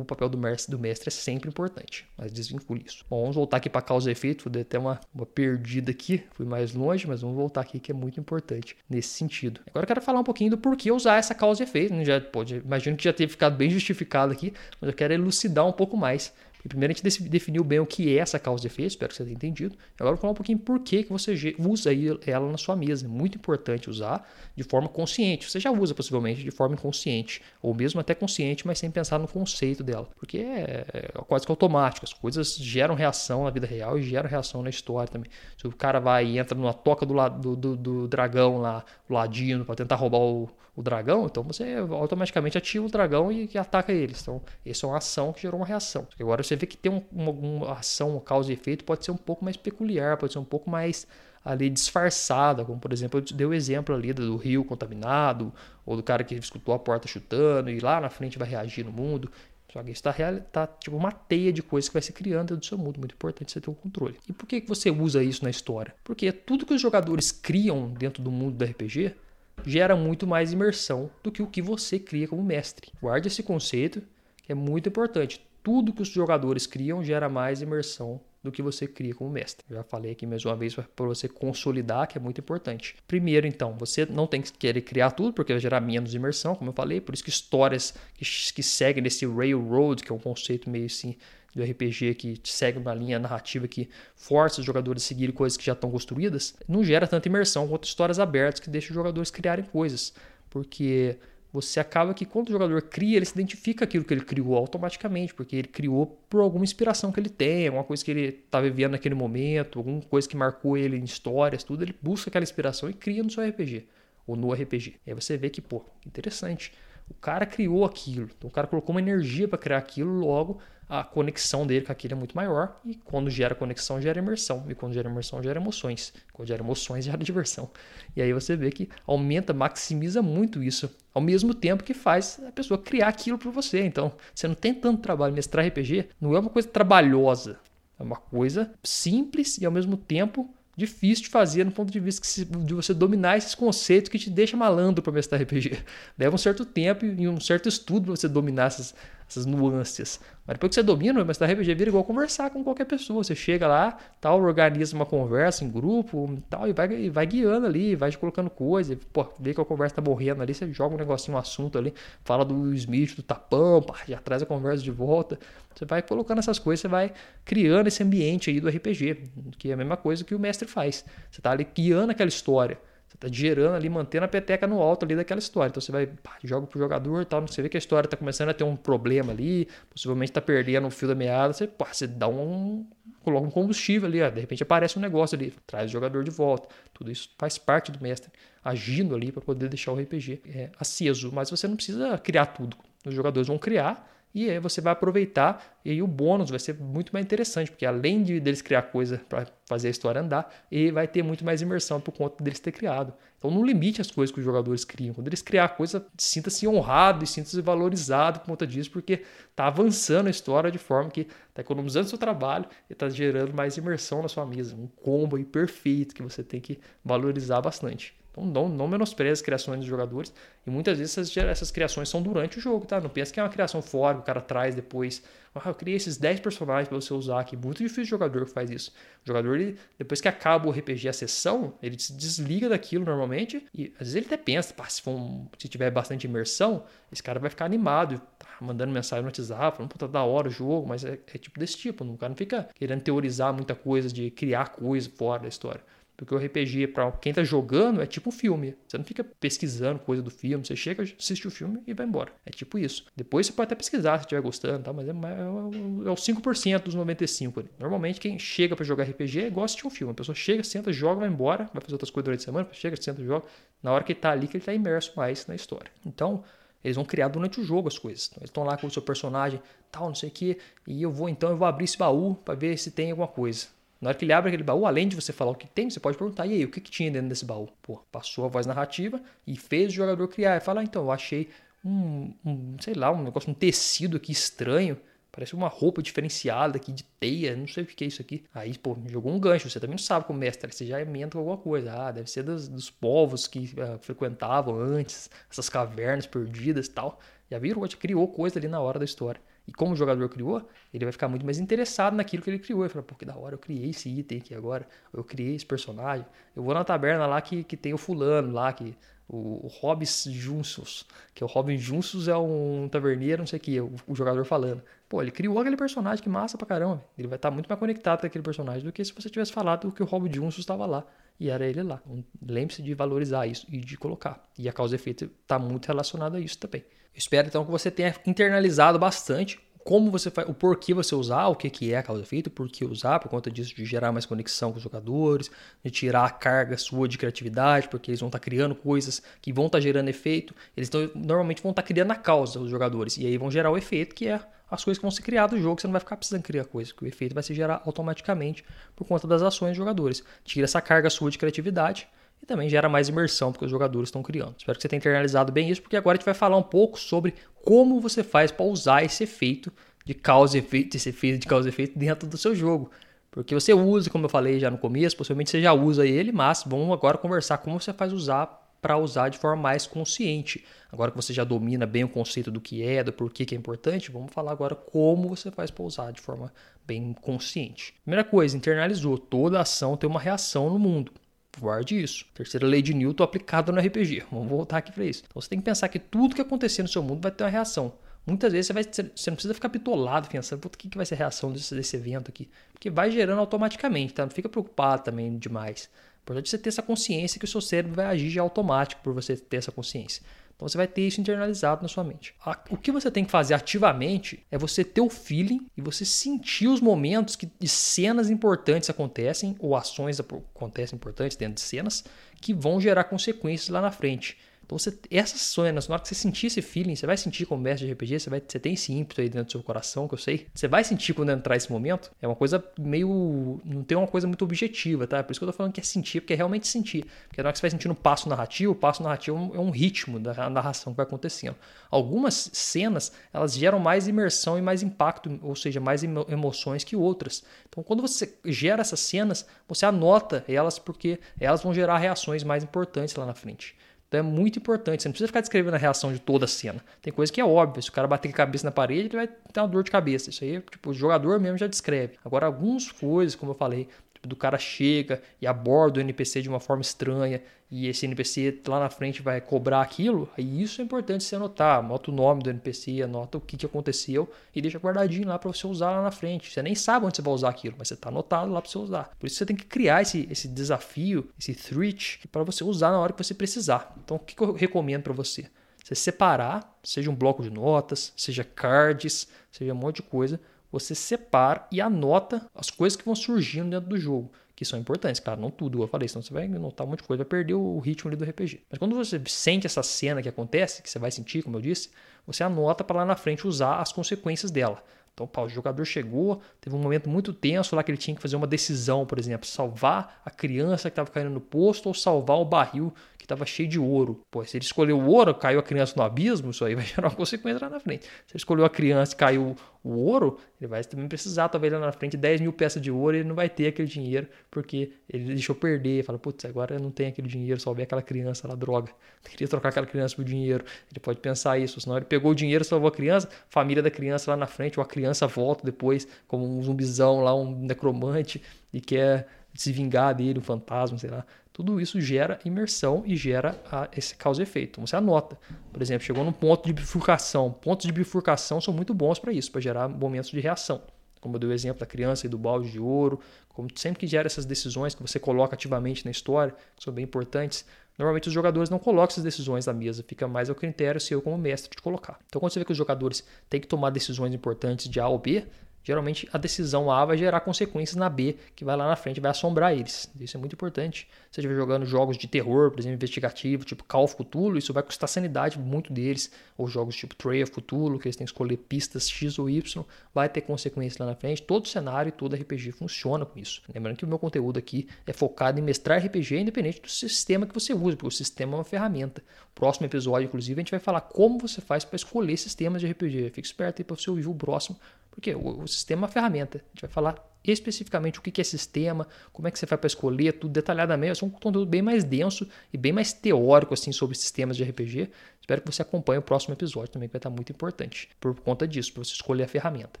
o 0.00 0.04
papel 0.04 0.28
do 0.28 0.36
mestre, 0.36 0.70
do 0.70 0.78
mestre 0.78 1.08
é 1.08 1.10
sempre 1.10 1.48
importante, 1.48 2.06
mas 2.16 2.32
desvincule 2.32 2.84
isso. 2.86 3.04
Bom, 3.08 3.20
vamos 3.20 3.36
voltar 3.36 3.58
aqui 3.58 3.70
para 3.70 3.80
causa 3.80 4.10
e 4.10 4.12
efeito, 4.12 4.50
dei 4.50 4.62
até 4.62 4.78
uma, 4.78 5.00
uma 5.14 5.24
perdida 5.24 5.90
aqui, 5.90 6.22
fui 6.32 6.44
mais 6.44 6.74
longe, 6.74 7.06
mas 7.06 7.20
vamos 7.20 7.36
voltar 7.36 7.60
aqui 7.60 7.78
que 7.78 7.92
é 7.92 7.94
muito 7.94 8.18
importante 8.18 8.76
nesse 8.88 9.08
sentido. 9.08 9.60
Agora 9.68 9.84
eu 9.84 9.88
quero 9.88 10.02
falar 10.02 10.20
um 10.20 10.24
pouquinho 10.24 10.50
do 10.50 10.58
porquê 10.58 10.90
usar 10.90 11.16
essa 11.16 11.34
causa 11.34 11.62
e 11.62 11.64
efeito, 11.64 11.94
né? 11.94 12.04
já 12.04 12.20
pode, 12.20 12.56
imagino 12.56 12.96
que 12.96 13.04
já 13.04 13.12
tenha 13.12 13.28
ficado 13.28 13.56
bem 13.56 13.68
justificado 13.70 14.32
aqui, 14.32 14.52
mas 14.80 14.88
eu 14.88 14.94
quero 14.94 15.14
elucidar 15.14 15.66
um 15.66 15.72
pouco 15.72 15.96
mais 15.96 16.32
E 16.64 16.68
primeiro 16.68 16.92
a 16.92 16.96
gente 16.96 17.22
definiu 17.28 17.62
bem 17.62 17.78
o 17.78 17.86
que 17.86 18.16
é 18.16 18.20
essa 18.20 18.38
causa 18.38 18.64
e 18.64 18.68
efeito, 18.68 18.90
espero 18.90 19.10
que 19.10 19.16
você 19.16 19.24
tenha 19.24 19.34
entendido. 19.34 19.76
Agora 19.98 20.12
eu 20.12 20.16
vou 20.16 20.20
falar 20.20 20.32
um 20.32 20.36
pouquinho 20.36 20.58
por 20.58 20.80
que, 20.80 21.02
que 21.02 21.12
você 21.12 21.54
usa 21.58 21.90
ela 22.26 22.50
na 22.50 22.56
sua 22.56 22.74
mesa. 22.74 23.04
É 23.04 23.08
muito 23.08 23.36
importante 23.36 23.90
usar 23.90 24.26
de 24.56 24.62
forma 24.62 24.88
consciente. 24.88 25.50
Você 25.50 25.60
já 25.60 25.70
usa 25.70 25.94
possivelmente 25.94 26.42
de 26.42 26.50
forma 26.50 26.74
inconsciente, 26.74 27.42
ou 27.60 27.74
mesmo 27.74 28.00
até 28.00 28.14
consciente, 28.14 28.66
mas 28.66 28.78
sem 28.78 28.90
pensar 28.90 29.18
no 29.18 29.28
conceito 29.28 29.84
dela. 29.84 30.08
Porque 30.16 30.38
é, 30.38 30.86
é 30.92 31.22
quase 31.26 31.44
que 31.44 31.52
automático. 31.52 32.06
As 32.06 32.14
coisas 32.14 32.56
geram 32.56 32.94
reação 32.94 33.44
na 33.44 33.50
vida 33.50 33.66
real 33.66 33.98
e 33.98 34.02
geram 34.02 34.28
reação 34.28 34.62
na 34.62 34.70
história 34.70 35.08
também. 35.08 35.30
Se 35.58 35.66
o 35.66 35.72
cara 35.72 36.00
vai 36.00 36.24
e 36.24 36.38
entra 36.38 36.56
numa 36.56 36.72
toca 36.72 37.04
do, 37.04 37.28
do, 37.28 37.56
do, 37.56 37.76
do 37.76 38.08
dragão 38.08 38.56
lá, 38.58 38.84
o 39.08 39.12
ladino, 39.12 39.66
para 39.66 39.74
tentar 39.74 39.96
roubar 39.96 40.18
o, 40.18 40.48
o 40.76 40.82
dragão, 40.82 41.26
então 41.26 41.42
você 41.42 41.76
automaticamente 41.90 42.58
ativa 42.58 42.84
o 42.84 42.90
dragão 42.90 43.30
e, 43.30 43.48
e 43.52 43.58
ataca 43.58 43.92
eles. 43.92 44.20
Então, 44.22 44.42
essa 44.66 44.86
é 44.86 44.88
uma 44.88 44.98
ação 44.98 45.32
que 45.32 45.42
gerou 45.42 45.60
uma 45.60 45.66
reação. 45.66 46.06
Agora 46.18 46.42
você 46.42 46.56
vê 46.56 46.66
que 46.66 46.76
tem 46.76 46.90
um, 46.90 47.02
uma, 47.12 47.72
ação, 47.72 48.18
causa 48.20 48.50
e 48.50 48.54
efeito, 48.54 48.84
pode 48.84 49.04
ser 49.04 49.12
um 49.12 49.16
pouco 49.16 49.44
mais 49.44 49.56
peculiar, 49.56 50.16
pode 50.16 50.32
ser 50.32 50.38
um 50.38 50.44
pouco 50.44 50.68
mais 50.68 51.06
ali 51.44 51.68
disfarçada, 51.68 52.64
como 52.64 52.80
por 52.80 52.92
exemplo, 52.92 53.20
eu 53.20 53.36
dei 53.36 53.46
o 53.46 53.54
exemplo 53.54 53.94
ali 53.94 54.12
do 54.12 54.36
rio 54.36 54.64
contaminado, 54.64 55.52
ou 55.84 55.96
do 55.96 56.02
cara 56.02 56.24
que 56.24 56.34
escutou 56.34 56.74
a 56.74 56.78
porta 56.78 57.06
chutando 57.06 57.70
e 57.70 57.78
lá 57.78 58.00
na 58.00 58.08
frente 58.08 58.38
vai 58.38 58.48
reagir 58.48 58.84
no 58.84 58.90
mundo. 58.90 59.30
Só 59.72 59.82
que 59.82 59.90
isso 59.90 60.08
está 60.08 60.40
tá, 60.52 60.66
tipo 60.68 60.96
uma 60.96 61.10
teia 61.10 61.52
de 61.52 61.60
coisas 61.60 61.88
que 61.88 61.94
vai 61.94 62.02
se 62.02 62.12
criando 62.12 62.48
dentro 62.48 62.58
do 62.58 62.64
seu 62.64 62.78
mundo. 62.78 62.98
Muito 62.98 63.14
importante 63.14 63.50
você 63.50 63.60
ter 63.60 63.68
o 63.68 63.74
controle. 63.74 64.16
E 64.28 64.32
por 64.32 64.46
que, 64.46 64.60
que 64.60 64.68
você 64.68 64.88
usa 64.88 65.22
isso 65.22 65.42
na 65.42 65.50
história? 65.50 65.92
Porque 66.04 66.30
tudo 66.30 66.64
que 66.64 66.74
os 66.74 66.80
jogadores 66.80 67.32
criam 67.32 67.88
dentro 67.88 68.22
do 68.22 68.30
mundo 68.30 68.56
do 68.56 68.64
RPG 68.64 69.14
gera 69.64 69.96
muito 69.96 70.26
mais 70.26 70.52
imersão 70.52 71.10
do 71.22 71.30
que 71.30 71.42
o 71.42 71.46
que 71.46 71.62
você 71.62 71.98
cria 71.98 72.28
como 72.28 72.42
mestre. 72.42 72.90
Guarde 73.00 73.28
esse 73.28 73.42
conceito, 73.42 74.02
que 74.42 74.52
é 74.52 74.54
muito 74.54 74.88
importante. 74.88 75.44
Tudo 75.62 75.92
que 75.92 76.02
os 76.02 76.08
jogadores 76.08 76.66
criam 76.66 77.02
gera 77.02 77.28
mais 77.28 77.62
imersão 77.62 78.20
do 78.44 78.52
que 78.52 78.60
você 78.60 78.86
cria 78.86 79.14
como 79.14 79.30
mestre. 79.30 79.64
Já 79.70 79.82
falei 79.82 80.12
aqui 80.12 80.26
mais 80.26 80.44
uma 80.44 80.54
vez 80.54 80.74
para 80.74 81.06
você 81.06 81.26
consolidar, 81.26 82.06
que 82.06 82.18
é 82.18 82.20
muito 82.20 82.42
importante. 82.42 82.94
Primeiro, 83.08 83.46
então, 83.46 83.74
você 83.78 84.04
não 84.04 84.26
tem 84.26 84.42
que 84.42 84.52
querer 84.52 84.82
criar 84.82 85.12
tudo, 85.12 85.32
porque 85.32 85.54
vai 85.54 85.60
gerar 85.60 85.80
menos 85.80 86.14
imersão, 86.14 86.54
como 86.54 86.68
eu 86.68 86.74
falei, 86.74 87.00
por 87.00 87.14
isso 87.14 87.24
que 87.24 87.30
histórias 87.30 87.94
que, 88.12 88.24
que 88.52 88.62
seguem 88.62 89.02
nesse 89.02 89.24
railroad, 89.26 90.02
que 90.02 90.12
é 90.12 90.14
um 90.14 90.18
conceito 90.18 90.68
meio 90.68 90.84
assim 90.84 91.16
do 91.54 91.62
RPG 91.62 92.14
que 92.14 92.40
segue 92.44 92.78
uma 92.78 92.94
linha 92.94 93.18
narrativa 93.18 93.68
que 93.68 93.88
força 94.14 94.60
os 94.60 94.66
jogadores 94.66 95.04
a 95.04 95.06
seguirem 95.06 95.34
coisas 95.34 95.56
que 95.56 95.64
já 95.64 95.72
estão 95.72 95.90
construídas, 95.90 96.54
não 96.68 96.82
gera 96.82 97.06
tanta 97.06 97.28
imersão 97.28 97.68
quanto 97.68 97.84
histórias 97.84 98.18
abertas 98.18 98.60
que 98.60 98.70
deixam 98.70 98.90
os 98.90 98.94
jogadores 98.94 99.30
criarem 99.30 99.64
coisas. 99.64 100.12
Porque 100.50 101.18
você 101.54 101.78
acaba 101.78 102.12
que 102.12 102.24
quando 102.24 102.48
o 102.48 102.52
jogador 102.52 102.82
cria, 102.82 103.16
ele 103.16 103.24
se 103.24 103.32
identifica 103.32 103.84
aquilo 103.84 104.04
que 104.04 104.12
ele 104.12 104.24
criou 104.24 104.56
automaticamente, 104.56 105.32
porque 105.32 105.54
ele 105.54 105.68
criou 105.68 106.18
por 106.28 106.40
alguma 106.40 106.64
inspiração 106.64 107.12
que 107.12 107.20
ele 107.20 107.28
tem, 107.28 107.68
alguma 107.68 107.84
coisa 107.84 108.04
que 108.04 108.10
ele 108.10 108.42
está 108.44 108.60
vivendo 108.60 108.90
naquele 108.90 109.14
momento, 109.14 109.78
alguma 109.78 110.00
coisa 110.00 110.28
que 110.28 110.36
marcou 110.36 110.76
ele 110.76 110.96
em 110.96 111.04
histórias, 111.04 111.62
tudo, 111.62 111.84
ele 111.84 111.94
busca 112.02 112.28
aquela 112.28 112.42
inspiração 112.42 112.90
e 112.90 112.92
cria 112.92 113.22
no 113.22 113.30
seu 113.30 113.46
RPG, 113.46 113.86
ou 114.26 114.34
no 114.34 114.52
RPG. 114.52 114.96
E 115.06 115.10
aí 115.10 115.14
você 115.14 115.36
vê 115.36 115.48
que, 115.48 115.60
pô, 115.60 115.84
interessante. 116.04 116.72
O 117.08 117.14
cara 117.14 117.46
criou 117.46 117.84
aquilo, 117.84 118.30
então 118.36 118.48
o 118.48 118.52
cara 118.52 118.66
colocou 118.66 118.94
uma 118.94 119.00
energia 119.00 119.46
para 119.46 119.58
criar 119.58 119.78
aquilo, 119.78 120.12
logo 120.12 120.60
a 120.88 121.02
conexão 121.02 121.66
dele 121.66 121.84
com 121.84 121.92
aquilo 121.92 122.14
é 122.14 122.16
muito 122.16 122.36
maior. 122.36 122.80
E 122.84 122.94
quando 122.94 123.30
gera 123.30 123.54
conexão, 123.54 124.00
gera 124.00 124.18
imersão. 124.18 124.64
E 124.68 124.74
quando 124.74 124.92
gera 124.92 125.08
imersão, 125.08 125.42
gera 125.42 125.58
emoções. 125.58 126.12
Quando 126.32 126.48
gera 126.48 126.62
emoções, 126.62 127.04
gera 127.06 127.18
diversão. 127.18 127.70
E 128.14 128.22
aí 128.22 128.32
você 128.32 128.56
vê 128.56 128.70
que 128.70 128.88
aumenta, 129.06 129.52
maximiza 129.52 130.22
muito 130.22 130.62
isso. 130.62 130.90
Ao 131.12 131.22
mesmo 131.22 131.54
tempo 131.54 131.84
que 131.84 131.94
faz 131.94 132.40
a 132.46 132.52
pessoa 132.52 132.78
criar 132.78 133.08
aquilo 133.08 133.38
para 133.38 133.50
você. 133.50 133.84
Então, 133.84 134.12
você 134.34 134.46
não 134.46 134.54
tem 134.54 134.74
tanto 134.74 135.02
trabalho. 135.02 135.34
Mestrar 135.34 135.66
RPG 135.66 136.10
não 136.20 136.34
é 136.34 136.38
uma 136.38 136.50
coisa 136.50 136.68
trabalhosa. 136.68 137.58
É 137.98 138.02
uma 138.02 138.16
coisa 138.16 138.72
simples 138.82 139.58
e 139.58 139.64
ao 139.64 139.72
mesmo 139.72 139.96
tempo 139.96 140.52
difícil 140.76 141.24
de 141.24 141.30
fazer 141.30 141.64
no 141.64 141.70
ponto 141.72 141.92
de 141.92 142.00
vista 142.00 142.44
de 142.44 142.74
você 142.74 142.92
dominar 142.92 143.36
esses 143.36 143.54
conceitos 143.54 144.08
que 144.08 144.18
te 144.18 144.30
deixa 144.30 144.56
malandro 144.56 145.02
para 145.02 145.12
mestrar 145.12 145.40
RPG. 145.40 145.78
Leva 146.18 146.34
um 146.34 146.38
certo 146.38 146.64
tempo 146.64 147.04
e 147.04 147.28
um 147.28 147.40
certo 147.40 147.68
estudo 147.68 148.06
para 148.06 148.16
você 148.16 148.28
dominar 148.28 148.66
essas, 148.66 148.94
essas 149.28 149.46
nuances. 149.46 150.20
Mas 150.46 150.56
depois 150.56 150.70
que 150.70 150.74
você 150.74 150.82
domina, 150.82 151.24
mas 151.24 151.38
da 151.38 151.46
RPG 151.46 151.74
vira 151.74 151.88
igual 151.88 152.04
conversar 152.04 152.50
com 152.50 152.62
qualquer 152.62 152.84
pessoa. 152.84 153.24
Você 153.24 153.34
chega 153.34 153.66
lá, 153.66 153.96
tal, 154.20 154.40
organiza 154.42 154.94
uma 154.94 155.06
conversa 155.06 155.64
em 155.64 155.70
grupo, 155.70 156.38
tal, 156.50 156.68
e 156.68 156.72
vai, 156.72 156.92
e 156.92 157.10
vai 157.10 157.26
guiando 157.26 157.66
ali, 157.66 157.96
vai 157.96 158.10
te 158.10 158.18
colocando 158.18 158.50
coisa, 158.50 158.98
pô, 159.12 159.26
vê 159.40 159.54
que 159.54 159.60
a 159.60 159.64
conversa 159.64 159.96
tá 159.96 160.02
morrendo 160.02 160.42
ali, 160.42 160.52
você 160.52 160.70
joga 160.72 160.94
um 160.94 160.98
negocinho, 160.98 161.36
um 161.36 161.40
assunto 161.40 161.78
ali, 161.78 161.94
fala 162.24 162.44
do 162.44 162.74
Smith, 162.74 163.16
do 163.16 163.22
tapão, 163.22 163.80
pá, 163.80 163.96
já 164.06 164.18
traz 164.18 164.42
a 164.42 164.46
conversa 164.46 164.82
de 164.82 164.90
volta. 164.90 165.38
Você 165.74 165.84
vai 165.84 166.02
colocando 166.02 166.38
essas 166.38 166.58
coisas, 166.58 166.80
você 166.80 166.88
vai 166.88 167.12
criando 167.44 167.86
esse 167.86 168.02
ambiente 168.02 168.50
aí 168.50 168.60
do 168.60 168.68
RPG, 168.68 169.30
que 169.58 169.70
é 169.70 169.74
a 169.74 169.76
mesma 169.76 169.96
coisa 169.96 170.22
que 170.22 170.34
o 170.34 170.38
mestre 170.38 170.68
faz. 170.68 171.04
Você 171.30 171.40
tá 171.40 171.50
ali 171.50 171.66
guiando 171.74 172.12
aquela 172.12 172.28
história. 172.28 172.78
Você 173.14 173.18
tá 173.18 173.28
gerando 173.30 173.76
ali, 173.76 173.88
mantendo 173.88 174.24
a 174.24 174.28
peteca 174.28 174.66
no 174.66 174.82
alto 174.82 175.04
ali 175.04 175.14
daquela 175.14 175.38
história. 175.38 175.70
Então 175.70 175.80
você 175.80 175.92
vai, 175.92 176.06
pá, 176.06 176.36
joga 176.42 176.66
pro 176.66 176.78
jogador 176.78 177.22
e 177.22 177.24
tal. 177.24 177.40
Você 177.42 177.62
vê 177.62 177.68
que 177.68 177.76
a 177.76 177.78
história 177.78 178.08
tá 178.08 178.16
começando 178.16 178.48
a 178.48 178.54
ter 178.54 178.64
um 178.64 178.74
problema 178.74 179.32
ali, 179.32 179.68
possivelmente 179.88 180.32
tá 180.32 180.40
perdendo 180.40 180.86
o 180.86 180.90
fio 180.90 181.06
da 181.06 181.14
meada. 181.14 181.52
Você, 181.52 181.66
pá, 181.66 181.86
você 181.92 182.06
dá 182.06 182.26
um. 182.26 182.84
coloca 183.22 183.46
um 183.46 183.50
combustível 183.50 184.08
ali, 184.08 184.20
ó, 184.20 184.28
de 184.28 184.40
repente 184.40 184.62
aparece 184.62 184.98
um 184.98 185.02
negócio 185.02 185.36
ali, 185.36 185.54
traz 185.66 185.90
o 185.90 185.92
jogador 185.92 186.24
de 186.24 186.30
volta. 186.30 186.68
Tudo 186.92 187.10
isso 187.10 187.30
faz 187.38 187.56
parte 187.56 187.92
do 187.92 188.02
mestre 188.02 188.30
agindo 188.64 189.14
ali 189.14 189.30
para 189.30 189.42
poder 189.42 189.68
deixar 189.68 189.92
o 189.92 190.00
RPG 190.00 190.40
é, 190.46 190.70
aceso. 190.80 191.30
Mas 191.32 191.50
você 191.50 191.68
não 191.68 191.76
precisa 191.76 192.18
criar 192.18 192.46
tudo. 192.46 192.76
Os 193.06 193.14
jogadores 193.14 193.46
vão 193.46 193.58
criar 193.58 194.10
e 194.34 194.50
aí 194.50 194.58
você 194.58 194.80
vai 194.80 194.92
aproveitar 194.92 195.78
e 195.84 196.02
o 196.02 196.06
bônus 196.06 196.50
vai 196.50 196.58
ser 196.58 196.74
muito 196.74 197.12
mais 197.12 197.24
interessante, 197.24 197.70
porque 197.70 197.86
além 197.86 198.22
de 198.22 198.40
deles 198.40 198.60
criar 198.60 198.82
coisa 198.82 199.20
para 199.28 199.46
fazer 199.64 199.88
a 199.88 199.90
história 199.92 200.20
andar, 200.20 200.52
ele 200.72 200.90
vai 200.90 201.06
ter 201.06 201.22
muito 201.22 201.44
mais 201.44 201.62
imersão 201.62 202.00
por 202.00 202.10
conta 202.12 202.42
deles 202.42 202.58
ter 202.58 202.72
criado. 202.72 203.14
Então 203.38 203.48
não 203.48 203.64
limite 203.64 204.00
as 204.00 204.10
coisas 204.10 204.32
que 204.32 204.40
os 204.40 204.44
jogadores 204.44 204.84
criam. 204.84 205.14
Quando 205.14 205.28
eles 205.28 205.40
criar 205.40 205.68
coisa, 205.68 206.04
sinta-se 206.18 206.66
honrado 206.66 207.22
e 207.22 207.26
sinta-se 207.26 207.60
valorizado 207.60 208.40
por 208.40 208.46
conta 208.46 208.66
disso, 208.66 208.90
porque 208.90 209.22
está 209.50 209.66
avançando 209.68 210.26
a 210.26 210.30
história 210.30 210.70
de 210.70 210.78
forma 210.78 211.10
que 211.10 211.28
está 211.50 211.60
economizando 211.60 212.08
seu 212.08 212.18
trabalho 212.18 212.66
e 212.90 212.92
está 212.92 213.08
gerando 213.08 213.54
mais 213.54 213.76
imersão 213.76 214.20
na 214.20 214.28
sua 214.28 214.44
mesa. 214.44 214.74
Um 214.74 214.88
combo 214.88 215.42
perfeito 215.44 216.14
que 216.14 216.22
você 216.22 216.42
tem 216.42 216.60
que 216.60 216.80
valorizar 217.04 217.60
bastante. 217.60 218.16
Então 218.34 218.44
não, 218.44 218.68
não 218.68 218.88
menospreze 218.88 219.32
as 219.32 219.42
criações 219.42 219.78
dos 219.78 219.86
jogadores. 219.86 220.34
E 220.66 220.70
muitas 220.70 220.98
vezes 220.98 221.16
essas, 221.16 221.36
essas 221.36 221.70
criações 221.70 222.08
são 222.08 222.20
durante 222.20 222.58
o 222.58 222.60
jogo, 222.60 222.84
tá? 222.84 223.00
Não 223.00 223.08
pensa 223.08 223.32
que 223.32 223.38
é 223.38 223.42
uma 223.42 223.48
criação 223.48 223.80
fora, 223.80 224.18
o 224.18 224.22
cara 224.22 224.40
traz 224.40 224.74
depois. 224.74 225.22
Ah, 225.54 225.68
eu 225.68 225.74
criei 225.74 225.96
esses 225.96 226.16
10 226.16 226.40
personagens 226.40 226.88
para 226.88 227.00
você 227.00 227.14
usar 227.14 227.38
aqui. 227.38 227.56
Muito 227.56 227.78
difícil 227.78 228.02
o 228.02 228.06
jogador 228.06 228.44
que 228.44 228.50
faz 228.50 228.70
isso. 228.70 228.92
O 229.24 229.28
jogador, 229.28 229.54
ele, 229.54 229.78
depois 229.96 230.20
que 230.20 230.26
acaba 230.26 230.66
o 230.66 230.72
RPG, 230.72 231.08
a 231.08 231.12
sessão, 231.12 231.74
ele 231.80 231.96
se 231.96 232.12
desliga 232.12 232.68
daquilo 232.68 233.04
normalmente. 233.04 233.64
E 233.72 233.92
às 234.00 234.08
vezes 234.08 234.16
ele 234.16 234.26
até 234.26 234.36
pensa, 234.36 234.74
se, 234.88 235.08
um, 235.08 235.46
se 235.56 235.68
tiver 235.68 235.92
bastante 235.92 236.26
imersão, 236.26 236.84
esse 237.12 237.22
cara 237.22 237.38
vai 237.38 237.50
ficar 237.50 237.66
animado, 237.66 238.20
tá 238.36 238.48
mandando 238.60 238.92
mensagem 238.92 239.22
no 239.22 239.28
WhatsApp, 239.28 239.76
falando, 239.76 239.92
puta, 239.92 240.08
da 240.08 240.24
hora 240.24 240.48
o 240.48 240.50
jogo, 240.50 240.88
mas 240.88 241.04
é, 241.04 241.20
é 241.32 241.38
tipo 241.38 241.60
desse 241.60 241.76
tipo. 241.76 242.02
O 242.02 242.18
cara 242.18 242.30
não 242.30 242.36
fica 242.36 242.68
querendo 242.74 243.02
teorizar 243.02 243.54
muita 243.54 243.76
coisa, 243.76 244.08
de 244.08 244.32
criar 244.32 244.70
coisa 244.70 245.08
fora 245.08 245.42
da 245.42 245.48
história. 245.48 245.82
Porque 246.16 246.34
o 246.34 246.38
RPG, 246.38 246.88
para 246.88 247.10
quem 247.12 247.30
está 247.30 247.42
jogando, 247.42 248.00
é 248.00 248.06
tipo 248.06 248.28
um 248.28 248.32
filme. 248.32 248.76
Você 248.86 248.96
não 248.96 249.04
fica 249.04 249.24
pesquisando 249.24 249.98
coisa 249.98 250.22
do 250.22 250.30
filme. 250.30 250.64
Você 250.64 250.76
chega, 250.76 251.02
assiste 251.02 251.48
o 251.48 251.50
filme 251.50 251.82
e 251.86 251.92
vai 251.92 252.06
embora. 252.06 252.32
É 252.46 252.50
tipo 252.50 252.78
isso. 252.78 253.04
Depois 253.16 253.46
você 253.46 253.52
pode 253.52 253.66
até 253.66 253.74
pesquisar 253.74 254.18
se 254.18 254.24
estiver 254.24 254.40
gostando, 254.40 254.84
tá? 254.84 254.92
mas 254.92 255.08
é, 255.08 255.10
é, 255.10 256.08
é 256.08 256.10
os 256.10 256.20
5% 256.20 256.82
dos 256.82 256.96
95%. 256.96 257.58
Ali. 257.58 257.70
Normalmente, 257.78 258.20
quem 258.20 258.38
chega 258.38 258.76
para 258.76 258.84
jogar 258.84 259.04
RPG 259.04 259.46
igual 259.46 259.64
assistir 259.64 259.86
um 259.86 259.90
filme. 259.90 260.12
A 260.12 260.14
pessoa 260.14 260.34
chega, 260.34 260.62
senta, 260.62 260.92
joga, 260.92 261.20
vai 261.20 261.28
embora, 261.28 261.68
vai 261.72 261.82
fazer 261.82 261.94
outras 261.94 262.10
coisas 262.10 262.24
durante 262.24 262.40
a 262.40 262.44
semana, 262.44 262.68
chega, 262.72 263.00
senta, 263.00 263.22
joga. 263.24 263.46
Na 263.82 263.92
hora 263.92 264.04
que 264.04 264.12
ele 264.12 264.18
está 264.18 264.30
ali, 264.30 264.46
que 264.46 264.56
ele 264.56 264.62
está 264.62 264.72
imerso 264.72 265.12
mais 265.16 265.46
na 265.46 265.54
história. 265.54 265.90
Então, 266.06 266.44
eles 266.84 266.96
vão 266.96 267.04
criar 267.04 267.28
durante 267.28 267.60
o 267.60 267.64
jogo 267.64 267.88
as 267.88 267.98
coisas. 267.98 268.26
Então, 268.26 268.40
eles 268.40 268.50
estão 268.50 268.62
lá 268.62 268.76
com 268.76 268.86
o 268.86 268.90
seu 268.90 269.02
personagem, 269.02 269.60
tal, 269.90 270.08
não 270.08 270.14
sei 270.14 270.28
o 270.28 270.32
que, 270.32 270.58
e 270.86 271.02
eu 271.02 271.10
vou 271.10 271.28
então, 271.28 271.50
eu 271.50 271.56
vou 271.56 271.66
abrir 271.66 271.84
esse 271.84 271.96
baú 271.96 272.34
para 272.34 272.54
ver 272.54 272.76
se 272.78 272.90
tem 272.90 273.10
alguma 273.10 273.28
coisa. 273.28 273.66
Na 274.04 274.10
hora 274.10 274.18
que 274.18 274.26
ele 274.26 274.34
abre 274.34 274.50
aquele 274.50 274.62
baú, 274.62 274.84
além 274.84 275.08
de 275.08 275.16
você 275.16 275.32
falar 275.32 275.52
o 275.52 275.54
que 275.54 275.66
tem, 275.66 275.88
você 275.88 275.98
pode 275.98 276.18
perguntar, 276.18 276.46
e 276.46 276.52
aí, 276.52 276.64
o 276.66 276.70
que, 276.70 276.78
que 276.78 276.90
tinha 276.90 277.10
dentro 277.10 277.26
desse 277.30 277.42
baú? 277.42 277.70
Pô, 277.80 278.04
passou 278.12 278.44
a 278.44 278.48
voz 278.48 278.66
narrativa 278.66 279.18
e 279.46 279.56
fez 279.56 279.92
o 279.92 279.94
jogador 279.94 280.28
criar. 280.28 280.60
Falar, 280.60 280.82
ah, 280.82 280.84
então, 280.84 281.04
eu 281.04 281.10
achei 281.10 281.48
um, 281.82 282.34
um, 282.44 282.76
sei 282.80 282.92
lá, 282.92 283.10
um 283.10 283.22
negócio, 283.22 283.50
um 283.50 283.54
tecido 283.54 284.18
aqui 284.18 284.30
estranho. 284.30 284.98
Parece 285.32 285.54
uma 285.54 285.68
roupa 285.68 286.02
diferenciada 286.02 286.76
aqui 286.76 286.92
de 286.92 287.02
teia, 287.18 287.56
não 287.56 287.66
sei 287.66 287.84
o 287.84 287.86
que 287.86 288.04
é 288.04 288.06
isso 288.06 288.20
aqui. 288.20 288.44
Aí, 288.52 288.76
pô, 288.76 288.94
jogou 289.06 289.32
um 289.32 289.40
gancho. 289.40 289.70
Você 289.70 289.80
também 289.80 289.94
não 289.94 290.04
sabe 290.04 290.26
como 290.26 290.38
mestre, 290.38 290.70
você 290.70 290.84
já 290.84 291.00
emenda 291.00 291.38
alguma 291.38 291.56
coisa. 291.56 291.94
Ah, 291.94 292.12
deve 292.12 292.30
ser 292.30 292.42
dos, 292.42 292.68
dos 292.68 292.90
povos 292.90 293.46
que 293.46 293.72
uh, 293.78 293.98
frequentavam 294.02 294.78
antes, 294.78 295.30
essas 295.50 295.70
cavernas 295.70 296.26
perdidas 296.26 296.88
e 296.88 296.90
tal. 296.90 297.18
Já 297.50 297.58
virou, 297.58 297.88
já 297.88 297.96
criou 297.96 298.28
coisa 298.28 298.58
ali 298.58 298.68
na 298.68 298.80
hora 298.82 298.98
da 298.98 299.04
história. 299.06 299.40
E 299.66 299.72
como 299.72 299.92
o 299.92 299.96
jogador 299.96 300.28
criou, 300.28 300.68
ele 300.92 301.04
vai 301.04 301.12
ficar 301.12 301.28
muito 301.28 301.44
mais 301.44 301.58
interessado 301.58 302.14
naquilo 302.14 302.42
que 302.42 302.50
ele 302.50 302.58
criou. 302.58 302.82
Ele 302.82 302.90
fala, 302.90 303.02
pô, 303.02 303.14
que 303.14 303.24
da 303.24 303.36
hora, 303.36 303.54
eu 303.54 303.58
criei 303.58 303.90
esse 303.90 304.08
item 304.08 304.38
aqui 304.38 304.54
agora, 304.54 304.86
eu 305.12 305.24
criei 305.24 305.54
esse 305.54 305.64
personagem. 305.64 306.26
Eu 306.54 306.62
vou 306.62 306.74
na 306.74 306.84
taberna 306.84 307.26
lá 307.26 307.40
que, 307.40 307.64
que 307.64 307.76
tem 307.76 307.94
o 307.94 307.98
fulano 307.98 308.52
lá, 308.52 308.72
que 308.72 308.94
o, 309.28 309.66
o 309.66 309.68
Hobbes 309.68 310.24
Junsus, 310.30 311.06
que 311.34 311.42
é 311.42 311.46
o 311.46 311.48
Robin 311.48 311.78
Junsus 311.78 312.28
é 312.28 312.36
um 312.36 312.88
taverneiro, 312.90 313.42
não 313.42 313.46
sei 313.46 313.58
o 313.58 313.62
que, 313.62 313.80
o, 313.80 313.94
o, 314.06 314.14
jogador 314.14 314.44
falando. 314.44 314.82
Pô, 315.14 315.22
ele 315.22 315.30
criou 315.30 315.56
aquele 315.60 315.76
personagem 315.76 316.20
que 316.20 316.28
massa 316.28 316.58
pra 316.58 316.66
caramba. 316.66 317.00
Ele 317.16 317.28
vai 317.28 317.36
estar 317.36 317.48
tá 317.48 317.54
muito 317.54 317.68
mais 317.68 317.78
conectado 317.78 318.18
com 318.22 318.26
aquele 318.26 318.42
personagem 318.42 318.82
do 318.82 318.90
que 318.90 319.04
se 319.04 319.12
você 319.12 319.30
tivesse 319.30 319.52
falado 319.52 319.92
que 319.92 320.02
o 320.02 320.06
Robin 320.06 320.32
Junsus 320.32 320.58
estava 320.58 320.84
lá 320.86 321.06
e 321.38 321.48
era 321.48 321.64
ele 321.64 321.84
lá. 321.84 322.02
Lembre-se 322.44 322.82
de 322.82 322.92
valorizar 322.94 323.46
isso 323.46 323.64
e 323.70 323.78
de 323.78 323.96
colocar. 323.96 324.44
E 324.58 324.68
a 324.68 324.72
causa 324.72 324.92
e 324.92 324.96
efeito 324.96 325.30
está 325.40 325.56
muito 325.56 325.86
relacionada 325.86 326.36
a 326.36 326.40
isso 326.40 326.58
também. 326.58 326.84
Espero 327.14 327.46
então 327.46 327.64
que 327.64 327.70
você 327.70 327.92
tenha 327.92 328.12
internalizado 328.26 328.98
bastante 328.98 329.60
como 329.84 330.10
você 330.10 330.30
faz, 330.30 330.48
o 330.48 330.54
porquê 330.54 330.94
você 330.94 331.14
usar, 331.14 331.46
o 331.48 331.54
que, 331.54 331.68
que 331.68 331.92
é 331.92 331.98
a 331.98 332.02
causa 332.02 332.22
efeito, 332.22 332.50
por 332.50 332.66
que 332.68 332.86
usar, 332.86 333.20
por 333.20 333.28
conta 333.28 333.50
disso, 333.50 333.74
de 333.76 333.84
gerar 333.84 334.10
mais 334.10 334.24
conexão 334.24 334.72
com 334.72 334.78
os 334.78 334.82
jogadores, 334.82 335.50
de 335.84 335.90
tirar 335.90 336.24
a 336.24 336.30
carga 336.30 336.78
sua 336.78 337.06
de 337.06 337.18
criatividade, 337.18 337.88
porque 337.88 338.10
eles 338.10 338.20
vão 338.20 338.28
estar 338.28 338.38
tá 338.38 338.42
criando 338.42 338.74
coisas 338.74 339.22
que 339.42 339.52
vão 339.52 339.66
estar 339.66 339.76
tá 339.76 339.82
gerando 339.82 340.08
efeito. 340.08 340.54
Eles 340.74 340.88
tão, 340.88 341.10
normalmente 341.14 341.62
vão 341.62 341.70
estar 341.70 341.82
tá 341.82 341.86
criando 341.86 342.10
a 342.12 342.16
causa, 342.16 342.58
os 342.58 342.70
jogadores, 342.70 343.18
e 343.18 343.26
aí 343.26 343.36
vão 343.36 343.50
gerar 343.50 343.70
o 343.70 343.76
efeito, 343.76 344.14
que 344.14 344.26
é 344.26 344.40
as 344.70 344.82
coisas 344.82 344.98
que 344.98 345.02
vão 345.02 345.10
ser 345.10 345.22
criadas 345.22 345.56
no 345.58 345.62
jogo, 345.62 345.78
você 345.78 345.86
não 345.86 345.92
vai 345.92 346.00
ficar 346.00 346.16
precisando 346.16 346.42
criar 346.42 346.64
coisas, 346.64 346.90
que 346.90 347.04
o 347.04 347.06
efeito 347.06 347.34
vai 347.34 347.42
se 347.42 347.52
gerar 347.52 347.82
automaticamente 347.84 348.64
por 348.96 349.06
conta 349.06 349.28
das 349.28 349.42
ações 349.42 349.72
dos 349.72 349.76
jogadores. 349.76 350.24
Tira 350.42 350.64
essa 350.64 350.80
carga 350.80 351.10
sua 351.10 351.30
de 351.30 351.36
criatividade 351.36 352.08
e 352.42 352.46
também 352.46 352.68
gera 352.68 352.88
mais 352.88 353.08
imersão, 353.08 353.52
porque 353.52 353.64
os 353.64 353.70
jogadores 353.70 354.08
estão 354.08 354.22
criando. 354.22 354.54
Espero 354.58 354.76
que 354.76 354.82
você 354.82 354.88
tenha 354.88 354.98
internalizado 354.98 355.52
bem 355.52 355.70
isso, 355.70 355.80
porque 355.80 355.96
agora 355.96 356.16
a 356.16 356.18
gente 356.18 356.26
vai 356.26 356.34
falar 356.34 356.56
um 356.56 356.62
pouco 356.62 356.98
sobre 356.98 357.34
como 357.62 358.00
você 358.00 358.22
faz 358.22 358.50
para 358.52 358.66
usar 358.66 359.02
esse 359.02 359.24
efeito 359.24 359.72
de 360.04 360.12
causa 360.14 360.56
e 360.56 360.60
efeito, 360.60 360.96
esse 360.96 361.08
efeito 361.08 361.38
de 361.38 361.46
causa 361.46 361.68
e 361.68 361.70
efeito 361.70 361.98
dentro 361.98 362.28
do 362.28 362.36
seu 362.36 362.54
jogo. 362.54 362.90
Porque 363.30 363.54
você 363.54 363.72
usa, 363.74 364.10
como 364.10 364.26
eu 364.26 364.28
falei 364.28 364.60
já 364.60 364.70
no 364.70 364.78
começo, 364.78 365.16
possivelmente 365.16 365.50
você 365.50 365.60
já 365.60 365.72
usa 365.72 366.06
ele, 366.06 366.30
mas 366.30 366.62
vamos 366.64 366.92
agora 366.92 367.18
conversar 367.18 367.58
como 367.58 367.80
você 367.80 367.92
faz 367.92 368.12
usar 368.12 368.62
para 368.80 368.98
usar 368.98 369.30
de 369.30 369.38
forma 369.38 369.62
mais 369.62 369.86
consciente. 369.86 370.62
Agora 370.92 371.10
que 371.10 371.16
você 371.16 371.32
já 371.32 371.42
domina 371.42 371.86
bem 371.86 372.04
o 372.04 372.08
conceito 372.08 372.50
do 372.50 372.60
que 372.60 372.82
é, 372.82 373.02
do 373.02 373.12
porquê 373.12 373.46
que 373.46 373.54
é 373.54 373.58
importante, 373.58 374.10
vamos 374.10 374.30
falar 374.30 374.52
agora 374.52 374.74
como 374.74 375.26
você 375.26 375.50
faz 375.50 375.70
para 375.70 375.82
usar 375.82 376.12
de 376.12 376.20
forma 376.20 376.52
bem 376.86 377.14
consciente. 377.14 377.94
Primeira 378.04 378.22
coisa, 378.22 378.54
internalizou. 378.54 379.16
Toda 379.16 379.58
ação 379.58 379.96
tem 379.96 380.08
uma 380.08 380.20
reação 380.20 380.68
no 380.68 380.78
mundo. 380.78 381.10
Guarde 381.58 382.02
isso. 382.02 382.24
Terceira 382.34 382.66
lei 382.66 382.82
de 382.82 382.92
Newton 382.92 383.22
aplicada 383.22 383.70
no 383.70 383.80
RPG. 383.80 384.24
Vamos 384.30 384.48
voltar 384.48 384.78
aqui 384.78 384.92
para 384.92 385.04
isso. 385.04 385.22
Então 385.26 385.40
você 385.40 385.48
tem 385.48 385.58
que 385.58 385.64
pensar 385.64 385.88
que 385.88 385.98
tudo 385.98 386.34
que 386.34 386.40
acontecer 386.40 386.82
no 386.82 386.88
seu 386.88 387.02
mundo 387.02 387.22
vai 387.22 387.30
ter 387.30 387.44
uma 387.44 387.50
reação. 387.50 387.92
Muitas 388.26 388.52
vezes 388.52 388.68
você, 388.68 388.72
vai, 388.72 388.82
você 388.84 389.30
não 389.30 389.34
precisa 389.36 389.54
ficar 389.54 389.68
pitolado 389.68 390.28
pensando, 390.28 390.64
o 390.64 390.70
que, 390.70 390.88
que 390.88 390.96
vai 390.96 391.04
ser 391.04 391.14
a 391.14 391.18
reação 391.18 391.52
desse, 391.52 391.74
desse 391.74 391.94
evento 391.96 392.30
aqui. 392.30 392.48
Porque 392.72 392.88
vai 392.88 393.10
gerando 393.10 393.38
automaticamente, 393.38 394.14
tá? 394.14 394.24
Não 394.24 394.30
fica 394.30 394.48
preocupado 394.48 395.02
também 395.04 395.36
demais. 395.38 395.90
O 396.18 396.22
importante 396.24 396.46
é 396.46 396.50
você 396.50 396.58
ter 396.58 396.70
essa 396.70 396.82
consciência 396.82 397.38
que 397.38 397.44
o 397.44 397.48
seu 397.48 397.60
cérebro 397.60 397.94
vai 397.94 398.06
agir 398.06 398.30
de 398.30 398.38
automático 398.38 399.02
por 399.02 399.12
você 399.12 399.36
ter 399.36 399.58
essa 399.58 399.70
consciência. 399.70 400.22
Então 400.54 400.68
você 400.68 400.76
vai 400.76 400.86
ter 400.86 401.06
isso 401.06 401.20
internalizado 401.20 401.82
na 401.82 401.88
sua 401.88 402.04
mente. 402.04 402.34
O 402.70 402.76
que 402.76 402.92
você 402.92 403.10
tem 403.10 403.24
que 403.24 403.30
fazer 403.30 403.54
ativamente 403.54 404.44
é 404.50 404.56
você 404.56 404.84
ter 404.84 405.00
o 405.00 405.10
feeling 405.10 405.66
e 405.76 405.82
você 405.82 406.04
sentir 406.04 406.68
os 406.68 406.80
momentos 406.80 407.36
que 407.36 407.50
cenas 407.66 408.30
importantes 408.30 408.88
acontecem 408.88 409.56
ou 409.58 409.74
ações 409.74 410.20
acontecem 410.20 410.96
importantes 410.96 411.36
dentro 411.36 411.54
de 411.54 411.60
cenas 411.60 412.04
que 412.40 412.54
vão 412.54 412.80
gerar 412.80 413.04
consequências 413.04 413.68
lá 413.68 413.80
na 413.80 413.90
frente. 413.90 414.38
Então, 414.64 414.78
você, 414.78 414.98
essas 415.10 415.40
cenas, 415.40 415.88
na 415.88 415.94
hora 415.94 416.02
que 416.02 416.08
você 416.08 416.14
sentir 416.14 416.46
esse 416.46 416.62
feeling, 416.62 416.96
você 416.96 417.06
vai 417.06 417.16
sentir 417.16 417.44
como 417.44 417.62
mestre 417.62 417.86
de 417.86 417.92
RPG, 417.92 418.20
você, 418.20 418.30
vai, 418.30 418.42
você 418.46 418.58
tem 418.58 418.72
esse 418.72 418.92
ímpeto 418.92 419.20
aí 419.20 419.28
dentro 419.28 419.46
do 419.46 419.52
seu 419.52 419.62
coração, 419.62 420.08
que 420.08 420.14
eu 420.14 420.18
sei. 420.18 420.46
Você 420.54 420.66
vai 420.66 420.82
sentir 420.82 421.12
quando 421.12 421.30
entrar 421.30 421.54
esse 421.54 421.70
momento. 421.70 422.10
É 422.20 422.26
uma 422.26 422.36
coisa 422.36 422.64
meio. 422.78 423.60
Não 423.64 423.82
tem 423.84 423.96
uma 423.96 424.06
coisa 424.06 424.26
muito 424.26 424.42
objetiva, 424.44 425.06
tá? 425.06 425.22
Por 425.22 425.32
isso 425.32 425.40
que 425.40 425.44
eu 425.44 425.52
tô 425.52 425.56
falando 425.56 425.72
que 425.72 425.80
é 425.80 425.82
sentir, 425.82 426.20
porque 426.20 426.32
é 426.32 426.36
realmente 426.36 426.66
sentir. 426.66 427.04
Porque 427.28 427.42
na 427.42 427.48
hora 427.48 427.52
que 427.52 427.58
você 427.58 427.62
vai 427.62 427.70
sentindo 427.70 427.92
um 427.92 427.96
passo 427.96 428.28
narrativo, 428.28 428.72
o 428.72 428.74
passo 428.74 429.02
narrativo 429.02 429.52
é 429.54 429.58
um 429.58 429.70
ritmo 429.70 430.18
da 430.18 430.48
narração 430.48 430.92
que 430.92 430.96
vai 430.96 431.04
acontecendo. 431.04 431.56
Algumas 431.90 432.50
cenas, 432.52 433.12
elas 433.32 433.54
geram 433.54 433.78
mais 433.78 434.08
imersão 434.08 434.58
e 434.58 434.62
mais 434.62 434.82
impacto, 434.82 435.38
ou 435.42 435.54
seja, 435.54 435.78
mais 435.78 436.02
emoções 436.02 436.84
que 436.84 436.96
outras. 436.96 437.44
Então, 437.68 437.82
quando 437.82 438.00
você 438.00 438.34
gera 438.44 438.80
essas 438.80 439.00
cenas, 439.00 439.46
você 439.68 439.84
anota 439.84 440.42
elas 440.48 440.78
porque 440.78 441.20
elas 441.38 441.62
vão 441.62 441.74
gerar 441.74 441.98
reações 441.98 442.42
mais 442.42 442.64
importantes 442.64 443.14
lá 443.14 443.26
na 443.26 443.34
frente. 443.34 443.76
Então 444.14 444.20
é 444.20 444.22
muito 444.22 444.60
importante. 444.60 445.02
Você 445.02 445.08
não 445.08 445.12
precisa 445.12 445.26
ficar 445.26 445.40
descrevendo 445.40 445.74
a 445.74 445.78
reação 445.78 446.12
de 446.12 446.20
toda 446.20 446.44
a 446.44 446.48
cena. 446.48 446.80
Tem 447.02 447.12
coisa 447.12 447.32
que 447.32 447.40
é 447.40 447.44
óbvia. 447.44 447.82
Se 447.82 447.90
o 447.90 447.92
cara 447.92 448.06
bater 448.06 448.28
a 448.28 448.32
cabeça 448.32 448.64
na 448.64 448.70
parede, 448.70 449.08
ele 449.08 449.16
vai 449.16 449.26
ter 449.26 449.60
uma 449.60 449.66
dor 449.66 449.82
de 449.82 449.90
cabeça. 449.90 450.30
Isso 450.30 450.44
aí, 450.44 450.60
tipo, 450.60 450.90
o 450.90 450.94
jogador 450.94 451.40
mesmo 451.40 451.58
já 451.58 451.66
descreve. 451.66 452.14
Agora, 452.24 452.46
algumas 452.46 452.92
coisas, 452.92 453.34
como 453.34 453.50
eu 453.50 453.56
falei, 453.56 453.88
Do 454.26 454.36
cara 454.36 454.58
chega 454.58 455.22
e 455.40 455.46
aborda 455.46 455.98
o 455.98 456.00
NPC 456.00 456.42
de 456.42 456.48
uma 456.48 456.60
forma 456.60 456.82
estranha 456.82 457.42
e 457.70 457.88
esse 457.88 458.06
NPC 458.06 458.60
lá 458.68 458.78
na 458.78 458.88
frente 458.88 459.20
vai 459.20 459.40
cobrar 459.40 459.80
aquilo, 459.80 460.30
aí 460.38 460.62
isso 460.62 460.80
é 460.80 460.84
importante 460.84 461.24
você 461.24 461.34
anotar. 461.34 461.80
Anota 461.80 462.10
o 462.10 462.14
nome 462.14 462.42
do 462.42 462.50
NPC, 462.50 463.02
anota 463.02 463.38
o 463.38 463.40
que, 463.40 463.56
que 463.56 463.66
aconteceu 463.66 464.30
e 464.54 464.62
deixa 464.62 464.78
guardadinho 464.78 465.26
lá 465.26 465.38
para 465.38 465.52
você 465.52 465.66
usar 465.66 465.90
lá 465.90 466.02
na 466.02 466.12
frente. 466.12 466.52
Você 466.52 466.62
nem 466.62 466.74
sabe 466.74 467.06
onde 467.06 467.16
você 467.16 467.22
vai 467.22 467.34
usar 467.34 467.48
aquilo, 467.48 467.74
mas 467.76 467.88
você 467.88 467.94
está 467.94 468.10
anotado 468.10 468.52
lá 468.52 468.62
para 468.62 468.70
você 468.70 468.78
usar. 468.78 469.10
Por 469.18 469.26
isso 469.26 469.36
você 469.36 469.46
tem 469.46 469.56
que 469.56 469.64
criar 469.64 470.02
esse, 470.02 470.28
esse 470.30 470.46
desafio, 470.46 471.28
esse 471.36 471.54
threat, 471.54 472.20
para 472.28 472.44
você 472.44 472.62
usar 472.62 472.92
na 472.92 472.98
hora 473.00 473.12
que 473.12 473.24
você 473.24 473.34
precisar. 473.34 473.92
Então, 474.04 474.18
o 474.18 474.20
que, 474.20 474.36
que 474.36 474.42
eu 474.42 474.52
recomendo 474.52 475.02
para 475.02 475.12
você? 475.12 475.46
Você 475.82 475.94
separar, 475.94 476.78
seja 476.82 477.10
um 477.10 477.14
bloco 477.14 477.42
de 477.42 477.50
notas, 477.50 478.12
seja 478.16 478.44
cards, 478.44 479.26
seja 479.50 479.72
um 479.72 479.76
monte 479.76 479.96
de 479.96 480.02
coisa, 480.02 480.40
você 480.74 480.94
separa 480.94 481.66
e 481.70 481.80
anota 481.80 482.44
as 482.52 482.68
coisas 482.68 482.96
que 482.96 483.04
vão 483.04 483.14
surgindo 483.14 483.70
dentro 483.70 483.88
do 483.88 483.96
jogo, 483.96 484.32
que 484.56 484.64
são 484.64 484.76
importantes. 484.76 485.20
Claro, 485.20 485.40
não 485.40 485.50
tudo, 485.50 485.80
eu 485.80 485.86
falei, 485.86 486.08
senão 486.08 486.20
você 486.20 486.34
vai 486.34 486.46
anotar 486.46 486.84
um 486.84 486.90
monte 486.90 487.00
de 487.00 487.06
coisa, 487.06 487.22
vai 487.22 487.28
perder 487.28 487.54
o 487.54 487.78
ritmo 487.78 488.10
ali 488.10 488.16
do 488.16 488.24
RPG. 488.24 488.62
Mas 488.68 488.78
quando 488.78 488.96
você 488.96 489.22
sente 489.26 489.66
essa 489.66 489.84
cena 489.84 490.20
que 490.20 490.28
acontece, 490.28 490.82
que 490.82 490.90
você 490.90 490.98
vai 490.98 491.12
sentir, 491.12 491.42
como 491.42 491.56
eu 491.56 491.60
disse, 491.60 491.90
você 492.26 492.42
anota 492.42 492.82
para 492.82 492.96
lá 492.96 493.04
na 493.04 493.14
frente 493.14 493.46
usar 493.46 493.76
as 493.76 493.92
consequências 493.92 494.50
dela. 494.50 494.82
Então, 495.14 495.28
pá, 495.28 495.42
o 495.42 495.48
jogador 495.48 495.84
chegou, 495.84 496.42
teve 496.60 496.74
um 496.74 496.80
momento 496.80 497.08
muito 497.08 497.32
tenso 497.32 497.76
lá 497.76 497.84
que 497.84 497.90
ele 497.92 497.98
tinha 497.98 498.16
que 498.16 498.20
fazer 498.20 498.34
uma 498.34 498.48
decisão, 498.48 499.06
por 499.06 499.16
exemplo, 499.16 499.46
salvar 499.46 500.20
a 500.24 500.30
criança 500.30 500.90
que 500.90 500.92
estava 500.92 501.08
caindo 501.08 501.30
no 501.30 501.40
posto 501.40 501.86
ou 501.86 501.94
salvar 501.94 502.36
o 502.38 502.44
barril 502.44 502.92
que 503.24 503.26
estava 503.26 503.46
cheio 503.46 503.66
de 503.66 503.78
ouro. 503.78 504.20
Pô, 504.30 504.44
se 504.44 504.58
ele 504.58 504.66
escolheu 504.66 505.00
o 505.00 505.06
ouro, 505.06 505.34
caiu 505.34 505.58
a 505.58 505.62
criança 505.62 505.94
no 505.96 506.02
abismo, 506.02 506.50
isso 506.50 506.62
aí 506.62 506.74
vai 506.76 506.84
gerar 506.84 507.08
uma 507.08 507.14
consequência 507.14 507.66
lá 507.66 507.70
na 507.70 507.80
frente. 507.80 508.04
Se 508.04 508.32
ele 508.32 508.36
escolheu 508.36 508.66
a 508.66 508.68
criança 508.68 509.14
e 509.14 509.16
caiu 509.16 509.56
o 509.82 509.90
ouro, 509.92 510.38
ele 510.60 510.68
vai 510.68 510.84
também 510.84 511.08
precisar, 511.08 511.48
talvez 511.48 511.72
lá 511.72 511.78
na 511.78 511.90
frente, 511.90 512.18
10 512.18 512.42
mil 512.42 512.52
peças 512.52 512.82
de 512.82 512.90
ouro 512.90 513.16
e 513.16 513.20
ele 513.20 513.28
não 513.28 513.34
vai 513.34 513.48
ter 513.48 513.68
aquele 513.68 513.88
dinheiro, 513.88 514.28
porque 514.50 514.92
ele 515.08 515.24
deixou 515.32 515.54
perder. 515.54 516.04
Fala, 516.04 516.18
putz, 516.18 516.44
agora 516.44 516.74
eu 516.74 516.80
não 516.80 516.90
tenho 516.90 517.08
aquele 517.08 517.26
dinheiro, 517.26 517.58
salvei 517.58 517.84
aquela 517.84 518.02
criança 518.02 518.46
lá, 518.46 518.54
droga. 518.54 518.92
Queria 519.24 519.48
trocar 519.48 519.70
aquela 519.70 519.86
criança 519.86 520.14
por 520.14 520.24
dinheiro. 520.24 520.62
Ele 520.92 521.00
pode 521.00 521.18
pensar 521.18 521.58
isso, 521.58 521.80
senão 521.80 521.96
ele 521.96 522.04
pegou 522.04 522.32
o 522.32 522.34
dinheiro, 522.34 522.62
salvou 522.62 522.88
a 522.88 522.92
criança, 522.92 523.26
família 523.48 523.82
da 523.82 523.90
criança 523.90 524.32
lá 524.32 524.36
na 524.36 524.46
frente, 524.46 524.78
ou 524.78 524.84
a 524.84 524.86
criança 524.86 525.26
volta 525.26 525.64
depois 525.64 526.06
como 526.28 526.46
um 526.46 526.62
zumbizão 526.62 527.20
lá, 527.22 527.34
um 527.34 527.58
necromante, 527.58 528.42
e 528.70 528.82
quer 528.82 529.26
se 529.54 529.72
vingar 529.72 530.14
dele, 530.14 530.38
um 530.38 530.42
fantasma, 530.42 530.98
sei 530.98 531.08
lá. 531.08 531.24
Tudo 531.54 531.80
isso 531.80 532.00
gera 532.00 532.40
imersão 532.44 533.04
e 533.06 533.14
gera 533.14 533.62
a, 533.70 533.88
esse 533.96 534.16
causa 534.16 534.42
e 534.42 534.42
efeito. 534.42 534.80
Você 534.80 534.96
anota. 534.96 535.38
Por 535.72 535.80
exemplo, 535.80 536.04
chegou 536.04 536.24
num 536.24 536.32
ponto 536.32 536.66
de 536.66 536.72
bifurcação. 536.72 537.52
Pontos 537.52 537.86
de 537.86 537.92
bifurcação 537.92 538.60
são 538.60 538.74
muito 538.74 538.92
bons 538.92 539.20
para 539.20 539.32
isso, 539.32 539.52
para 539.52 539.60
gerar 539.60 539.88
momentos 539.88 540.32
de 540.32 540.40
reação. 540.40 540.82
Como 541.20 541.36
eu 541.36 541.38
dei 541.38 541.48
o 541.48 541.52
exemplo 541.52 541.78
da 541.78 541.86
criança 541.86 542.26
e 542.26 542.28
do 542.28 542.36
balde 542.36 542.72
de 542.72 542.80
ouro. 542.80 543.20
Como 543.50 543.68
sempre 543.76 544.00
que 544.00 544.06
gera 544.08 544.26
essas 544.26 544.44
decisões 544.44 544.96
que 544.96 545.00
você 545.00 545.20
coloca 545.20 545.54
ativamente 545.54 546.04
na 546.04 546.10
história, 546.10 546.56
que 546.76 546.82
são 546.82 546.92
bem 546.92 547.04
importantes, 547.04 547.64
Normalmente 547.96 548.26
os 548.26 548.34
jogadores 548.34 548.68
não 548.70 548.78
colocam 548.80 549.12
essas 549.12 549.22
decisões 549.22 549.66
na 549.66 549.72
mesa, 549.72 550.02
fica 550.02 550.26
mais 550.26 550.50
ao 550.50 550.56
critério 550.56 551.00
seu 551.00 551.22
como 551.22 551.38
mestre 551.38 551.70
de 551.70 551.80
colocar. 551.80 552.18
Então, 552.26 552.40
quando 552.40 552.52
você 552.52 552.58
vê 552.58 552.64
que 552.64 552.72
os 552.72 552.76
jogadores 552.76 553.24
têm 553.48 553.60
que 553.60 553.68
tomar 553.68 553.90
decisões 553.90 554.34
importantes 554.34 554.88
de 554.88 554.98
A 554.98 555.06
ou 555.06 555.16
B, 555.16 555.46
geralmente 555.84 556.28
a 556.32 556.38
decisão 556.38 556.90
A 556.90 557.04
vai 557.04 557.16
gerar 557.16 557.40
consequências 557.40 557.94
na 557.94 558.08
B, 558.08 558.36
que 558.56 558.64
vai 558.64 558.76
lá 558.76 558.88
na 558.88 558.96
frente, 558.96 559.20
vai 559.20 559.30
assombrar 559.30 559.72
eles. 559.72 560.10
Isso 560.18 560.36
é 560.36 560.40
muito 560.40 560.54
importante. 560.54 561.06
Se 561.30 561.36
você 561.36 561.40
estiver 561.42 561.54
jogando 561.54 561.84
jogos 561.84 562.16
de 562.16 562.26
terror, 562.26 562.70
por 562.70 562.80
exemplo, 562.80 562.94
investigativo, 562.94 563.64
tipo 563.64 563.84
Call 563.84 564.04
of 564.04 564.16
Cthulhu, 564.16 564.56
isso 564.56 564.72
vai 564.72 564.82
custar 564.82 565.08
sanidade 565.08 565.58
muito 565.58 565.92
deles. 565.92 566.32
Ou 566.56 566.66
jogos 566.66 566.96
tipo 566.96 567.14
Trail 567.14 567.44
of 567.44 567.52
Cthulhu, 567.52 567.98
que 567.98 568.08
eles 568.08 568.16
têm 568.16 568.24
que 568.24 568.32
escolher 568.32 568.56
pistas 568.56 569.08
X 569.10 569.38
ou 569.38 569.50
Y, 569.50 569.84
vai 570.14 570.28
ter 570.28 570.40
consequências 570.40 570.98
lá 570.98 571.06
na 571.06 571.14
frente. 571.14 571.42
Todo 571.42 571.68
cenário 571.68 572.08
e 572.08 572.12
todo 572.12 572.34
RPG 572.34 572.72
funciona 572.72 573.26
com 573.26 573.38
isso. 573.38 573.60
Lembrando 573.72 573.96
que 573.96 574.04
o 574.04 574.08
meu 574.08 574.18
conteúdo 574.18 574.58
aqui 574.58 574.88
é 575.06 575.12
focado 575.12 575.60
em 575.60 575.62
mestrar 575.62 576.04
RPG 576.04 576.38
independente 576.38 576.80
do 576.80 576.88
sistema 576.88 577.46
que 577.46 577.52
você 577.52 577.74
usa, 577.74 577.96
porque 577.96 578.08
o 578.08 578.10
sistema 578.10 578.54
é 578.54 578.56
uma 578.58 578.64
ferramenta. 578.64 579.22
próximo 579.54 579.86
episódio, 579.86 580.26
inclusive, 580.26 580.58
a 580.58 580.62
gente 580.62 580.70
vai 580.70 580.80
falar 580.80 581.02
como 581.02 581.38
você 581.38 581.60
faz 581.60 581.84
para 581.84 581.96
escolher 581.96 582.36
sistemas 582.36 582.80
de 582.80 582.86
RPG. 582.86 583.30
Fique 583.30 583.46
esperto 583.46 583.80
aí 583.80 583.84
para 583.84 583.96
você 583.96 584.08
ouvir 584.08 584.26
o 584.26 584.34
próximo 584.34 584.78
porque 585.14 585.34
o, 585.34 585.62
o, 585.62 585.68
sistema 585.68 586.00
é 586.00 586.02
uma 586.02 586.08
ferramenta. 586.08 586.58
A 586.58 586.68
gente 586.74 586.80
vai 586.82 586.90
falar 586.90 587.14
especificamente 587.44 588.18
o 588.18 588.22
que 588.22 588.40
é 588.40 588.44
sistema, 588.44 589.06
como 589.32 589.46
é 589.46 589.50
que 589.50 589.58
você 589.58 589.66
faz 589.66 589.80
para 589.80 589.86
escolher, 589.86 590.32
tudo 590.32 590.52
detalhadamente. 590.52 591.22
É 591.22 591.26
um 591.26 591.30
conteúdo 591.30 591.66
bem 591.66 591.82
mais 591.82 592.02
denso 592.02 592.48
e 592.72 592.76
bem 592.76 592.92
mais 592.92 593.12
teórico 593.12 593.74
assim 593.74 593.92
sobre 593.92 594.16
sistemas 594.16 594.56
de 594.56 594.64
RPG. 594.64 595.10
Espero 595.40 595.62
que 595.62 595.70
você 595.70 595.82
acompanhe 595.82 596.18
o 596.18 596.22
próximo 596.22 596.54
episódio 596.54 596.90
também, 596.90 597.08
que 597.08 597.12
vai 597.12 597.18
estar 597.18 597.30
muito 597.30 597.52
importante 597.52 598.08
por 598.18 598.34
conta 598.40 598.66
disso, 598.66 598.92
para 598.92 599.04
você 599.04 599.12
escolher 599.12 599.44
a 599.44 599.48
ferramenta. 599.48 600.00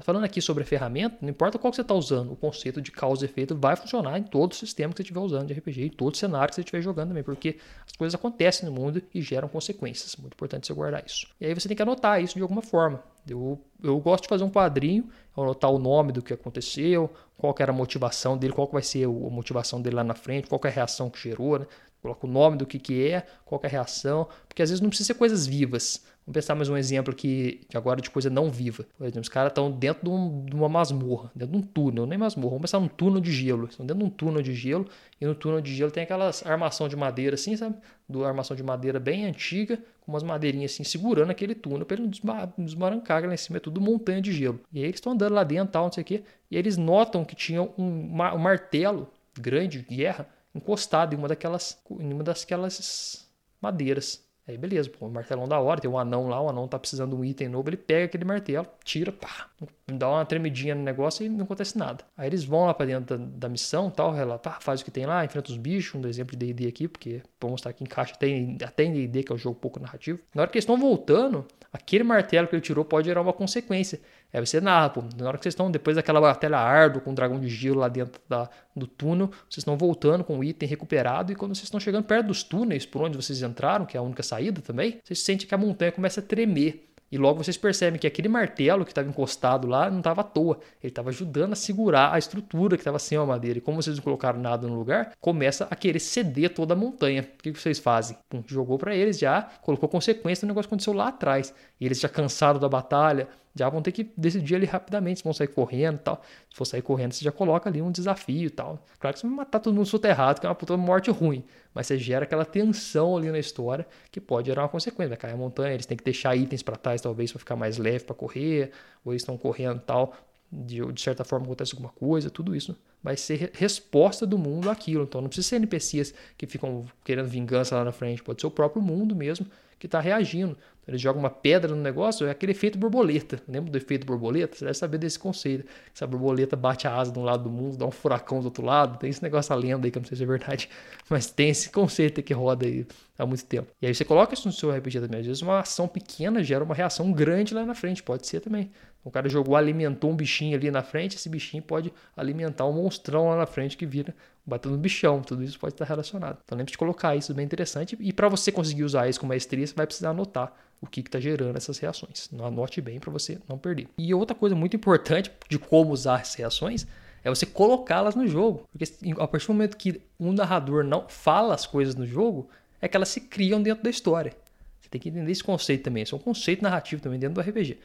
Falando 0.00 0.24
aqui 0.24 0.40
sobre 0.40 0.62
a 0.62 0.66
ferramenta, 0.66 1.16
não 1.20 1.28
importa 1.28 1.58
qual 1.58 1.72
que 1.72 1.76
você 1.76 1.82
está 1.82 1.94
usando, 1.94 2.32
o 2.32 2.36
conceito 2.36 2.80
de 2.80 2.92
causa 2.92 3.24
e 3.24 3.28
efeito 3.28 3.56
vai 3.56 3.74
funcionar 3.74 4.16
em 4.16 4.22
todo 4.22 4.52
o 4.52 4.54
sistema 4.54 4.92
que 4.92 4.98
você 4.98 5.02
estiver 5.02 5.20
usando 5.20 5.48
de 5.48 5.54
RPG, 5.54 5.86
em 5.86 5.90
todo 5.90 6.16
cenário 6.16 6.48
que 6.48 6.54
você 6.54 6.60
estiver 6.60 6.80
jogando 6.80 7.08
também, 7.08 7.24
porque 7.24 7.56
as 7.84 7.92
coisas 7.92 8.14
acontecem 8.14 8.68
no 8.68 8.74
mundo 8.74 9.02
e 9.12 9.20
geram 9.20 9.48
consequências. 9.48 10.14
Muito 10.16 10.34
importante 10.34 10.68
você 10.68 10.72
guardar 10.72 11.04
isso. 11.04 11.26
E 11.40 11.46
aí 11.46 11.54
você 11.54 11.66
tem 11.66 11.76
que 11.76 11.82
anotar 11.82 12.22
isso 12.22 12.36
de 12.36 12.42
alguma 12.42 12.62
forma. 12.62 13.02
Eu, 13.28 13.60
eu 13.82 13.98
gosto 13.98 14.22
de 14.22 14.28
fazer 14.28 14.44
um 14.44 14.50
quadrinho, 14.50 15.08
anotar 15.36 15.70
o 15.70 15.78
nome 15.78 16.12
do 16.12 16.22
que 16.22 16.32
aconteceu, 16.32 17.10
qual 17.36 17.52
que 17.52 17.62
era 17.62 17.72
a 17.72 17.74
motivação 17.74 18.38
dele, 18.38 18.52
qual 18.52 18.68
que 18.68 18.74
vai 18.74 18.82
ser 18.82 19.04
a 19.04 19.08
motivação 19.08 19.82
dele 19.82 19.96
lá 19.96 20.04
na 20.04 20.14
frente, 20.14 20.46
qual 20.46 20.60
que 20.60 20.68
é 20.68 20.70
a 20.70 20.74
reação 20.74 21.10
que 21.10 21.18
gerou, 21.18 21.58
né? 21.58 21.66
Coloca 22.00 22.26
o 22.26 22.30
nome 22.30 22.56
do 22.56 22.64
que, 22.64 22.78
que 22.78 23.08
é, 23.08 23.26
qual 23.44 23.58
que 23.58 23.66
é 23.66 23.68
a 23.68 23.72
reação, 23.72 24.28
porque 24.48 24.62
às 24.62 24.70
vezes 24.70 24.80
não 24.80 24.88
precisa 24.88 25.08
ser 25.08 25.14
coisas 25.14 25.46
vivas. 25.46 26.04
Vamos 26.28 26.44
pensar 26.44 26.54
mais 26.54 26.68
um 26.68 26.76
exemplo 26.76 27.10
aqui 27.10 27.62
agora 27.72 28.02
de 28.02 28.10
coisa 28.10 28.28
não 28.28 28.50
viva. 28.50 28.84
Por 28.98 29.04
exemplo, 29.04 29.22
os 29.22 29.30
caras 29.30 29.50
estão 29.50 29.70
dentro 29.70 30.04
de, 30.04 30.10
um, 30.10 30.44
de, 30.44 30.54
uma 30.54 30.68
masmorra, 30.68 31.32
dentro 31.34 31.52
de 31.52 31.58
um 31.58 31.66
túnel, 31.66 32.04
nem 32.04 32.18
masmorra, 32.18 32.50
vamos 32.50 32.70
pensar 32.70 32.78
num 32.78 32.86
túnel 32.86 33.18
de 33.18 33.32
gelo. 33.32 33.64
Estão 33.64 33.86
dentro 33.86 34.04
de 34.04 34.04
um 34.04 34.10
túnel 34.10 34.42
de 34.42 34.52
gelo 34.52 34.86
e 35.18 35.24
no 35.24 35.34
túnel 35.34 35.62
de 35.62 35.74
gelo 35.74 35.90
tem 35.90 36.02
aquelas 36.02 36.44
armação 36.44 36.86
de 36.86 36.94
madeira 36.94 37.34
assim, 37.34 37.56
sabe? 37.56 37.76
Do 38.06 38.26
armação 38.26 38.54
de 38.54 38.62
madeira 38.62 39.00
bem 39.00 39.24
antiga, 39.24 39.78
com 40.02 40.12
umas 40.12 40.22
madeirinhas 40.22 40.72
assim 40.72 40.84
segurando 40.84 41.30
aquele 41.30 41.54
túnel 41.54 41.86
para 41.86 41.96
ele 41.96 42.10
não 42.22 42.52
desmarancar, 42.58 43.24
lá 43.24 43.32
em 43.32 43.36
cima 43.38 43.56
é 43.56 43.60
tudo 43.60 43.80
montanha 43.80 44.20
de 44.20 44.30
gelo. 44.30 44.60
E 44.70 44.80
aí 44.80 44.84
eles 44.84 44.96
estão 44.96 45.12
andando 45.12 45.32
lá 45.32 45.44
dentro, 45.44 45.72
tal, 45.72 45.84
não 45.86 45.92
sei 45.92 46.02
o 46.02 46.04
quê, 46.04 46.22
e 46.50 46.58
eles 46.58 46.76
notam 46.76 47.24
que 47.24 47.34
tinha 47.34 47.62
um, 47.62 47.72
um 47.78 48.38
martelo 48.38 49.10
grande 49.32 49.80
de 49.80 49.96
guerra 49.96 50.28
encostado 50.54 51.14
em 51.14 51.16
uma 51.16 51.26
daquelas, 51.26 51.82
em 51.90 52.12
uma 52.12 52.22
daquelas 52.22 53.26
madeiras. 53.62 54.27
Aí 54.48 54.56
beleza, 54.56 54.88
pô, 54.88 55.06
martelão 55.10 55.46
da 55.46 55.60
hora, 55.60 55.78
tem 55.78 55.90
um 55.90 55.98
anão 55.98 56.26
lá, 56.26 56.40
o 56.40 56.48
anão 56.48 56.66
tá 56.66 56.78
precisando 56.78 57.14
de 57.14 57.20
um 57.20 57.22
item 57.22 57.50
novo, 57.50 57.68
ele 57.68 57.76
pega 57.76 58.06
aquele 58.06 58.24
martelo, 58.24 58.66
tira, 58.82 59.12
pá, 59.12 59.50
dá 59.86 60.08
uma 60.08 60.24
tremidinha 60.24 60.74
no 60.74 60.82
negócio 60.82 61.24
e 61.24 61.28
não 61.28 61.44
acontece 61.44 61.76
nada. 61.76 62.02
Aí 62.16 62.30
eles 62.30 62.44
vão 62.44 62.64
lá 62.64 62.72
pra 62.72 62.86
dentro 62.86 63.18
da, 63.18 63.24
da 63.26 63.48
missão, 63.50 63.90
tal, 63.90 64.10
relatar, 64.10 64.62
faz 64.62 64.80
o 64.80 64.84
que 64.86 64.90
tem 64.90 65.04
lá, 65.04 65.22
enfrenta 65.22 65.50
os 65.50 65.58
bichos, 65.58 66.02
um 66.02 66.08
exemplo 66.08 66.34
de 66.34 66.46
D&D 66.46 66.66
aqui, 66.66 66.88
porque 66.88 67.20
vou 67.38 67.50
mostrar 67.50 67.74
que 67.74 67.84
encaixa 67.84 68.14
até, 68.14 68.26
até 68.64 68.84
em 68.84 68.92
D&D, 68.94 69.22
que 69.22 69.32
é 69.32 69.34
um 69.34 69.38
jogo 69.38 69.56
pouco 69.60 69.78
narrativo. 69.78 70.18
Na 70.34 70.40
hora 70.40 70.50
que 70.50 70.56
eles 70.56 70.64
estão 70.64 70.78
voltando, 70.78 71.44
aquele 71.70 72.02
martelo 72.02 72.48
que 72.48 72.54
ele 72.54 72.62
tirou 72.62 72.86
pode 72.86 73.06
gerar 73.06 73.20
uma 73.20 73.34
consequência. 73.34 74.00
Aí 74.32 74.44
você 74.44 74.60
narra, 74.60 74.90
pô, 74.90 75.04
na 75.16 75.26
hora 75.26 75.38
que 75.38 75.44
vocês 75.44 75.54
estão, 75.54 75.70
depois 75.70 75.96
daquela 75.96 76.20
batalha 76.20 76.58
árdua 76.58 77.00
com 77.00 77.12
o 77.12 77.14
dragão 77.14 77.40
de 77.40 77.48
gelo 77.48 77.80
lá 77.80 77.88
dentro 77.88 78.20
da, 78.28 78.48
do 78.76 78.86
túnel, 78.86 79.28
vocês 79.48 79.58
estão 79.58 79.76
voltando 79.76 80.22
com 80.22 80.38
o 80.38 80.44
item 80.44 80.68
recuperado 80.68 81.32
e 81.32 81.34
quando 81.34 81.54
vocês 81.54 81.64
estão 81.64 81.80
chegando 81.80 82.04
perto 82.04 82.26
dos 82.26 82.42
túneis 82.42 82.84
por 82.84 83.02
onde 83.02 83.16
vocês 83.16 83.42
entraram, 83.42 83.86
que 83.86 83.96
é 83.96 84.00
a 84.00 84.02
única 84.02 84.22
saída 84.22 84.60
também, 84.60 85.00
vocês 85.02 85.20
sentem 85.20 85.46
que 85.46 85.54
a 85.54 85.58
montanha 85.58 85.90
começa 85.90 86.20
a 86.20 86.22
tremer. 86.22 86.88
E 87.10 87.16
logo 87.16 87.42
vocês 87.42 87.56
percebem 87.56 87.98
que 87.98 88.06
aquele 88.06 88.28
martelo 88.28 88.84
que 88.84 88.90
estava 88.90 89.08
encostado 89.08 89.66
lá 89.66 89.90
não 89.90 89.98
estava 89.98 90.20
à 90.20 90.24
toa. 90.24 90.58
Ele 90.82 90.90
estava 90.90 91.08
ajudando 91.08 91.54
a 91.54 91.56
segurar 91.56 92.12
a 92.12 92.18
estrutura 92.18 92.76
que 92.76 92.82
estava 92.82 92.98
sem 92.98 93.16
a 93.16 93.24
madeira. 93.24 93.58
E 93.58 93.60
como 93.62 93.82
vocês 93.82 93.96
não 93.96 94.04
colocaram 94.04 94.38
nada 94.38 94.66
no 94.66 94.74
lugar, 94.74 95.12
começa 95.18 95.66
a 95.70 95.74
querer 95.74 96.00
ceder 96.00 96.52
toda 96.52 96.74
a 96.74 96.76
montanha. 96.76 97.22
O 97.22 97.42
que 97.42 97.50
vocês 97.52 97.78
fazem? 97.78 98.16
Pum, 98.28 98.42
jogou 98.46 98.76
para 98.76 98.94
eles 98.94 99.18
já, 99.18 99.42
colocou 99.62 99.88
consequência 99.88 100.46
do 100.46 100.48
negócio 100.48 100.68
que 100.68 100.74
aconteceu 100.74 100.92
lá 100.92 101.08
atrás. 101.08 101.54
E 101.80 101.86
eles 101.86 101.98
já 101.98 102.10
cansaram 102.10 102.60
da 102.60 102.68
batalha, 102.68 103.26
já 103.58 103.68
vão 103.68 103.82
ter 103.82 103.92
que 103.92 104.10
decidir 104.16 104.54
ali 104.54 104.66
rapidamente 104.66 105.18
se 105.18 105.24
vão 105.24 105.32
sair 105.32 105.48
correndo 105.48 105.96
e 105.96 105.98
tal. 105.98 106.22
Se 106.48 106.56
for 106.56 106.64
sair 106.64 106.82
correndo, 106.82 107.12
você 107.12 107.24
já 107.24 107.32
coloca 107.32 107.68
ali 107.68 107.82
um 107.82 107.90
desafio 107.90 108.46
e 108.46 108.50
tal. 108.50 108.84
Claro 108.98 109.14
que 109.14 109.20
você 109.20 109.26
vai 109.26 109.36
matar 109.36 109.58
todo 109.58 109.74
mundo 109.74 109.86
soterrado, 109.86 110.40
que 110.40 110.46
é 110.46 110.48
uma 110.48 110.54
puta 110.54 110.76
morte 110.76 111.10
ruim. 111.10 111.44
Mas 111.74 111.86
você 111.86 111.98
gera 111.98 112.24
aquela 112.24 112.44
tensão 112.44 113.16
ali 113.16 113.30
na 113.30 113.38
história 113.38 113.86
que 114.10 114.20
pode 114.20 114.46
gerar 114.46 114.62
uma 114.62 114.68
consequência. 114.68 115.08
Vai 115.08 115.18
cair 115.18 115.32
a 115.32 115.36
montanha, 115.36 115.74
eles 115.74 115.86
têm 115.86 115.96
que 115.96 116.04
deixar 116.04 116.36
itens 116.36 116.62
para 116.62 116.76
trás, 116.76 117.00
talvez, 117.00 117.32
para 117.32 117.38
ficar 117.38 117.56
mais 117.56 117.78
leve 117.78 118.04
para 118.04 118.14
correr, 118.14 118.70
ou 119.04 119.12
eles 119.12 119.22
estão 119.22 119.36
correndo 119.36 119.78
e 119.78 119.86
tal. 119.86 120.14
De, 120.50 120.80
de 120.92 121.00
certa 121.00 121.24
forma 121.24 121.44
acontece 121.44 121.74
alguma 121.74 121.90
coisa, 121.90 122.30
tudo 122.30 122.56
isso 122.56 122.74
vai 123.02 123.18
ser 123.18 123.50
resposta 123.52 124.26
do 124.26 124.38
mundo 124.38 124.70
àquilo. 124.70 125.04
Então 125.04 125.20
não 125.20 125.28
precisa 125.28 125.48
ser 125.48 125.56
NPCs 125.56 126.14
que 126.38 126.46
ficam 126.46 126.86
querendo 127.04 127.28
vingança 127.28 127.74
lá 127.74 127.84
na 127.84 127.92
frente, 127.92 128.22
pode 128.22 128.40
ser 128.40 128.46
o 128.46 128.50
próprio 128.50 128.80
mundo 128.80 129.14
mesmo 129.14 129.46
que 129.78 129.86
está 129.86 130.00
reagindo. 130.00 130.56
Então, 130.82 130.94
ele 130.94 130.98
joga 130.98 131.18
uma 131.18 131.30
pedra 131.30 131.74
no 131.74 131.80
negócio, 131.82 132.26
é 132.26 132.30
aquele 132.30 132.52
efeito 132.52 132.78
borboleta. 132.78 133.40
Lembra 133.46 133.70
do 133.70 133.76
efeito 133.76 134.06
borboleta? 134.06 134.56
Você 134.56 134.64
deve 134.64 134.76
saber 134.76 134.98
desse 134.98 135.18
conceito. 135.18 135.68
Essa 135.94 136.06
borboleta 136.06 136.56
bate 136.56 136.88
a 136.88 136.96
asa 136.96 137.12
de 137.12 137.18
um 137.18 137.22
lado 137.22 137.44
do 137.44 137.50
mundo, 137.50 137.76
dá 137.76 137.86
um 137.86 137.90
furacão 137.90 138.40
do 138.40 138.46
outro 138.46 138.64
lado. 138.64 138.98
Tem 138.98 139.10
esse 139.10 139.22
negócio, 139.22 139.52
a 139.52 139.56
lenda 139.56 139.86
aí, 139.86 139.90
que 139.90 139.98
eu 139.98 140.00
não 140.00 140.08
sei 140.08 140.16
se 140.16 140.22
é 140.22 140.26
verdade, 140.26 140.68
mas 141.08 141.30
tem 141.30 141.50
esse 141.50 141.70
conceito 141.70 142.22
que 142.22 142.32
roda 142.32 142.66
aí 142.66 142.86
há 143.18 143.26
muito 143.26 143.44
tempo. 143.44 143.70
E 143.82 143.86
aí 143.86 143.94
você 143.94 144.04
coloca 144.04 144.32
isso 144.32 144.48
no 144.48 144.52
seu 144.52 144.70
RPG 144.70 145.00
também. 145.00 145.20
Às 145.20 145.26
vezes 145.26 145.42
uma 145.42 145.60
ação 145.60 145.86
pequena 145.86 146.42
gera 146.42 146.64
uma 146.64 146.74
reação 146.74 147.12
grande 147.12 147.52
lá 147.52 147.66
na 147.66 147.74
frente, 147.74 148.02
pode 148.02 148.26
ser 148.26 148.40
também. 148.40 148.70
O 149.04 149.10
cara 149.10 149.28
jogou, 149.28 149.56
alimentou 149.56 150.10
um 150.10 150.16
bichinho 150.16 150.56
ali 150.56 150.70
na 150.70 150.82
frente, 150.82 151.16
esse 151.16 151.28
bichinho 151.28 151.62
pode 151.62 151.92
alimentar 152.16 152.66
um 152.66 152.72
monstrão 152.72 153.28
lá 153.28 153.36
na 153.36 153.46
frente 153.46 153.76
que 153.76 153.86
vira 153.86 154.14
batendo 154.44 154.72
no 154.72 154.78
bichão, 154.78 155.20
tudo 155.22 155.42
isso 155.42 155.58
pode 155.58 155.74
estar 155.74 155.84
relacionado. 155.84 156.38
Então 156.44 156.56
lembre 156.56 156.72
de 156.72 156.78
colocar 156.78 157.14
isso, 157.14 157.32
bem 157.34 157.44
interessante. 157.44 157.96
E 158.00 158.12
para 158.12 158.28
você 158.28 158.50
conseguir 158.50 158.84
usar 158.84 159.08
isso 159.08 159.20
com 159.20 159.26
maestria, 159.26 159.66
você 159.66 159.74
vai 159.74 159.86
precisar 159.86 160.10
anotar 160.10 160.52
o 160.80 160.86
que 160.86 161.00
está 161.00 161.20
gerando 161.20 161.56
essas 161.56 161.78
reações. 161.78 162.28
Anote 162.38 162.80
bem 162.80 162.98
para 162.98 163.10
você 163.10 163.38
não 163.48 163.58
perder. 163.58 163.88
E 163.98 164.14
outra 164.14 164.34
coisa 164.34 164.54
muito 164.54 164.76
importante 164.76 165.30
de 165.48 165.58
como 165.58 165.92
usar 165.92 166.20
essas 166.20 166.34
reações 166.34 166.86
é 167.22 167.28
você 167.28 167.44
colocá-las 167.44 168.14
no 168.14 168.26
jogo. 168.26 168.66
Porque 168.72 168.84
a 169.18 169.26
partir 169.26 169.46
do 169.46 169.52
momento 169.52 169.76
que 169.76 170.00
um 170.18 170.32
narrador 170.32 170.84
não 170.84 171.08
fala 171.08 171.54
as 171.54 171.66
coisas 171.66 171.94
no 171.94 172.06
jogo, 172.06 172.48
é 172.80 172.88
que 172.88 172.96
elas 172.96 173.08
se 173.08 173.20
criam 173.20 173.62
dentro 173.62 173.82
da 173.82 173.90
história. 173.90 174.32
Você 174.80 174.88
tem 174.88 175.00
que 175.00 175.08
entender 175.08 175.30
esse 175.30 175.42
conceito 175.42 175.82
também. 175.82 176.02
Isso 176.04 176.14
é 176.14 176.18
um 176.18 176.22
conceito 176.22 176.62
narrativo 176.62 177.02
também 177.02 177.18
dentro 177.18 177.34
do 177.34 177.40
RPG. 177.40 177.78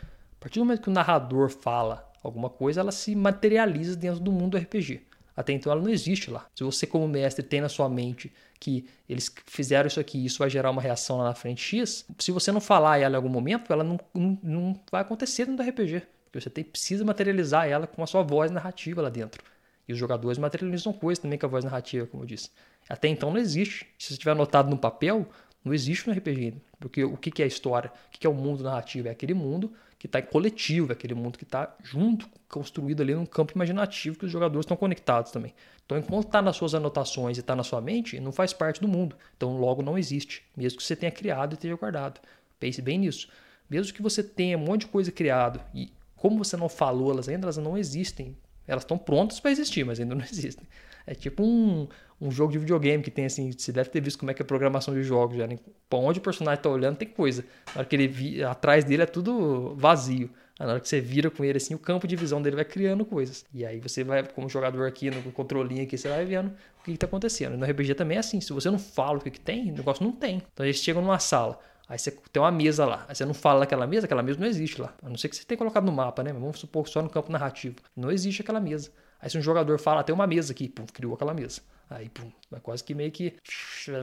Partir 0.43 0.59
do 0.59 0.65
momento 0.65 0.81
que 0.81 0.89
o 0.89 0.91
narrador 0.91 1.49
fala 1.49 2.11
alguma 2.21 2.49
coisa, 2.49 2.81
ela 2.81 2.91
se 2.91 3.15
materializa 3.15 3.95
dentro 3.95 4.19
do 4.19 4.29
mundo 4.29 4.51
do 4.51 4.57
RPG. 4.57 5.01
Até 5.33 5.53
então 5.53 5.71
ela 5.71 5.81
não 5.81 5.89
existe 5.89 6.29
lá. 6.29 6.45
Se 6.53 6.65
você, 6.65 6.85
como 6.85 7.07
mestre, 7.07 7.41
tem 7.41 7.61
na 7.61 7.69
sua 7.69 7.87
mente 7.87 8.29
que 8.59 8.85
eles 9.07 9.33
fizeram 9.45 9.87
isso 9.87 10.01
aqui 10.01 10.25
isso 10.25 10.39
vai 10.39 10.49
gerar 10.49 10.69
uma 10.69 10.81
reação 10.81 11.19
lá 11.19 11.23
na 11.23 11.33
frente 11.33 11.61
X, 11.61 12.05
se 12.19 12.29
você 12.29 12.51
não 12.51 12.59
falar 12.59 12.97
ela 12.97 13.13
em 13.13 13.15
algum 13.15 13.29
momento, 13.29 13.71
ela 13.71 13.85
não, 13.85 13.97
não, 14.13 14.37
não 14.43 14.79
vai 14.91 15.01
acontecer 15.01 15.45
dentro 15.45 15.63
do 15.63 15.69
RPG. 15.69 16.01
Porque 16.25 16.41
você 16.41 16.49
tem, 16.49 16.61
precisa 16.65 17.05
materializar 17.05 17.65
ela 17.65 17.87
com 17.87 18.03
a 18.03 18.07
sua 18.07 18.21
voz 18.21 18.51
narrativa 18.51 19.01
lá 19.01 19.09
dentro. 19.09 19.41
E 19.87 19.93
os 19.93 19.97
jogadores 19.97 20.37
materializam 20.37 20.91
coisas 20.91 21.21
também 21.21 21.39
com 21.39 21.45
a 21.45 21.49
voz 21.49 21.63
narrativa, 21.63 22.05
como 22.05 22.23
eu 22.23 22.27
disse. 22.27 22.49
Até 22.89 23.07
então 23.07 23.31
não 23.31 23.37
existe. 23.37 23.87
Se 23.97 24.09
você 24.09 24.17
tiver 24.17 24.31
anotado 24.31 24.69
no 24.69 24.77
papel, 24.77 25.25
não 25.63 25.73
existe 25.73 26.05
no 26.05 26.13
RPG. 26.13 26.55
Porque 26.81 27.01
o 27.05 27.15
que 27.15 27.41
é 27.41 27.45
a 27.45 27.47
história? 27.47 27.89
O 28.07 28.11
que 28.11 28.27
é 28.27 28.29
o 28.29 28.33
mundo 28.33 28.61
narrativo? 28.61 29.07
É 29.07 29.11
aquele 29.11 29.33
mundo 29.33 29.71
que 30.03 30.07
está 30.07 30.21
coletivo, 30.21 30.91
é 30.91 30.93
aquele 30.95 31.13
mundo 31.13 31.37
que 31.37 31.45
está 31.45 31.77
junto, 31.81 32.27
construído 32.49 32.99
ali 32.99 33.15
num 33.15 33.25
campo 33.25 33.53
imaginativo 33.55 34.19
que 34.19 34.25
os 34.25 34.31
jogadores 34.33 34.65
estão 34.65 34.75
conectados 34.75 35.31
também. 35.31 35.53
Então, 35.85 35.97
enquanto 35.97 36.25
está 36.25 36.41
nas 36.41 36.57
suas 36.57 36.75
anotações 36.75 37.37
e 37.37 37.39
está 37.39 37.55
na 37.55 37.63
sua 37.63 37.79
mente, 37.79 38.19
não 38.19 38.33
faz 38.33 38.51
parte 38.51 38.81
do 38.81 38.87
mundo. 38.89 39.15
Então, 39.37 39.55
logo 39.57 39.81
não 39.81 39.97
existe, 39.97 40.43
mesmo 40.57 40.79
que 40.79 40.83
você 40.83 40.93
tenha 40.93 41.09
criado 41.09 41.53
e 41.53 41.57
tenha 41.57 41.73
guardado. 41.77 42.19
Pense 42.59 42.81
bem 42.81 42.97
nisso. 42.97 43.29
Mesmo 43.69 43.93
que 43.93 44.01
você 44.01 44.21
tenha 44.21 44.57
um 44.57 44.65
monte 44.65 44.81
de 44.81 44.87
coisa 44.87 45.09
criado 45.09 45.61
e 45.73 45.89
como 46.17 46.43
você 46.43 46.57
não 46.57 46.67
falou 46.67 47.09
elas 47.09 47.29
ainda, 47.29 47.45
elas 47.45 47.55
não 47.55 47.77
existem. 47.77 48.35
Elas 48.68 48.84
estão 48.84 48.97
prontas 48.97 49.39
para 49.39 49.51
existir, 49.51 49.86
mas 49.86 49.99
ainda 49.99 50.16
não 50.16 50.24
existem. 50.32 50.68
É 51.05 51.14
tipo 51.14 51.43
um, 51.43 51.88
um 52.20 52.32
jogo 52.32 52.51
de 52.51 52.59
videogame 52.59 53.03
que 53.03 53.11
tem 53.11 53.26
assim, 53.26 53.51
você 53.51 53.72
deve 53.72 53.89
ter 53.89 54.01
visto 54.01 54.18
como 54.18 54.32
é 54.32 54.34
que 54.34 54.41
é 54.41 54.43
a 54.43 54.47
programação 54.47 54.93
de 54.93 55.03
jogos 55.03 55.38
já, 55.38 55.45
né? 55.45 55.59
Pra 55.89 55.99
onde 55.99 56.20
o 56.20 56.22
personagem 56.22 56.61
tá 56.61 56.70
olhando 56.70 56.95
tem 56.95 57.07
coisa. 57.07 57.43
Na 57.68 57.80
hora 57.80 57.86
que 57.86 57.95
ele 57.95 58.07
vi, 58.07 58.43
atrás 58.43 58.86
dele 58.86 59.03
é 59.03 59.05
tudo 59.05 59.76
vazio. 59.76 60.30
Na 60.59 60.68
hora 60.68 60.80
que 60.80 60.88
você 60.88 61.01
vira 61.01 61.30
com 61.30 61.43
ele 61.43 61.57
assim, 61.57 61.74
o 61.74 61.80
campo 61.80 62.07
de 62.07 62.16
visão 62.16 62.41
dele 62.41 62.55
vai 62.55 62.66
criando 62.66 63.03
coisas. 63.03 63.43
E 63.53 63.66
aí 63.66 63.80
você 63.80 64.03
vai, 64.03 64.24
como 64.24 64.47
jogador 64.47 64.88
aqui 64.88 65.09
no 65.09 65.32
controlinho 65.32 65.84
aqui, 65.84 65.97
você 65.97 66.07
vai 66.07 66.24
vendo 66.26 66.53
o 66.80 66.84
que, 66.84 66.91
está 66.91 67.05
acontecendo. 67.05 67.57
No 67.57 67.66
RPG 67.66 67.95
também 67.95 68.18
é 68.18 68.20
assim, 68.20 68.39
se 68.39 68.53
você 68.53 68.70
não 68.70 68.80
fala 68.80 69.18
o 69.18 69.22
que, 69.22 69.32
que 69.32 69.39
tem, 69.39 69.72
o 69.72 69.76
negócio 69.76 70.03
não 70.03 70.11
tem. 70.14 70.41
Então 70.53 70.66
eles 70.66 70.78
chegam 70.78 71.01
numa 71.01 71.20
sala, 71.20 71.59
Aí 71.88 71.99
você 71.99 72.11
tem 72.11 72.41
uma 72.41 72.51
mesa 72.51 72.86
lá. 72.86 73.05
Aí 73.07 73.15
você 73.15 73.25
não 73.25 73.34
fala 73.34 73.61
daquela 73.61 73.86
mesa, 73.86 74.05
aquela 74.05 74.23
mesa 74.23 74.39
não 74.39 74.47
existe 74.47 74.81
lá. 74.81 74.93
A 75.01 75.09
não 75.09 75.17
ser 75.17 75.29
que 75.29 75.36
você 75.36 75.43
tenha 75.43 75.57
colocado 75.57 75.86
no 75.86 75.91
mapa, 75.91 76.23
né? 76.23 76.31
Mas 76.31 76.41
vamos 76.41 76.59
supor 76.59 76.88
só 76.88 77.01
no 77.01 77.09
campo 77.09 77.31
narrativo. 77.31 77.75
Não 77.95 78.11
existe 78.11 78.41
aquela 78.41 78.59
mesa. 78.59 78.91
Aí 79.19 79.29
se 79.29 79.38
um 79.38 79.41
jogador 79.41 79.79
fala, 79.79 80.01
ah, 80.01 80.03
tem 80.03 80.13
uma 80.13 80.27
mesa 80.27 80.51
aqui, 80.51 80.69
pum, 80.69 80.86
criou 80.86 81.13
aquela 81.13 81.34
mesa. 81.34 81.61
Aí, 81.89 82.09
pum, 82.09 82.31
quase 82.61 82.84
que 82.84 82.93
meio 82.93 83.11
que 83.11 83.36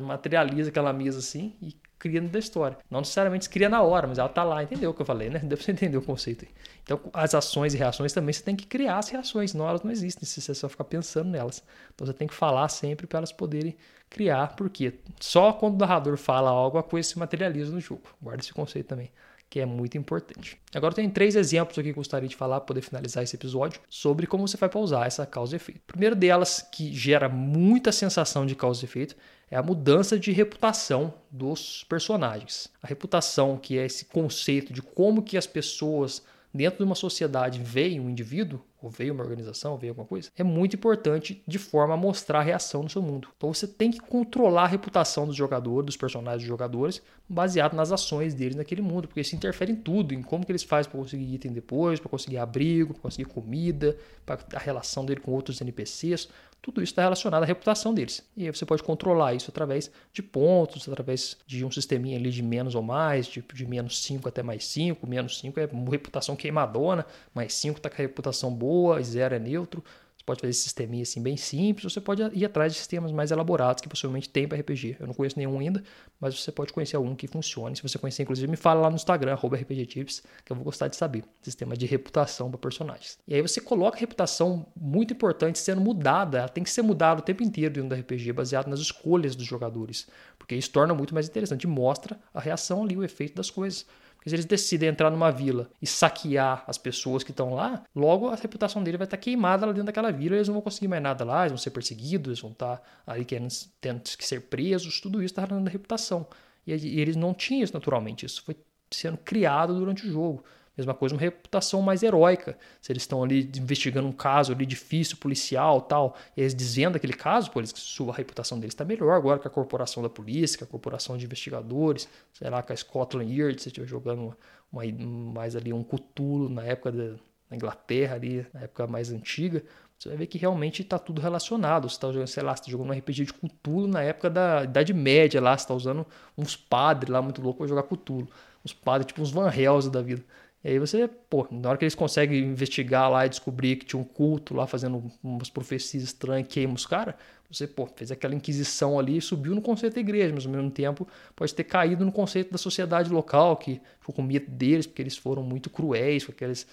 materializa 0.02 0.70
aquela 0.70 0.92
mesa 0.92 1.18
assim 1.18 1.56
e 1.60 1.74
cria 2.00 2.20
da 2.20 2.38
história. 2.38 2.78
Não 2.90 3.00
necessariamente 3.00 3.44
se 3.44 3.50
cria 3.50 3.68
na 3.68 3.82
hora, 3.82 4.08
mas 4.08 4.18
ela 4.18 4.28
tá 4.28 4.42
lá, 4.42 4.62
entendeu 4.62 4.90
o 4.90 4.94
que 4.94 5.02
eu 5.02 5.06
falei, 5.06 5.30
né? 5.30 5.38
Deu 5.38 5.56
pra 5.56 5.64
você 5.64 5.70
entender 5.70 5.96
o 5.96 6.02
conceito 6.02 6.44
aí. 6.44 6.50
Então, 6.82 6.98
as 7.12 7.34
ações 7.34 7.74
e 7.74 7.76
reações 7.76 8.12
também 8.12 8.32
você 8.32 8.42
tem 8.42 8.56
que 8.56 8.66
criar 8.66 8.98
as 8.98 9.10
reações, 9.10 9.52
senão 9.52 9.68
elas 9.68 9.82
não 9.82 9.92
existem, 9.92 10.24
se 10.24 10.40
você 10.40 10.54
só 10.54 10.68
ficar 10.68 10.84
pensando 10.84 11.30
nelas. 11.30 11.62
Então, 11.94 12.06
você 12.06 12.12
tem 12.12 12.26
que 12.26 12.34
falar 12.34 12.68
sempre 12.68 13.06
para 13.06 13.18
elas 13.18 13.30
poderem 13.30 13.76
criar, 14.08 14.56
porque 14.56 14.94
só 15.20 15.52
quando 15.52 15.74
o 15.74 15.78
narrador 15.78 16.16
fala 16.16 16.50
algo, 16.50 16.78
a 16.78 16.82
coisa 16.82 17.08
se 17.08 17.18
materializa 17.18 17.70
no 17.70 17.80
jogo. 17.80 18.02
Guarda 18.20 18.42
esse 18.42 18.52
conceito 18.52 18.88
também 18.88 19.12
que 19.50 19.58
é 19.58 19.66
muito 19.66 19.98
importante. 19.98 20.56
Agora 20.72 20.94
tem 20.94 21.10
três 21.10 21.34
exemplos 21.34 21.76
aqui 21.76 21.88
que 21.88 21.96
gostaria 21.96 22.28
de 22.28 22.36
falar 22.36 22.60
para 22.60 22.66
poder 22.66 22.82
finalizar 22.82 23.24
esse 23.24 23.34
episódio 23.34 23.80
sobre 23.88 24.24
como 24.24 24.46
você 24.46 24.56
vai 24.56 24.70
usar 24.76 25.08
essa 25.08 25.26
causa 25.26 25.54
e 25.54 25.56
efeito. 25.56 25.80
Primeiro 25.88 26.14
delas, 26.14 26.64
que 26.72 26.94
gera 26.94 27.28
muita 27.28 27.90
sensação 27.90 28.46
de 28.46 28.54
causa 28.54 28.82
e 28.82 28.84
efeito, 28.84 29.16
é 29.50 29.56
a 29.56 29.62
mudança 29.62 30.16
de 30.16 30.30
reputação 30.30 31.12
dos 31.28 31.82
personagens. 31.84 32.68
A 32.80 32.86
reputação, 32.86 33.58
que 33.58 33.76
é 33.76 33.84
esse 33.84 34.04
conceito 34.04 34.72
de 34.72 34.80
como 34.80 35.20
que 35.20 35.36
as 35.36 35.48
pessoas 35.48 36.22
dentro 36.54 36.78
de 36.78 36.84
uma 36.84 36.94
sociedade 36.94 37.60
veio 37.60 38.02
um 38.02 38.10
indivíduo, 38.10 38.60
ou 38.82 38.90
veio 38.90 39.12
uma 39.12 39.22
organização, 39.22 39.72
ou 39.72 39.78
veio 39.78 39.92
alguma 39.92 40.06
coisa, 40.06 40.30
é 40.36 40.42
muito 40.42 40.76
importante 40.76 41.42
de 41.46 41.58
forma 41.58 41.94
a 41.94 41.96
mostrar 41.96 42.40
a 42.40 42.42
reação 42.42 42.82
no 42.82 42.88
seu 42.88 43.02
mundo. 43.02 43.28
Então 43.36 43.52
você 43.52 43.66
tem 43.66 43.90
que 43.90 44.00
controlar 44.00 44.64
a 44.64 44.66
reputação 44.66 45.26
dos 45.26 45.36
jogadores, 45.36 45.86
dos 45.86 45.96
personagens 45.96 46.42
dos 46.42 46.48
jogadores, 46.48 47.02
baseado 47.28 47.74
nas 47.74 47.92
ações 47.92 48.34
deles 48.34 48.56
naquele 48.56 48.82
mundo, 48.82 49.06
porque 49.06 49.20
isso 49.20 49.36
interfere 49.36 49.72
em 49.72 49.76
tudo, 49.76 50.14
em 50.14 50.22
como 50.22 50.44
que 50.44 50.52
eles 50.52 50.62
fazem 50.62 50.90
para 50.90 51.00
conseguir 51.00 51.34
item 51.34 51.52
depois, 51.52 52.00
para 52.00 52.08
conseguir 52.08 52.38
abrigo, 52.38 52.94
para 52.94 53.02
conseguir 53.02 53.28
comida, 53.28 53.96
para 54.24 54.40
a 54.54 54.58
relação 54.58 55.04
dele 55.04 55.20
com 55.20 55.32
outros 55.32 55.60
NPCs. 55.60 56.28
Tudo 56.62 56.82
isso 56.82 56.92
está 56.92 57.02
relacionado 57.02 57.42
à 57.42 57.46
reputação 57.46 57.94
deles. 57.94 58.22
E 58.36 58.44
aí 58.44 58.54
você 58.54 58.66
pode 58.66 58.82
controlar 58.82 59.34
isso 59.34 59.50
através 59.50 59.90
de 60.12 60.22
pontos, 60.22 60.86
através 60.88 61.36
de 61.46 61.64
um 61.64 61.70
sisteminha 61.70 62.18
ali 62.18 62.30
de 62.30 62.42
menos 62.42 62.74
ou 62.74 62.82
mais, 62.82 63.26
tipo 63.26 63.54
de 63.54 63.66
menos 63.66 64.02
5 64.02 64.28
até 64.28 64.42
mais 64.42 64.66
5. 64.66 65.06
Menos 65.06 65.38
5 65.38 65.58
é 65.58 65.68
reputação 65.90 66.36
queimadona, 66.36 67.06
mais 67.34 67.54
5 67.54 67.78
está 67.78 67.88
com 67.88 67.96
a 67.96 67.98
reputação 67.98 68.52
boa, 68.52 69.02
0 69.02 69.34
é 69.34 69.38
neutro. 69.38 69.82
Você 70.20 70.24
pode 70.26 70.40
fazer 70.42 70.50
esse 70.50 70.60
sisteminha 70.60 71.02
assim 71.02 71.22
bem 71.22 71.34
simples, 71.34 71.90
você 71.94 72.00
pode 72.00 72.22
ir 72.34 72.44
atrás 72.44 72.74
de 72.74 72.78
sistemas 72.78 73.10
mais 73.10 73.30
elaborados 73.30 73.80
que 73.80 73.88
possivelmente 73.88 74.28
tem 74.28 74.46
para 74.46 74.58
RPG. 74.58 74.98
Eu 75.00 75.06
não 75.06 75.14
conheço 75.14 75.38
nenhum 75.38 75.58
ainda, 75.58 75.82
mas 76.20 76.38
você 76.38 76.52
pode 76.52 76.74
conhecer 76.74 76.96
algum 76.96 77.14
que 77.14 77.26
funcione. 77.26 77.74
Se 77.74 77.82
você 77.82 77.98
conhecer, 77.98 78.24
inclusive, 78.24 78.46
me 78.46 78.56
fala 78.56 78.82
lá 78.82 78.90
no 78.90 78.96
Instagram, 78.96 79.34
RPGTips, 79.34 80.22
que 80.44 80.52
eu 80.52 80.56
vou 80.56 80.64
gostar 80.66 80.88
de 80.88 80.96
saber. 80.96 81.24
Sistema 81.40 81.74
de 81.74 81.86
reputação 81.86 82.50
para 82.50 82.58
personagens. 82.58 83.18
E 83.26 83.34
aí 83.34 83.40
você 83.40 83.62
coloca 83.62 83.96
a 83.96 84.00
reputação 84.00 84.66
muito 84.76 85.14
importante 85.14 85.58
sendo 85.58 85.80
mudada, 85.80 86.40
ela 86.40 86.48
tem 86.50 86.62
que 86.62 86.70
ser 86.70 86.82
mudada 86.82 87.20
o 87.20 87.24
tempo 87.24 87.42
inteiro 87.42 87.72
dentro 87.72 87.88
do 87.88 87.94
RPG, 87.94 88.34
baseado 88.34 88.68
nas 88.68 88.80
escolhas 88.80 89.34
dos 89.34 89.46
jogadores. 89.46 90.06
Porque 90.38 90.54
isso 90.54 90.70
torna 90.70 90.92
muito 90.92 91.14
mais 91.14 91.28
interessante, 91.28 91.66
mostra 91.66 92.20
a 92.34 92.40
reação 92.40 92.84
ali, 92.84 92.94
o 92.94 93.02
efeito 93.02 93.36
das 93.36 93.48
coisas. 93.48 93.86
Porque 94.20 94.28
se 94.28 94.36
eles 94.36 94.44
decidem 94.44 94.90
entrar 94.90 95.10
numa 95.10 95.32
vila 95.32 95.70
e 95.80 95.86
saquear 95.86 96.62
as 96.66 96.76
pessoas 96.76 97.24
que 97.24 97.30
estão 97.30 97.54
lá, 97.54 97.82
logo 97.96 98.28
a 98.28 98.34
reputação 98.34 98.84
dele 98.84 98.98
vai 98.98 99.06
estar 99.06 99.16
queimada 99.16 99.64
lá 99.64 99.72
dentro 99.72 99.86
daquela 99.86 100.12
vila, 100.12 100.36
eles 100.36 100.46
não 100.46 100.52
vão 100.52 100.62
conseguir 100.62 100.88
mais 100.88 101.02
nada 101.02 101.24
lá, 101.24 101.40
eles 101.40 101.52
vão 101.52 101.58
ser 101.58 101.70
perseguidos, 101.70 102.28
eles 102.28 102.40
vão 102.40 102.50
estar 102.50 102.82
ali 103.06 103.24
querendo, 103.24 103.48
tendo 103.80 104.02
que 104.02 104.26
ser 104.26 104.42
presos, 104.42 105.00
tudo 105.00 105.22
isso 105.22 105.32
está 105.32 105.46
falando 105.46 105.64
da 105.64 105.70
reputação. 105.70 106.26
E, 106.66 106.74
e 106.74 107.00
eles 107.00 107.16
não 107.16 107.32
tinham 107.32 107.64
isso 107.64 107.72
naturalmente, 107.72 108.26
isso 108.26 108.42
foi 108.44 108.54
sendo 108.90 109.16
criado 109.16 109.74
durante 109.74 110.06
o 110.06 110.12
jogo. 110.12 110.44
Mesma 110.76 110.94
coisa, 110.94 111.14
uma 111.14 111.20
reputação 111.20 111.82
mais 111.82 112.02
heróica. 112.02 112.56
Se 112.80 112.92
eles 112.92 113.02
estão 113.02 113.22
ali 113.22 113.50
investigando 113.56 114.08
um 114.08 114.12
caso 114.12 114.52
ali 114.52 114.64
difícil, 114.64 115.16
policial 115.16 115.80
tal, 115.80 116.16
e 116.36 116.40
eles 116.40 116.54
desvendam 116.54 116.96
aquele 116.96 117.12
caso, 117.12 117.50
pô, 117.50 117.60
eles, 117.60 117.74
a 118.08 118.12
reputação 118.12 118.58
deles 118.58 118.72
está 118.72 118.84
melhor 118.84 119.12
agora 119.12 119.38
com 119.38 119.48
a 119.48 119.50
corporação 119.50 120.02
da 120.02 120.08
polícia, 120.08 120.58
com 120.58 120.64
a 120.64 120.68
corporação 120.68 121.18
de 121.18 121.24
investigadores, 121.24 122.08
sei 122.32 122.48
lá, 122.48 122.62
com 122.62 122.72
a 122.72 122.76
Scotland 122.76 123.32
Yard, 123.32 123.60
se 123.60 123.68
estiver 123.68 123.86
jogando 123.86 124.34
uma, 124.72 124.84
uma, 124.84 125.32
mais 125.32 125.54
ali 125.54 125.72
um 125.72 125.84
Cthulhu 125.84 126.48
na 126.48 126.62
época 126.64 126.92
da, 126.92 127.16
da 127.48 127.56
Inglaterra, 127.56 128.14
ali, 128.14 128.46
na 128.54 128.60
época 128.62 128.86
mais 128.86 129.10
antiga, 129.10 129.62
você 130.00 130.08
vai 130.08 130.16
ver 130.16 130.28
que 130.28 130.38
realmente 130.38 130.80
está 130.80 130.98
tudo 130.98 131.20
relacionado. 131.20 131.86
Você 131.86 131.96
está 131.96 132.10
jogando, 132.10 132.26
sei 132.26 132.42
lá, 132.42 132.56
você 132.56 132.64
tá 132.64 132.70
jogando 132.70 132.88
um 132.88 132.98
RPG 132.98 133.26
de 133.26 133.34
Cthulhu 133.34 133.86
na 133.86 134.02
época 134.02 134.30
da 134.30 134.64
Idade 134.64 134.94
Média 134.94 135.42
lá, 135.42 135.56
você 135.56 135.64
está 135.64 135.74
usando 135.74 136.06
uns 136.38 136.56
padres 136.56 137.12
lá 137.12 137.20
muito 137.20 137.42
loucos 137.42 137.58
para 137.58 137.66
jogar 137.66 137.82
Cthulhu. 137.82 138.26
Uns 138.64 138.72
padres, 138.72 139.06
tipo 139.08 139.20
uns 139.20 139.30
Van 139.30 139.52
Helsing 139.54 139.90
da 139.90 140.00
vida. 140.00 140.24
E 140.62 140.68
aí 140.68 140.78
você, 140.78 141.08
pô, 141.08 141.46
na 141.50 141.70
hora 141.70 141.78
que 141.78 141.84
eles 141.84 141.94
conseguem 141.94 142.38
investigar 142.44 143.10
lá 143.10 143.24
e 143.24 143.30
descobrir 143.30 143.76
que 143.76 143.86
tinha 143.86 144.00
um 144.00 144.04
culto 144.04 144.54
lá 144.54 144.66
fazendo 144.66 145.10
umas 145.22 145.48
profecias 145.48 146.02
estranhas, 146.02 146.46
queima 146.48 146.74
os 146.74 146.84
caras, 146.84 147.14
você, 147.50 147.66
pô, 147.66 147.86
fez 147.86 148.12
aquela 148.12 148.34
inquisição 148.34 148.98
ali 148.98 149.16
e 149.16 149.20
subiu 149.20 149.54
no 149.54 149.62
conceito 149.62 149.94
da 149.94 150.00
igreja, 150.00 150.32
mas 150.32 150.46
ao 150.46 150.52
mesmo 150.52 150.70
tempo 150.70 151.08
pode 151.34 151.52
ter 151.54 151.64
caído 151.64 152.04
no 152.04 152.12
conceito 152.12 152.52
da 152.52 152.58
sociedade 152.58 153.10
local, 153.10 153.56
que 153.56 153.80
ficou 153.98 154.14
com 154.14 154.22
medo 154.22 154.50
deles, 154.50 154.86
porque 154.86 155.02
eles 155.02 155.16
foram 155.16 155.42
muito 155.42 155.70
cruéis, 155.70 156.24
com 156.24 156.30
aqueles, 156.30 156.66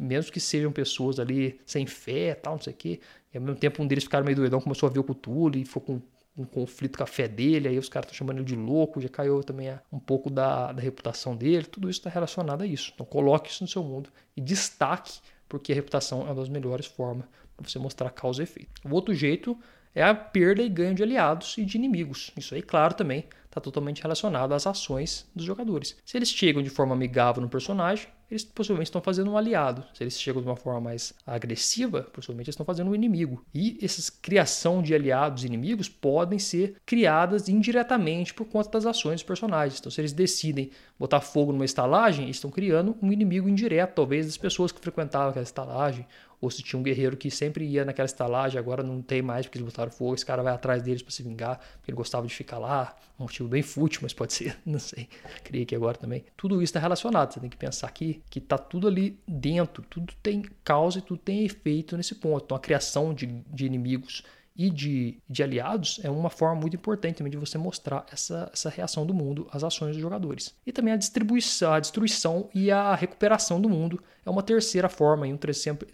mesmo 0.00 0.32
que 0.32 0.40
sejam 0.40 0.72
pessoas 0.72 1.20
ali 1.20 1.60
sem 1.64 1.86
fé 1.86 2.34
tal, 2.34 2.54
não 2.54 2.62
sei 2.62 2.72
o 2.72 2.76
quê, 2.76 3.00
e 3.32 3.36
ao 3.36 3.44
mesmo 3.44 3.56
tempo 3.60 3.82
um 3.82 3.86
deles 3.86 4.04
ficaram 4.04 4.24
meio 4.24 4.36
doidão, 4.36 4.60
começou 4.60 4.88
a 4.88 4.92
ver 4.92 4.98
o 4.98 5.04
culto 5.04 5.58
e 5.58 5.64
ficou 5.64 5.82
com 5.82 6.02
um 6.36 6.44
conflito 6.44 6.98
com 6.98 7.04
a 7.04 7.06
fé 7.06 7.26
dele, 7.26 7.68
aí 7.68 7.78
os 7.78 7.88
caras 7.88 8.06
estão 8.06 8.18
chamando 8.18 8.38
ele 8.38 8.46
de 8.46 8.56
louco, 8.56 9.00
já 9.00 9.08
caiu 9.08 9.42
também 9.42 9.72
um 9.90 9.98
pouco 9.98 10.28
da, 10.28 10.72
da 10.72 10.82
reputação 10.82 11.34
dele, 11.34 11.64
tudo 11.64 11.88
isso 11.88 12.00
está 12.00 12.10
relacionado 12.10 12.62
a 12.62 12.66
isso. 12.66 12.92
Então 12.94 13.06
coloque 13.06 13.50
isso 13.50 13.64
no 13.64 13.68
seu 13.68 13.82
mundo 13.82 14.10
e 14.36 14.40
destaque, 14.40 15.20
porque 15.48 15.72
a 15.72 15.74
reputação 15.74 16.22
é 16.22 16.24
uma 16.24 16.34
das 16.34 16.48
melhores 16.48 16.86
formas 16.86 17.26
para 17.56 17.68
você 17.68 17.78
mostrar 17.78 18.10
causa 18.10 18.42
e 18.42 18.44
efeito. 18.44 18.70
O 18.84 18.94
outro 18.94 19.14
jeito 19.14 19.58
é 19.94 20.02
a 20.02 20.14
perda 20.14 20.62
e 20.62 20.68
ganho 20.68 20.94
de 20.94 21.02
aliados 21.02 21.56
e 21.56 21.64
de 21.64 21.78
inimigos. 21.78 22.30
Isso 22.36 22.54
aí, 22.54 22.60
claro, 22.60 22.92
também 22.92 23.24
está 23.46 23.60
totalmente 23.60 24.02
relacionado 24.02 24.52
às 24.52 24.66
ações 24.66 25.26
dos 25.34 25.46
jogadores. 25.46 25.96
Se 26.04 26.18
eles 26.18 26.28
chegam 26.28 26.62
de 26.62 26.68
forma 26.68 26.94
amigável 26.94 27.40
no 27.40 27.48
personagem, 27.48 28.08
eles 28.30 28.44
possivelmente 28.44 28.88
estão 28.88 29.00
fazendo 29.00 29.30
um 29.30 29.36
aliado. 29.36 29.84
Se 29.94 30.02
eles 30.02 30.20
chegam 30.20 30.42
de 30.42 30.48
uma 30.48 30.56
forma 30.56 30.80
mais 30.80 31.12
agressiva, 31.26 32.02
possivelmente 32.02 32.48
eles 32.48 32.54
estão 32.54 32.66
fazendo 32.66 32.90
um 32.90 32.94
inimigo. 32.94 33.44
E 33.54 33.78
essa 33.82 34.12
criação 34.20 34.82
de 34.82 34.94
aliados 34.94 35.44
e 35.44 35.46
inimigos 35.46 35.88
podem 35.88 36.38
ser 36.38 36.76
criadas 36.84 37.48
indiretamente 37.48 38.34
por 38.34 38.46
conta 38.46 38.70
das 38.70 38.86
ações 38.86 39.14
dos 39.14 39.22
personagens. 39.22 39.78
Então, 39.78 39.90
se 39.90 40.00
eles 40.00 40.12
decidem 40.12 40.70
botar 40.98 41.20
fogo 41.20 41.52
numa 41.52 41.64
estalagem, 41.64 42.24
eles 42.24 42.36
estão 42.36 42.50
criando 42.50 42.96
um 43.00 43.12
inimigo 43.12 43.48
indireto, 43.48 43.94
talvez 43.94 44.26
das 44.26 44.36
pessoas 44.36 44.72
que 44.72 44.80
frequentavam 44.80 45.30
aquela 45.30 45.44
estalagem, 45.44 46.06
ou 46.40 46.50
se 46.50 46.62
tinha 46.62 46.78
um 46.78 46.82
guerreiro 46.82 47.16
que 47.16 47.30
sempre 47.30 47.64
ia 47.64 47.84
naquela 47.84 48.06
estalagem, 48.06 48.58
agora 48.58 48.82
não 48.82 49.00
tem 49.00 49.22
mais 49.22 49.46
porque 49.46 49.58
eles 49.58 49.66
botaram 49.66 49.90
fogo, 49.90 50.14
esse 50.14 50.26
cara 50.26 50.42
vai 50.42 50.52
atrás 50.52 50.82
deles 50.82 51.02
para 51.02 51.12
se 51.12 51.22
vingar, 51.22 51.58
porque 51.58 51.90
ele 51.90 51.96
gostava 51.96 52.26
de 52.26 52.34
ficar 52.34 52.58
lá, 52.58 52.96
um 53.18 53.22
motivo 53.22 53.48
bem 53.48 53.62
fútil, 53.62 54.00
mas 54.02 54.12
pode 54.12 54.32
ser, 54.34 54.56
não 54.64 54.78
sei, 54.78 55.08
criei 55.44 55.64
aqui 55.64 55.74
agora 55.74 55.96
também. 55.96 56.24
Tudo 56.36 56.56
isso 56.56 56.70
está 56.70 56.80
relacionado, 56.80 57.32
você 57.32 57.40
tem 57.40 57.50
que 57.50 57.56
pensar 57.56 57.90
que 57.90 58.22
que 58.30 58.40
tá 58.40 58.58
tudo 58.58 58.88
ali 58.88 59.18
dentro, 59.26 59.82
tudo 59.88 60.12
tem 60.22 60.42
causa 60.62 60.98
e 60.98 61.02
tudo 61.02 61.18
tem 61.18 61.44
efeito 61.44 61.96
nesse 61.96 62.14
ponto. 62.14 62.44
Então 62.44 62.56
a 62.56 62.60
criação 62.60 63.14
de, 63.14 63.26
de 63.26 63.66
inimigos 63.66 64.22
e 64.56 64.70
de, 64.70 65.18
de 65.28 65.42
aliados 65.42 66.00
é 66.02 66.10
uma 66.10 66.30
forma 66.30 66.60
muito 66.60 66.76
importante 66.76 67.16
também 67.16 67.30
de 67.30 67.36
você 67.36 67.58
mostrar 67.58 68.06
essa, 68.10 68.50
essa 68.52 68.70
reação 68.70 69.04
do 69.04 69.12
mundo 69.12 69.46
às 69.52 69.62
ações 69.62 69.92
dos 69.92 70.00
jogadores. 70.00 70.54
E 70.66 70.72
também 70.72 70.94
a 70.94 70.96
distribuição, 70.96 71.72
a 71.72 71.80
destruição 71.80 72.48
e 72.54 72.70
a 72.70 72.94
recuperação 72.94 73.60
do 73.60 73.68
mundo 73.68 74.02
é 74.24 74.30
uma 74.30 74.42
terceira 74.42 74.88
forma 74.88 75.28
e 75.28 75.32
um 75.32 75.38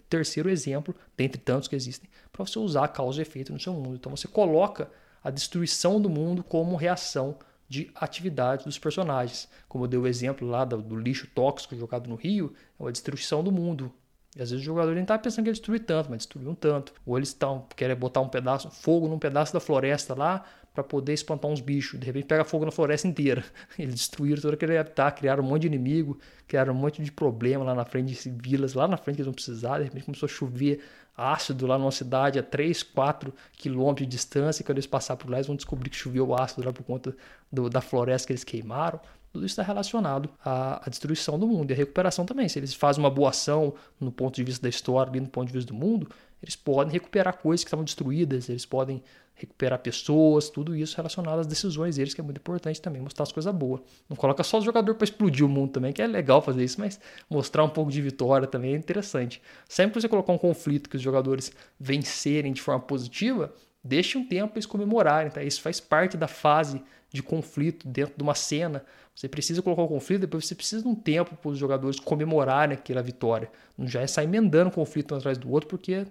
terceiro 0.09 0.49
exemplo, 0.49 0.95
dentre 1.17 1.39
tantos 1.39 1.67
que 1.67 1.75
existem, 1.75 2.09
para 2.31 2.45
você 2.45 2.57
usar 2.57 2.87
causa 2.87 3.19
e 3.19 3.23
efeito 3.23 3.51
no 3.51 3.59
seu 3.59 3.73
mundo. 3.73 3.95
Então 3.95 4.15
você 4.15 4.27
coloca 4.27 4.89
a 5.23 5.29
destruição 5.29 6.01
do 6.01 6.09
mundo 6.09 6.43
como 6.43 6.75
reação 6.75 7.37
de 7.67 7.89
atividade 7.95 8.65
dos 8.65 8.77
personagens. 8.77 9.49
Como 9.67 9.85
eu 9.85 9.87
dei 9.87 9.99
o 9.99 10.07
exemplo 10.07 10.47
lá 10.47 10.63
do, 10.63 10.81
do 10.81 10.95
lixo 10.95 11.27
tóxico 11.33 11.75
jogado 11.75 12.07
no 12.07 12.15
rio, 12.15 12.53
é 12.79 12.83
uma 12.83 12.91
destruição 12.91 13.43
do 13.43 13.51
mundo. 13.51 13.91
E 14.35 14.41
às 14.41 14.49
vezes 14.49 14.63
o 14.63 14.65
jogador 14.65 14.93
nem 14.93 15.03
está 15.03 15.17
pensando 15.17 15.43
que 15.43 15.49
ele 15.49 15.57
destruiu 15.57 15.79
tanto, 15.79 16.09
mas 16.09 16.19
destruiu 16.19 16.49
um 16.49 16.55
tanto. 16.55 16.93
Ou 17.05 17.17
eles 17.17 17.29
estão 17.29 17.67
querem 17.75 17.95
botar 17.95 18.21
um 18.21 18.27
pedaço, 18.27 18.69
fogo 18.71 19.07
num 19.07 19.19
pedaço 19.19 19.53
da 19.53 19.59
floresta 19.59 20.15
lá 20.15 20.43
para 20.73 20.83
poder 20.83 21.13
espantar 21.13 21.49
uns 21.51 21.61
bichos. 21.61 21.99
De 21.99 22.05
repente 22.05 22.25
pega 22.25 22.43
fogo 22.43 22.65
na 22.65 22.71
floresta 22.71 23.07
inteira. 23.07 23.43
Eles 23.77 23.93
destruíram 23.93 24.41
todo 24.41 24.55
aquele 24.55 24.77
habitat, 24.77 25.19
criaram 25.19 25.43
um 25.43 25.47
monte 25.47 25.61
de 25.61 25.67
inimigo, 25.67 26.17
criaram 26.47 26.73
um 26.73 26.77
monte 26.77 27.01
de 27.01 27.11
problema 27.11 27.63
lá 27.63 27.75
na 27.75 27.85
frente 27.85 28.11
de 28.13 28.29
vilas, 28.41 28.73
lá 28.73 28.87
na 28.87 28.97
frente 28.97 29.17
que 29.17 29.21
eles 29.21 29.27
não 29.27 29.33
precisavam. 29.33 29.79
De 29.79 29.83
repente 29.85 30.05
começou 30.05 30.25
a 30.25 30.29
chover 30.29 30.81
ácido 31.15 31.67
lá 31.67 31.77
numa 31.77 31.91
cidade 31.91 32.39
a 32.39 32.43
3, 32.43 32.81
4 32.81 33.31
quilômetros 33.51 34.07
de 34.07 34.15
distância. 34.15 34.63
E 34.63 34.65
quando 34.65 34.79
eles 34.79 34.87
passarem 34.87 35.21
por 35.21 35.29
lá, 35.29 35.37
eles 35.37 35.47
vão 35.47 35.55
descobrir 35.55 35.91
que 35.91 35.95
choveu 35.95 36.33
ácido 36.33 36.65
lá 36.65 36.73
por 36.73 36.83
conta 36.83 37.15
do, 37.51 37.69
da 37.69 37.79
floresta 37.79 38.25
que 38.25 38.33
eles 38.33 38.43
queimaram. 38.43 38.99
Tudo 39.33 39.47
isso 39.47 39.53
está 39.53 39.63
relacionado 39.63 40.29
à, 40.45 40.85
à, 40.85 40.89
destruição 40.89 41.39
do 41.39 41.47
mundo 41.47 41.71
e 41.71 41.73
à 41.73 41.75
recuperação 41.75 42.23
também. 42.23 42.47
Se 42.47 42.59
eles 42.59 42.75
fazem 42.75 43.03
uma 43.03 43.09
boa 43.09 43.31
ação 43.31 43.73
no 43.99 44.11
ponto 44.11 44.35
de 44.35 44.43
vista 44.43 44.61
da 44.61 44.69
história, 44.69 45.09
ali 45.09 45.19
no 45.19 45.27
ponto 45.27 45.47
de 45.47 45.53
vista 45.53 45.73
do 45.73 45.77
mundo, 45.77 46.07
eles 46.41 46.55
podem 46.55 46.93
recuperar 46.93 47.37
coisas 47.37 47.63
que 47.63 47.67
estavam 47.67 47.83
destruídas, 47.83 48.47
eles 48.47 48.63
podem 48.63 49.01
recuperar 49.33 49.79
pessoas, 49.79 50.51
tudo 50.51 50.75
isso 50.75 50.95
relacionado 50.95 51.39
às 51.39 51.47
decisões 51.47 51.95
deles, 51.95 52.13
que 52.13 52.21
é 52.21 52.23
muito 52.23 52.37
importante 52.37 52.79
também, 52.79 53.01
mostrar 53.01 53.23
as 53.23 53.31
coisas 53.31 53.53
boas. 53.55 53.81
Não 54.07 54.15
coloca 54.15 54.43
só 54.43 54.59
o 54.59 54.61
jogador 54.61 54.93
para 54.93 55.05
explodir 55.05 55.43
o 55.43 55.49
mundo 55.49 55.71
também, 55.71 55.91
que 55.91 56.01
é 56.03 56.05
legal 56.05 56.39
fazer 56.39 56.63
isso, 56.63 56.79
mas 56.79 56.99
mostrar 57.27 57.63
um 57.63 57.69
pouco 57.69 57.91
de 57.91 57.99
vitória 58.03 58.47
também 58.47 58.75
é 58.75 58.77
interessante. 58.77 59.41
Sempre 59.67 59.93
que 59.93 60.01
você 60.01 60.07
colocar 60.07 60.31
um 60.31 60.37
conflito 60.37 60.87
que 60.87 60.95
os 60.95 61.01
jogadores 61.01 61.51
vencerem 61.79 62.53
de 62.53 62.61
forma 62.61 62.81
positiva, 62.81 63.51
deixe 63.83 64.15
um 64.15 64.27
tempo 64.27 64.49
para 64.49 64.57
eles 64.59 64.67
comemorarem, 64.67 65.31
tá? 65.31 65.43
Isso 65.43 65.59
faz 65.59 65.79
parte 65.79 66.15
da 66.15 66.27
fase 66.27 66.83
de 67.11 67.21
conflito 67.21 67.87
dentro 67.87 68.15
de 68.17 68.23
uma 68.23 68.35
cena. 68.35 68.83
Você 69.15 69.29
precisa 69.29 69.61
colocar 69.61 69.83
o 69.83 69.87
conflito, 69.87 70.21
depois 70.21 70.45
você 70.45 70.55
precisa 70.55 70.81
de 70.81 70.87
um 70.87 70.95
tempo 70.95 71.35
para 71.35 71.49
os 71.51 71.57
jogadores 71.57 71.99
comemorarem 71.99 72.75
aquela 72.75 73.01
vitória. 73.01 73.49
Não 73.77 73.87
já 73.87 74.01
é 74.01 74.07
sair 74.07 74.25
emendando 74.25 74.69
um 74.69 74.73
conflito 74.73 75.13
um 75.13 75.17
atrás 75.17 75.37
do 75.37 75.51
outro, 75.51 75.69
porque 75.69 76.05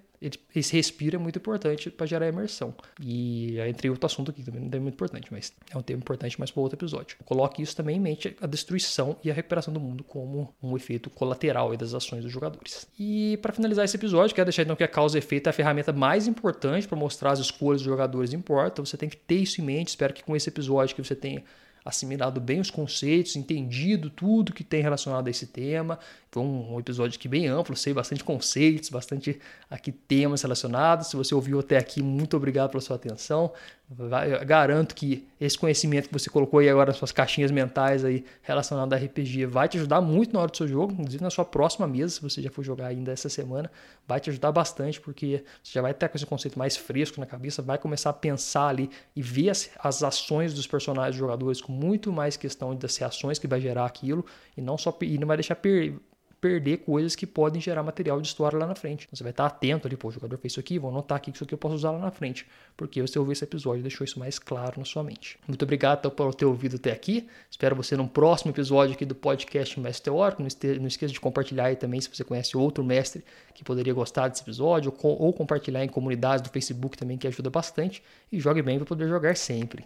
esse 0.55 0.72
respiro 0.72 1.16
é 1.16 1.18
muito 1.18 1.36
importante 1.36 1.90
para 1.90 2.07
gerar 2.07 2.28
imersão. 2.28 2.74
E 3.00 3.59
entre 3.61 3.90
outro 3.90 4.07
assunto 4.07 4.30
aqui 4.30 4.44
também 4.44 4.61
não 4.61 4.70
é 4.72 4.78
muito 4.78 4.94
importante, 4.94 5.32
mas 5.32 5.53
é 5.70 5.76
um 5.76 5.82
tema 5.82 5.98
importante 5.98 6.38
mais 6.38 6.50
para 6.50 6.62
outro 6.62 6.76
episódio. 6.76 7.16
Coloque 7.24 7.61
isso 7.61 7.74
também 7.74 7.96
em 7.96 8.00
mente, 8.00 8.36
a 8.40 8.46
destruição 8.46 9.16
e 9.24 9.30
a 9.30 9.34
recuperação 9.34 9.74
do 9.74 9.80
mundo 9.80 10.05
como 10.05 10.55
um 10.62 10.76
efeito 10.76 11.11
colateral 11.11 11.76
das 11.76 11.94
ações 11.94 12.22
dos 12.22 12.32
jogadores. 12.32 12.86
E 12.98 13.36
para 13.42 13.53
finalizar 13.53 13.84
esse 13.84 13.96
episódio, 13.96 14.34
quero 14.34 14.46
deixar 14.46 14.62
então 14.62 14.76
que 14.76 14.84
a 14.84 14.88
causa 14.88 15.18
e 15.18 15.20
efeito 15.20 15.48
é 15.48 15.50
a 15.50 15.53
ferramenta 15.53 15.92
mais 15.92 16.28
importante 16.28 16.86
para 16.86 16.96
mostrar 16.96 17.32
as 17.32 17.40
escolhas 17.40 17.82
dos 17.82 17.90
jogadores 17.90 18.32
importa. 18.32 18.84
Você 18.84 18.96
tem 18.96 19.09
que 19.09 19.16
ter 19.16 19.36
isso 19.36 19.61
em 19.61 19.64
mente. 19.64 19.88
Espero 19.88 20.14
que 20.14 20.22
com 20.22 20.36
esse 20.36 20.48
episódio 20.48 20.94
que 20.94 21.03
você 21.03 21.16
tenha 21.16 21.42
assimilado 21.85 22.41
bem 22.41 22.61
os 22.61 22.70
conceitos, 22.70 23.37
entendido 23.37 24.09
tudo 24.09 24.53
que 24.53 24.64
tem 24.64 24.83
relacionado 24.83 25.26
a 25.26 25.30
esse 25.30 25.47
tema. 25.47 25.99
Foi 26.30 26.43
um, 26.43 26.78
episódio 26.78 27.18
aqui 27.18 27.28
bem 27.28 27.47
amplo, 27.47 27.76
sei 27.76 27.93
bastante 27.93 28.24
conceitos, 28.24 28.89
bastante 28.89 29.39
aqui 29.68 29.93
temas 29.93 30.43
relacionados. 30.43 31.09
Se 31.09 31.16
você 31.16 31.35
ouviu 31.35 31.61
até 31.61 31.76
aqui, 31.76 32.03
muito 32.03 32.37
obrigado 32.37 32.70
pela 32.70 32.80
sua 32.80 32.97
atenção. 32.97 33.53
Vai, 33.95 34.43
garanto 34.47 34.95
que 34.95 35.28
esse 35.38 35.59
conhecimento 35.59 36.09
que 36.09 36.12
você 36.12 36.30
colocou 36.30 36.61
aí 36.61 36.68
agora 36.68 36.88
nas 36.90 36.97
suas 36.97 37.12
caixinhas 37.12 37.51
mentais 37.51 38.05
aí 38.05 38.24
relacionado 38.40 38.90
a 38.95 38.97
RPG 38.97 39.45
vai 39.45 39.68
te 39.68 39.76
ajudar 39.76 40.01
muito 40.01 40.32
na 40.32 40.40
hora 40.40 40.51
do 40.51 40.57
seu 40.57 40.66
jogo, 40.66 40.95
inclusive 40.95 41.22
na 41.22 41.28
sua 41.28 41.45
próxima 41.45 41.86
mesa, 41.86 42.14
se 42.14 42.22
você 42.22 42.40
já 42.40 42.51
for 42.51 42.64
jogar 42.64 42.86
ainda 42.86 43.12
essa 43.12 43.28
semana, 43.28 43.70
vai 44.09 44.18
te 44.18 44.30
ajudar 44.30 44.51
bastante 44.51 44.99
porque 44.99 45.45
você 45.62 45.72
já 45.72 45.82
vai 45.82 45.93
ter 45.93 46.09
com 46.09 46.16
esse 46.16 46.24
conceito 46.24 46.59
mais 46.59 46.74
fresco 46.74 47.20
na 47.20 47.26
cabeça, 47.26 47.61
vai 47.61 47.76
começar 47.76 48.11
a 48.11 48.14
pensar 48.14 48.68
ali 48.68 48.88
e 49.14 49.20
ver 49.20 49.51
as, 49.51 49.68
as 49.78 50.03
ações 50.03 50.55
dos 50.55 50.66
personagens 50.66 51.16
jogadores 51.16 51.61
com 51.61 51.72
muito 51.72 52.11
mais 52.11 52.36
questão 52.36 52.74
das 52.74 52.97
reações 52.97 53.38
que 53.38 53.47
vai 53.47 53.61
gerar 53.61 53.84
aquilo 53.84 54.24
e 54.57 54.62
não 54.62 54.78
só 54.78 54.97
e 55.03 55.18
não 55.18 55.26
vai 55.26 55.36
deixar 55.36 55.57
per, 55.57 55.95
perder 56.43 56.78
coisas 56.78 57.14
que 57.14 57.24
podem 57.24 57.61
gerar 57.61 57.84
material 57.84 58.20
de 58.20 58.26
história 58.26 58.59
lá 58.59 58.66
na 58.66 58.74
frente. 58.74 59.09
Você 59.12 59.22
vai 59.22 59.30
estar 59.30 59.47
atento 59.47 59.86
ali, 59.86 59.97
pô, 59.97 60.09
o 60.09 60.11
jogador 60.11 60.36
fez 60.36 60.55
isso 60.55 60.61
aqui, 60.61 60.76
vou 60.76 60.90
anotar 60.90 61.16
aqui 61.16 61.30
que 61.30 61.36
isso 61.36 61.45
aqui 61.45 61.55
eu 61.55 61.59
posso 61.59 61.76
usar 61.76 61.93
lá 61.93 62.01
na 62.01 62.11
frente, 62.11 62.45
porque 62.76 63.01
você 63.01 63.16
ouviu 63.16 63.32
esse 63.32 63.45
episódio 63.45 63.80
deixou 63.80 64.05
isso 64.05 64.18
mais 64.18 64.40
claro 64.40 64.74
na 64.76 64.84
sua 64.84 65.05
mente. 65.05 65.38
Muito 65.47 65.62
obrigado 65.62 66.01
então, 66.01 66.11
por 66.11 66.34
ter 66.34 66.45
ouvido 66.45 66.74
até 66.74 66.90
aqui. 66.90 67.28
Espero 67.49 67.76
você 67.76 67.97
num 67.97 68.09
próximo 68.09 68.51
episódio 68.51 68.93
aqui 68.93 69.05
do 69.05 69.14
podcast 69.14 69.78
Mestre 69.78 70.07
Teórico. 70.07 70.43
Não, 70.43 70.88
esqueça 70.88 71.12
de 71.12 71.20
compartilhar 71.20 71.66
aí 71.66 71.76
também 71.76 72.01
se 72.01 72.11
você 72.12 72.24
conhece 72.24 72.57
outro 72.57 72.82
mestre 72.82 73.24
que 73.55 73.62
poderia 73.62 73.95
gostar 73.95 74.26
desse 74.26 74.43
episódio, 74.43 74.93
ou 75.01 75.32
compartilhar 75.32 75.84
em 75.84 75.88
comunidades 75.88 76.43
do 76.43 76.51
Facebook 76.51 76.99
também, 76.99 77.16
que 77.16 77.28
ajuda 77.28 77.51
bastante. 77.51 78.03
E 78.32 78.40
jogue 78.40 78.62
bem 78.62 78.78
para 78.78 78.86
poder 78.86 79.07
jogar 79.07 79.36
sempre. 79.36 79.84